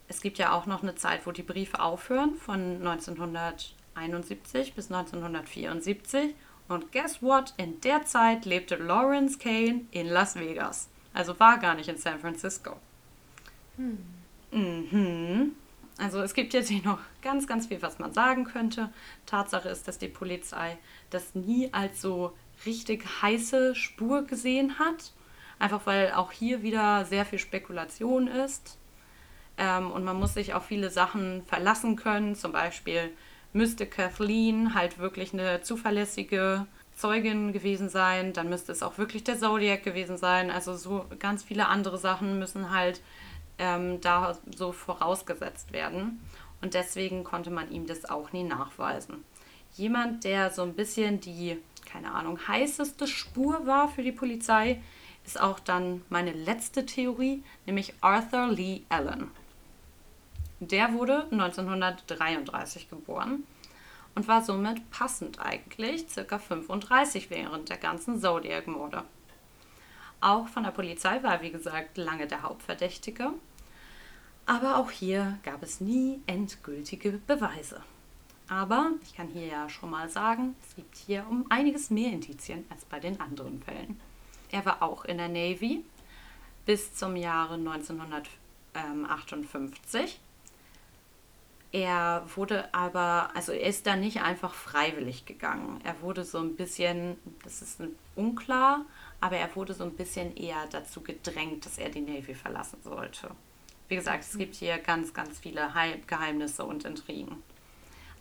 [0.07, 6.35] es gibt ja auch noch eine Zeit, wo die Briefe aufhören, von 1971 bis 1974.
[6.68, 7.56] Und guess what?
[7.57, 10.88] In der Zeit lebte Lawrence Kane in Las Vegas.
[11.15, 12.77] Also war gar nicht in San Francisco.
[13.77, 13.97] Hm.
[14.51, 15.56] Mhm.
[15.99, 18.89] Also es gibt jetzt hier noch ganz, ganz viel, was man sagen könnte.
[19.26, 20.77] Tatsache ist, dass die Polizei
[21.09, 22.34] das nie als so
[22.65, 25.11] richtig heiße Spur gesehen hat.
[25.59, 28.77] Einfach weil auch hier wieder sehr viel Spekulation ist.
[29.57, 32.35] Ähm, und man muss sich auf viele Sachen verlassen können.
[32.35, 33.11] Zum Beispiel
[33.51, 36.65] müsste Kathleen halt wirklich eine zuverlässige
[36.95, 38.31] Zeugin gewesen sein.
[38.31, 40.49] Dann müsste es auch wirklich der Zodiac gewesen sein.
[40.49, 43.01] Also so ganz viele andere Sachen müssen halt
[43.60, 46.19] ähm, da so vorausgesetzt werden.
[46.61, 49.23] Und deswegen konnte man ihm das auch nie nachweisen.
[49.76, 54.81] Jemand, der so ein bisschen die, keine Ahnung, heißeste Spur war für die Polizei,
[55.26, 59.30] ist auch dann meine letzte Theorie, nämlich Arthur Lee Allen.
[60.60, 63.44] Der wurde 1933 geboren
[64.15, 69.03] und war somit passend eigentlich circa 35 während der ganzen Zodiac-Morde.
[70.19, 73.31] Auch von der Polizei war, wie gesagt, lange der Hauptverdächtige
[74.49, 77.84] aber auch hier gab es nie endgültige Beweise.
[78.47, 82.65] Aber ich kann hier ja schon mal sagen, es gibt hier um einiges mehr Indizien
[82.71, 83.99] als bei den anderen Fällen.
[84.49, 85.85] Er war auch in der Navy
[86.65, 90.19] bis zum Jahre 1958.
[91.71, 95.80] Er wurde aber, also er ist da nicht einfach freiwillig gegangen.
[95.84, 97.84] Er wurde so ein bisschen, das ist
[98.15, 98.84] unklar,
[99.21, 103.30] aber er wurde so ein bisschen eher dazu gedrängt, dass er die Navy verlassen sollte.
[103.90, 105.74] Wie gesagt, es gibt hier ganz, ganz viele
[106.06, 107.41] Geheimnisse und Intrigen.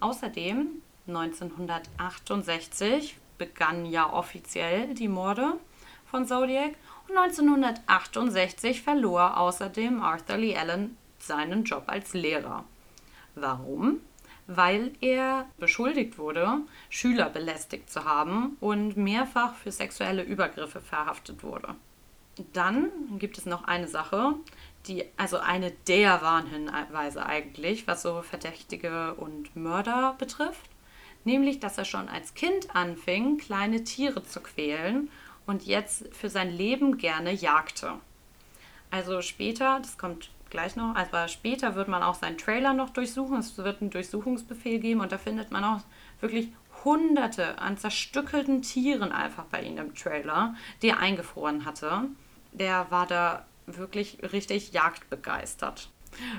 [0.00, 0.68] Außerdem
[1.06, 5.58] 1968 begannen ja offiziell die Morde
[6.10, 6.72] von Zodiac
[7.08, 12.64] und 1968 verlor außerdem Arthur Lee Allen seinen Job als Lehrer.
[13.34, 14.00] Warum?
[14.46, 21.74] Weil er beschuldigt wurde, Schüler belästigt zu haben und mehrfach für sexuelle Übergriffe verhaftet wurde.
[22.52, 24.34] Dann gibt es noch eine Sache,
[24.88, 30.70] die, also eine der Warnhinweise eigentlich, was so Verdächtige und Mörder betrifft,
[31.24, 35.10] nämlich, dass er schon als Kind anfing, kleine Tiere zu quälen
[35.46, 37.94] und jetzt für sein Leben gerne jagte.
[38.90, 40.94] Also später, das kommt gleich noch.
[40.94, 43.38] Aber später wird man auch seinen Trailer noch durchsuchen.
[43.38, 45.80] Es wird einen Durchsuchungsbefehl geben und da findet man auch
[46.20, 46.52] wirklich
[46.84, 52.04] hunderte an zerstückelten Tieren einfach bei ihm im Trailer, die er eingefroren hatte.
[52.52, 53.44] Der war da
[53.76, 55.90] wirklich richtig jagdbegeistert.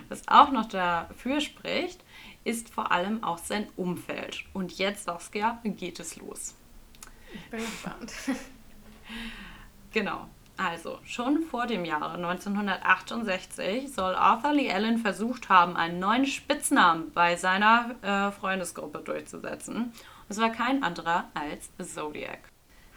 [0.10, 2.04] Was auch noch dafür spricht,
[2.44, 4.46] ist vor allem auch sein Umfeld.
[4.54, 6.56] Und jetzt, Saskia, geht es los.
[7.34, 8.14] Ich bin gespannt.
[9.92, 10.28] genau.
[10.58, 17.12] Also, schon vor dem Jahre 1968 soll Arthur Lee Allen versucht haben, einen neuen Spitznamen
[17.14, 19.94] bei seiner äh, Freundesgruppe durchzusetzen.
[20.28, 22.40] Es war kein anderer als Zodiac.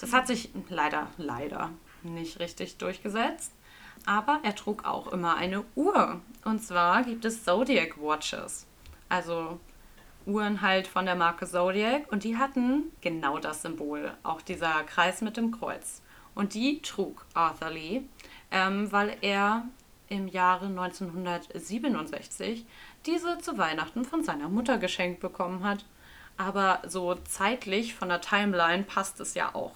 [0.01, 1.71] Das hat sich leider, leider
[2.03, 3.53] nicht richtig durchgesetzt.
[4.07, 6.20] Aber er trug auch immer eine Uhr.
[6.45, 8.66] Und zwar gibt es Zodiac Watches.
[9.09, 9.61] Also
[10.27, 12.11] Uhren halt von der Marke Zodiac.
[12.11, 14.12] Und die hatten genau das Symbol.
[14.23, 16.03] Auch dieser Kreis mit dem Kreuz.
[16.35, 18.03] Und die trug Arthur Lee,
[18.51, 19.66] ähm, weil er
[20.09, 22.66] im Jahre 1967
[23.07, 25.85] diese zu Weihnachten von seiner Mutter geschenkt bekommen hat.
[26.37, 29.74] Aber so zeitlich von der Timeline passt es ja auch.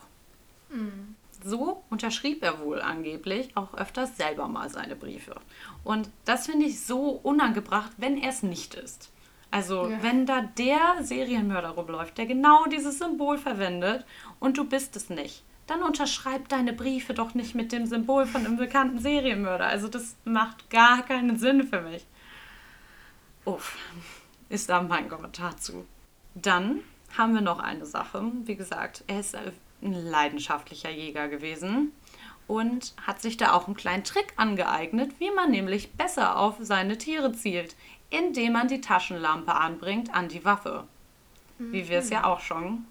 [0.70, 1.16] Mhm.
[1.46, 5.36] So unterschrieb er wohl angeblich auch öfters selber mal seine Briefe.
[5.84, 9.12] Und das finde ich so unangebracht, wenn er es nicht ist.
[9.52, 10.02] Also, ja.
[10.02, 14.04] wenn da der Serienmörder rumläuft, der genau dieses Symbol verwendet
[14.40, 18.44] und du bist es nicht, dann unterschreib deine Briefe doch nicht mit dem Symbol von
[18.44, 19.66] einem bekannten Serienmörder.
[19.66, 22.04] Also das macht gar keinen Sinn für mich.
[23.44, 23.76] Uff,
[24.48, 25.86] ist da mein Kommentar zu.
[26.34, 26.80] Dann
[27.16, 28.32] haben wir noch eine Sache.
[28.44, 29.36] Wie gesagt, er ist
[29.82, 31.92] ein leidenschaftlicher Jäger gewesen
[32.46, 36.98] und hat sich da auch einen kleinen Trick angeeignet, wie man nämlich besser auf seine
[36.98, 37.74] Tiere zielt,
[38.10, 40.84] indem man die Taschenlampe anbringt an die Waffe.
[41.58, 42.24] Wie wir es ja mhm.
[42.26, 42.86] auch schon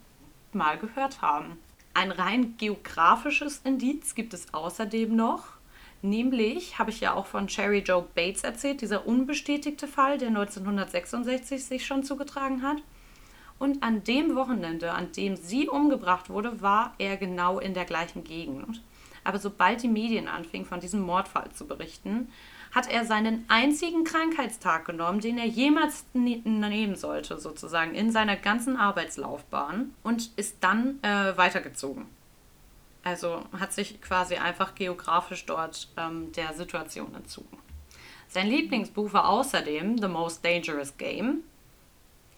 [0.52, 1.60] mal gehört haben.
[1.94, 5.46] Ein rein geografisches Indiz gibt es außerdem noch.
[6.02, 11.64] Nämlich habe ich ja auch von Cherry Joe Bates erzählt, dieser unbestätigte Fall, der 1966
[11.64, 12.78] sich schon zugetragen hat.
[13.58, 18.24] Und an dem Wochenende, an dem sie umgebracht wurde, war er genau in der gleichen
[18.24, 18.82] Gegend.
[19.24, 22.30] Aber sobald die Medien anfingen, von diesem Mordfall zu berichten,
[22.72, 28.76] hat er seinen einzigen Krankheitstag genommen, den er jemals nehmen sollte, sozusagen, in seiner ganzen
[28.76, 32.06] Arbeitslaufbahn und ist dann äh, weitergezogen.
[33.04, 37.58] Also hat sich quasi einfach geografisch dort ähm, der Situation entzogen.
[38.28, 41.44] Sein Lieblingsbuch war außerdem The Most Dangerous Game,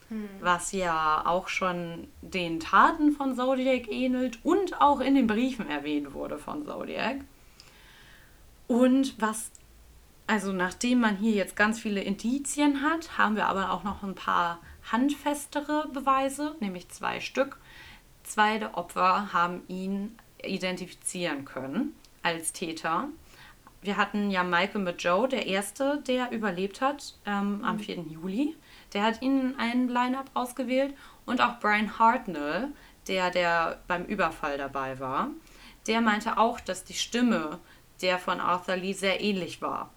[0.09, 0.29] hm.
[0.39, 6.13] was ja auch schon den Taten von Zodiac ähnelt und auch in den Briefen erwähnt
[6.13, 7.17] wurde von Zodiac.
[8.67, 9.51] Und was
[10.27, 14.13] also nachdem man hier jetzt ganz viele Indizien hat, haben wir aber auch noch ein
[14.13, 14.59] paar
[14.91, 17.57] handfestere Beweise, nämlich zwei Stück.
[18.23, 23.07] Zwei der Opfer haben ihn identifizieren können als Täter.
[23.81, 28.01] Wir hatten ja Michael mit Joe, der erste, der überlebt hat ähm, am 4.
[28.01, 28.09] Mhm.
[28.09, 28.55] Juli.
[28.97, 30.95] Der hat ihnen einen Line-Up ausgewählt.
[31.27, 32.69] Und auch Brian Hartnell,
[33.07, 35.29] der, der beim Überfall dabei war,
[35.85, 37.59] der meinte auch, dass die Stimme
[38.01, 39.91] der von Arthur Lee sehr ähnlich war.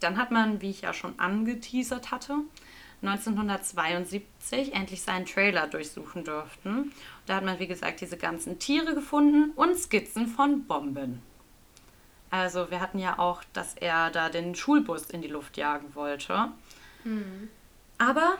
[0.00, 2.38] Dann hat man, wie ich ja schon angeteasert hatte,
[3.02, 6.90] 1972 endlich seinen Trailer durchsuchen dürften.
[7.26, 11.22] Da hat man, wie gesagt, diese ganzen Tiere gefunden und Skizzen von Bomben.
[12.34, 16.48] Also wir hatten ja auch, dass er da den Schulbus in die Luft jagen wollte.
[17.04, 17.48] Mhm.
[17.98, 18.38] Aber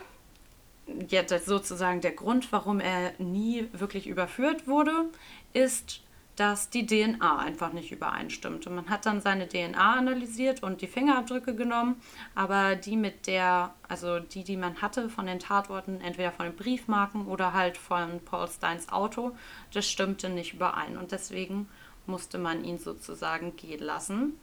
[1.09, 5.09] jetzt sozusagen der Grund, warum er nie wirklich überführt wurde,
[5.53, 6.01] ist,
[6.35, 8.69] dass die DNA einfach nicht übereinstimmte.
[8.69, 12.01] Man hat dann seine DNA analysiert und die Fingerabdrücke genommen,
[12.35, 16.55] aber die mit der, also die, die man hatte von den Tatorten, entweder von den
[16.55, 19.35] Briefmarken oder halt von Paul Steins Auto,
[19.73, 21.69] das stimmte nicht überein und deswegen
[22.05, 24.37] musste man ihn sozusagen gehen lassen.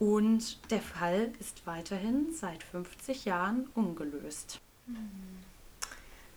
[0.00, 4.58] Und der Fall ist weiterhin seit 50 Jahren ungelöst.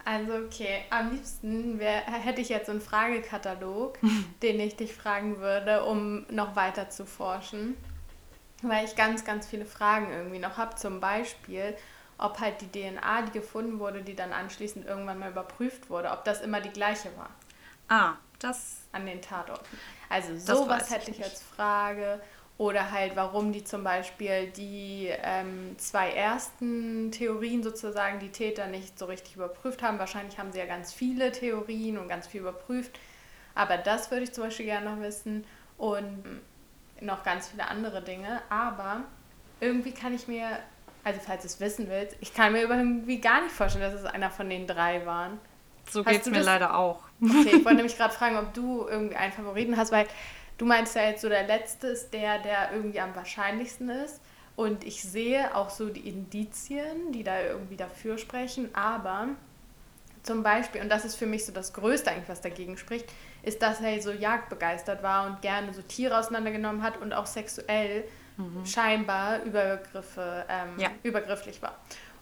[0.04, 3.98] Also okay, am liebsten wär, hätte ich jetzt so einen Fragekatalog,
[4.42, 7.78] den ich dich fragen würde, um noch weiter zu forschen.
[8.62, 10.76] Weil ich ganz, ganz viele Fragen irgendwie noch habe.
[10.76, 11.74] Zum Beispiel,
[12.18, 16.26] ob halt die DNA, die gefunden wurde, die dann anschließend irgendwann mal überprüft wurde, ob
[16.26, 17.30] das immer die gleiche war.
[17.88, 18.80] Ah, das.
[18.92, 19.66] An den Tatorten.
[20.10, 22.22] Also sowas hätte ich als Frage.
[22.58, 28.98] Oder halt, warum die zum Beispiel die ähm, zwei ersten Theorien sozusagen, die Täter nicht
[29.00, 29.98] so richtig überprüft haben.
[29.98, 33.00] Wahrscheinlich haben sie ja ganz viele Theorien und ganz viel überprüft.
[33.56, 35.46] Aber das würde ich zum Beispiel gerne noch wissen.
[35.78, 36.24] Und
[37.02, 38.42] noch ganz viele andere Dinge.
[38.50, 39.02] Aber
[39.60, 40.60] irgendwie kann ich mir,
[41.04, 44.06] also falls du es wissen willst, ich kann mir irgendwie gar nicht vorstellen, dass es
[44.06, 45.40] einer von den drei waren.
[45.90, 46.46] So geht es mir das?
[46.46, 47.00] leider auch.
[47.22, 50.08] Okay, ich wollte nämlich gerade fragen, ob du irgendwie einen Favoriten hast, weil
[50.58, 54.22] Du meinst ja jetzt so, der letzte ist der, der irgendwie am wahrscheinlichsten ist.
[54.56, 58.70] Und ich sehe auch so die Indizien, die da irgendwie dafür sprechen.
[58.76, 59.30] Aber
[60.22, 63.06] zum Beispiel, und das ist für mich so das Größte eigentlich, was dagegen spricht,
[63.42, 68.06] ist, dass er so jagdbegeistert war und gerne so Tiere auseinandergenommen hat und auch sexuell
[68.38, 68.66] mhm.
[68.66, 70.90] scheinbar Übergriffe, ähm, ja.
[71.04, 71.76] übergrifflich war.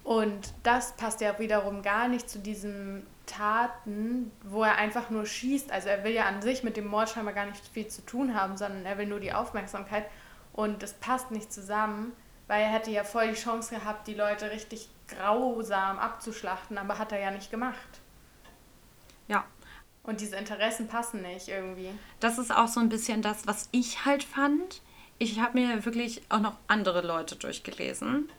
[0.04, 5.72] Und das passt ja wiederum gar nicht zu diesem Taten, wo er einfach nur schießt.
[5.72, 8.36] Also er will ja an sich mit dem Mord scheinbar gar nicht viel zu tun
[8.36, 10.06] haben, sondern er will nur die Aufmerksamkeit.
[10.54, 12.12] Und das passt nicht zusammen,
[12.48, 17.12] weil er hätte ja voll die Chance gehabt, die Leute richtig grausam abzuschlachten, aber hat
[17.12, 18.02] er ja nicht gemacht.
[19.28, 19.46] Ja.
[20.04, 21.92] Und diese Interessen passen nicht irgendwie.
[22.20, 24.82] Das ist auch so ein bisschen das, was ich halt fand.
[25.20, 28.30] Ich habe mir wirklich auch noch andere Leute durchgelesen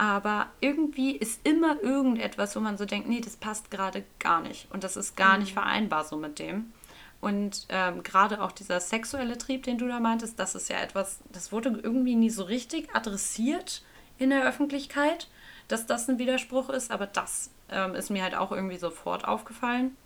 [0.00, 4.66] aber irgendwie ist immer irgendetwas, wo man so denkt, nee, das passt gerade gar nicht
[4.72, 5.40] und das ist gar mhm.
[5.40, 6.72] nicht vereinbar so mit dem.
[7.20, 11.18] Und ähm, gerade auch dieser sexuelle Trieb, den du da meintest, das ist ja etwas,
[11.30, 13.82] das wurde irgendwie nie so richtig adressiert
[14.16, 15.28] in der Öffentlichkeit,
[15.68, 19.98] dass das ein Widerspruch ist, aber das ähm, ist mir halt auch irgendwie sofort aufgefallen.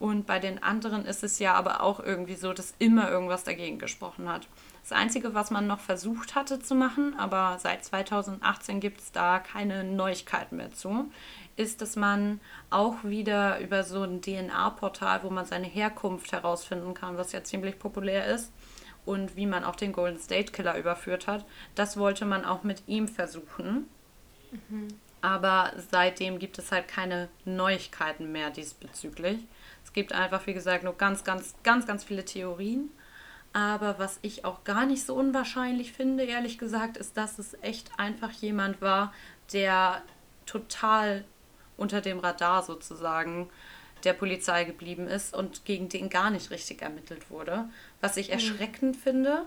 [0.00, 3.78] Und bei den anderen ist es ja aber auch irgendwie so, dass immer irgendwas dagegen
[3.78, 4.48] gesprochen hat.
[4.88, 9.38] Das Einzige, was man noch versucht hatte zu machen, aber seit 2018 gibt es da
[9.38, 11.10] keine Neuigkeiten mehr zu,
[11.56, 12.40] ist, dass man
[12.70, 17.78] auch wieder über so ein DNA-Portal, wo man seine Herkunft herausfinden kann, was ja ziemlich
[17.78, 18.50] populär ist,
[19.04, 21.44] und wie man auch den Golden State Killer überführt hat,
[21.74, 23.88] das wollte man auch mit ihm versuchen.
[24.50, 24.88] Mhm.
[25.20, 29.38] Aber seitdem gibt es halt keine Neuigkeiten mehr diesbezüglich.
[29.84, 32.90] Es gibt einfach, wie gesagt, nur ganz, ganz, ganz, ganz viele Theorien.
[33.52, 37.98] Aber was ich auch gar nicht so unwahrscheinlich finde, ehrlich gesagt, ist, dass es echt
[37.98, 39.12] einfach jemand war,
[39.52, 40.02] der
[40.46, 41.24] total
[41.76, 43.48] unter dem Radar sozusagen
[44.04, 47.68] der Polizei geblieben ist und gegen den gar nicht richtig ermittelt wurde.
[48.00, 48.34] Was ich mhm.
[48.34, 49.00] erschreckend mhm.
[49.00, 49.46] finde.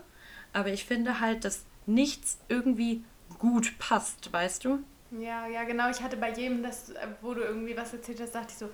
[0.52, 3.04] Aber ich finde halt, dass nichts irgendwie
[3.38, 4.82] gut passt, weißt du?
[5.10, 5.90] Ja, ja, genau.
[5.90, 8.70] Ich hatte bei jedem, das, wo du irgendwie was erzählt hast, dachte ich so,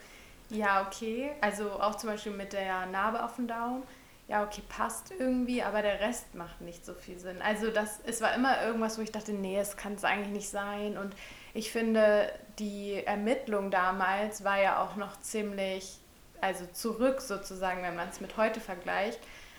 [0.51, 1.31] ja, okay.
[1.41, 3.83] Also auch zum Beispiel mit der Narbe auf dem Daumen
[4.29, 7.41] ja, okay, passt irgendwie, aber der Rest macht nicht so viel Sinn.
[7.41, 10.49] Also das, es war immer irgendwas, wo ich dachte, nee, es kann es eigentlich nicht
[10.51, 10.99] sein.
[10.99, 11.17] Und
[11.55, 15.99] ich finde, die Ermittlung damals war ja auch noch ziemlich,
[16.43, 19.19] also zurück sozusagen, wenn man es mit heute vergleicht.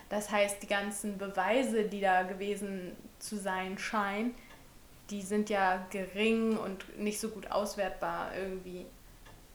[0.10, 4.36] Das heißt, die ganzen Beweise, die da gewesen zu sein scheinen,
[5.10, 8.86] die sind ja gering und nicht so gut auswertbar irgendwie.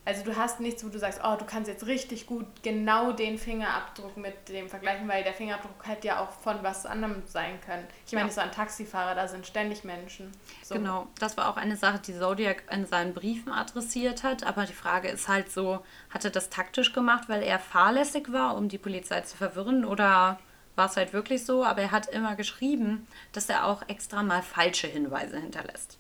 [0.07, 3.39] Also du hast nichts, wo du sagst, oh, du kannst jetzt richtig gut genau den
[3.39, 7.87] Fingerabdruck mit dem vergleichen, weil der Fingerabdruck hätte ja auch von was anderem sein können.
[8.07, 8.33] Ich meine, ja.
[8.33, 10.31] so ein Taxifahrer, da sind ständig Menschen.
[10.63, 10.75] So.
[10.75, 14.45] Genau, das war auch eine Sache, die Zodiac in seinen Briefen adressiert hat.
[14.45, 18.57] Aber die Frage ist halt so, hat er das taktisch gemacht, weil er fahrlässig war,
[18.57, 19.87] um die Polizei zu verwirren?
[19.87, 20.39] Oder
[20.77, 21.65] war es halt wirklich so?
[21.65, 25.99] Aber er hat immer geschrieben, dass er auch extra mal falsche Hinweise hinterlässt.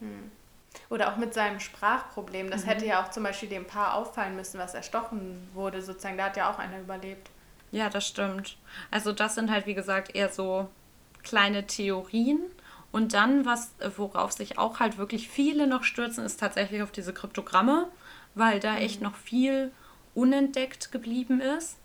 [0.00, 0.32] Hm.
[0.90, 2.50] Oder auch mit seinem Sprachproblem.
[2.50, 2.68] Das mhm.
[2.68, 6.16] hätte ja auch zum Beispiel dem Paar auffallen müssen, was erstochen wurde, sozusagen.
[6.16, 7.30] Da hat ja auch einer überlebt.
[7.70, 8.56] Ja, das stimmt.
[8.90, 10.68] Also das sind halt, wie gesagt, eher so
[11.22, 12.40] kleine Theorien.
[12.90, 17.12] Und dann, was, worauf sich auch halt wirklich viele noch stürzen, ist tatsächlich auf diese
[17.12, 17.88] Kryptogramme,
[18.34, 18.78] weil da mhm.
[18.78, 19.72] echt noch viel
[20.14, 21.76] unentdeckt geblieben ist.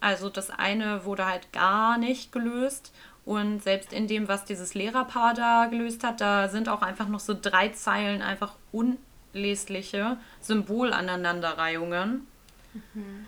[0.00, 2.92] Also das eine wurde halt gar nicht gelöst
[3.26, 7.20] und selbst in dem, was dieses Lehrerpaar da gelöst hat, da sind auch einfach noch
[7.20, 12.26] so drei Zeilen einfach unlesliche Symbolaneinanderreihungen.
[12.72, 13.26] Mhm.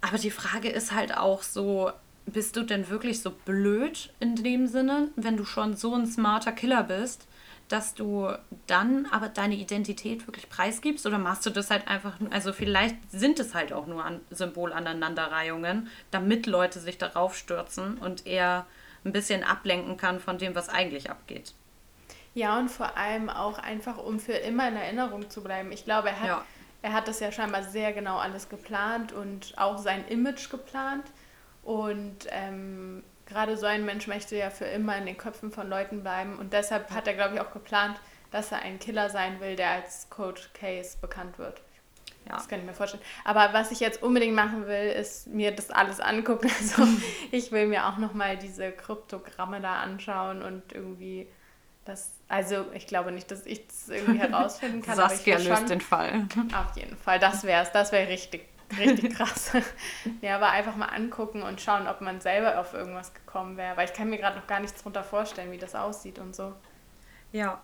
[0.00, 1.90] Aber die Frage ist halt auch so,
[2.26, 6.52] bist du denn wirklich so blöd in dem Sinne, wenn du schon so ein smarter
[6.52, 7.26] Killer bist,
[7.68, 8.28] dass du
[8.68, 13.40] dann aber deine Identität wirklich preisgibst oder machst du das halt einfach, also vielleicht sind
[13.40, 18.66] es halt auch nur an Symbolaneinanderreihungen, damit Leute sich darauf stürzen und eher
[19.04, 21.54] ein bisschen ablenken kann von dem, was eigentlich abgeht.
[22.34, 25.70] Ja, und vor allem auch einfach, um für immer in Erinnerung zu bleiben.
[25.70, 26.44] Ich glaube, er hat, ja.
[26.82, 31.04] er hat das ja scheinbar sehr genau alles geplant und auch sein Image geplant.
[31.62, 36.02] Und ähm, gerade so ein Mensch möchte ja für immer in den Köpfen von Leuten
[36.02, 36.38] bleiben.
[36.38, 38.00] Und deshalb hat er, glaube ich, auch geplant,
[38.32, 41.62] dass er ein Killer sein will, der als Coach Case bekannt wird.
[42.26, 42.36] Ja.
[42.36, 43.02] Das kann ich mir vorstellen.
[43.24, 46.50] Aber was ich jetzt unbedingt machen will, ist mir das alles angucken.
[46.60, 46.86] Also
[47.30, 51.28] ich will mir auch nochmal diese Kryptogramme da anschauen und irgendwie
[51.84, 54.96] das, also ich glaube nicht, dass ich das irgendwie herausfinden kann.
[54.96, 56.26] Saskia löst schon, den Fall.
[56.54, 57.72] Auf jeden Fall, das wäre es.
[57.72, 58.48] Das wäre richtig,
[58.78, 59.52] richtig krass.
[60.22, 63.76] ja, aber einfach mal angucken und schauen, ob man selber auf irgendwas gekommen wäre.
[63.76, 66.54] Weil ich kann mir gerade noch gar nichts drunter vorstellen, wie das aussieht und so.
[67.32, 67.60] Ja,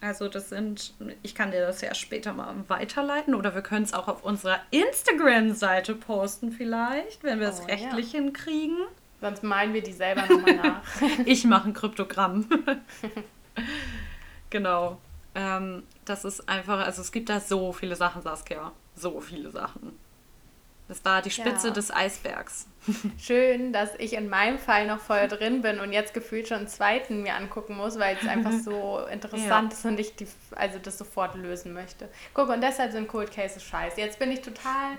[0.00, 3.92] also das sind, ich kann dir das ja später mal weiterleiten oder wir können es
[3.92, 8.20] auch auf unserer Instagram-Seite posten vielleicht, wenn wir es oh, rechtlich ja.
[8.20, 8.78] hinkriegen.
[9.20, 10.82] Sonst malen wir die selber nochmal nach.
[11.26, 12.48] ich mache ein Kryptogramm.
[14.50, 14.98] genau.
[15.34, 18.72] Ähm, das ist einfach, also es gibt da so viele Sachen, Saskia.
[18.96, 19.92] So viele Sachen.
[20.90, 21.72] Das war die Spitze ja.
[21.72, 22.66] des Eisbergs.
[23.20, 26.66] Schön, dass ich in meinem Fall noch voll drin bin und jetzt gefühlt schon einen
[26.66, 29.78] zweiten mir angucken muss, weil es einfach so interessant ja.
[29.78, 30.26] ist und ich die,
[30.56, 32.08] also das sofort lösen möchte.
[32.34, 34.00] Guck, und deshalb sind Cold Cases scheiße.
[34.00, 34.98] Jetzt bin ich total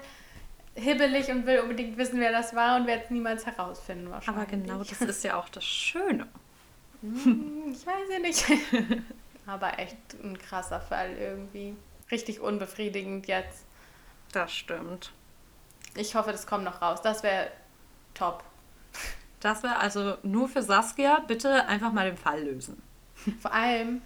[0.76, 4.44] hibbelig und will unbedingt wissen, wer das war und werde es niemals herausfinden wahrscheinlich.
[4.44, 6.28] Aber genau das ist ja auch das Schöne.
[7.02, 8.46] Hm, ich weiß ja nicht.
[9.48, 11.76] Aber echt ein krasser Fall irgendwie.
[12.12, 13.66] Richtig unbefriedigend jetzt.
[14.32, 15.12] Das stimmt.
[15.96, 17.02] Ich hoffe, das kommt noch raus.
[17.02, 17.52] Das wäre
[18.14, 18.44] top.
[19.40, 21.20] Das wäre also nur für Saskia.
[21.28, 22.82] Bitte einfach mal den Fall lösen.
[23.42, 24.02] Vor allem,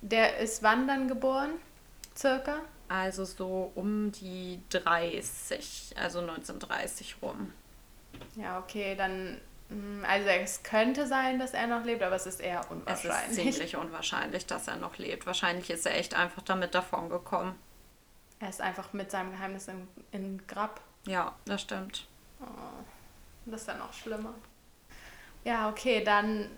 [0.00, 1.50] der ist wann dann geboren?
[2.16, 2.60] Circa?
[2.88, 7.52] Also so um die 30, also 1930 rum.
[8.36, 9.40] Ja, okay, dann.
[9.68, 13.30] Hm, also es könnte sein, dass er noch lebt, aber es ist eher unwahrscheinlich.
[13.30, 15.26] Es ist ziemlich unwahrscheinlich, dass er noch lebt.
[15.26, 17.56] Wahrscheinlich ist er echt einfach damit davon gekommen.
[18.38, 20.80] Er ist einfach mit seinem Geheimnis in, in Grab.
[21.06, 22.06] Ja, das stimmt.
[22.40, 22.44] Oh,
[23.46, 24.34] das ist ja noch schlimmer.
[25.44, 26.50] Ja, okay, dann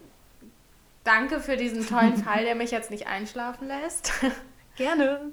[1.05, 4.12] danke für diesen tollen Fall, der mich jetzt nicht einschlafen lässt.
[4.77, 5.33] Gerne.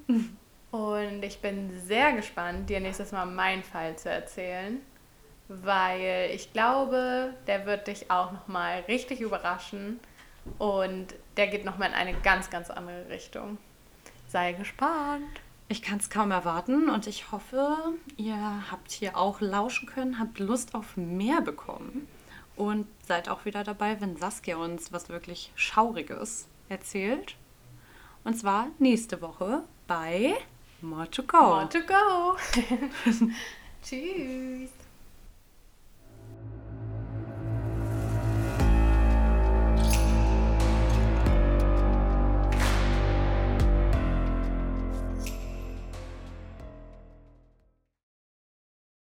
[0.70, 4.80] Und ich bin sehr gespannt, dir nächstes Mal meinen Fall zu erzählen,
[5.48, 10.00] weil ich glaube, der wird dich auch nochmal richtig überraschen
[10.58, 13.58] und der geht nochmal in eine ganz, ganz andere Richtung.
[14.28, 15.40] Sei gespannt.
[15.68, 17.76] Ich kann es kaum erwarten und ich hoffe,
[18.16, 22.06] ihr habt hier auch lauschen können, habt Lust auf mehr bekommen
[22.54, 27.36] und seid auch wieder dabei, wenn Saskia uns was wirklich Schauriges erzählt.
[28.22, 30.34] Und zwar nächste Woche bei
[30.80, 31.38] More to Go.
[31.38, 32.36] More to Go.
[33.82, 34.75] Tschüss.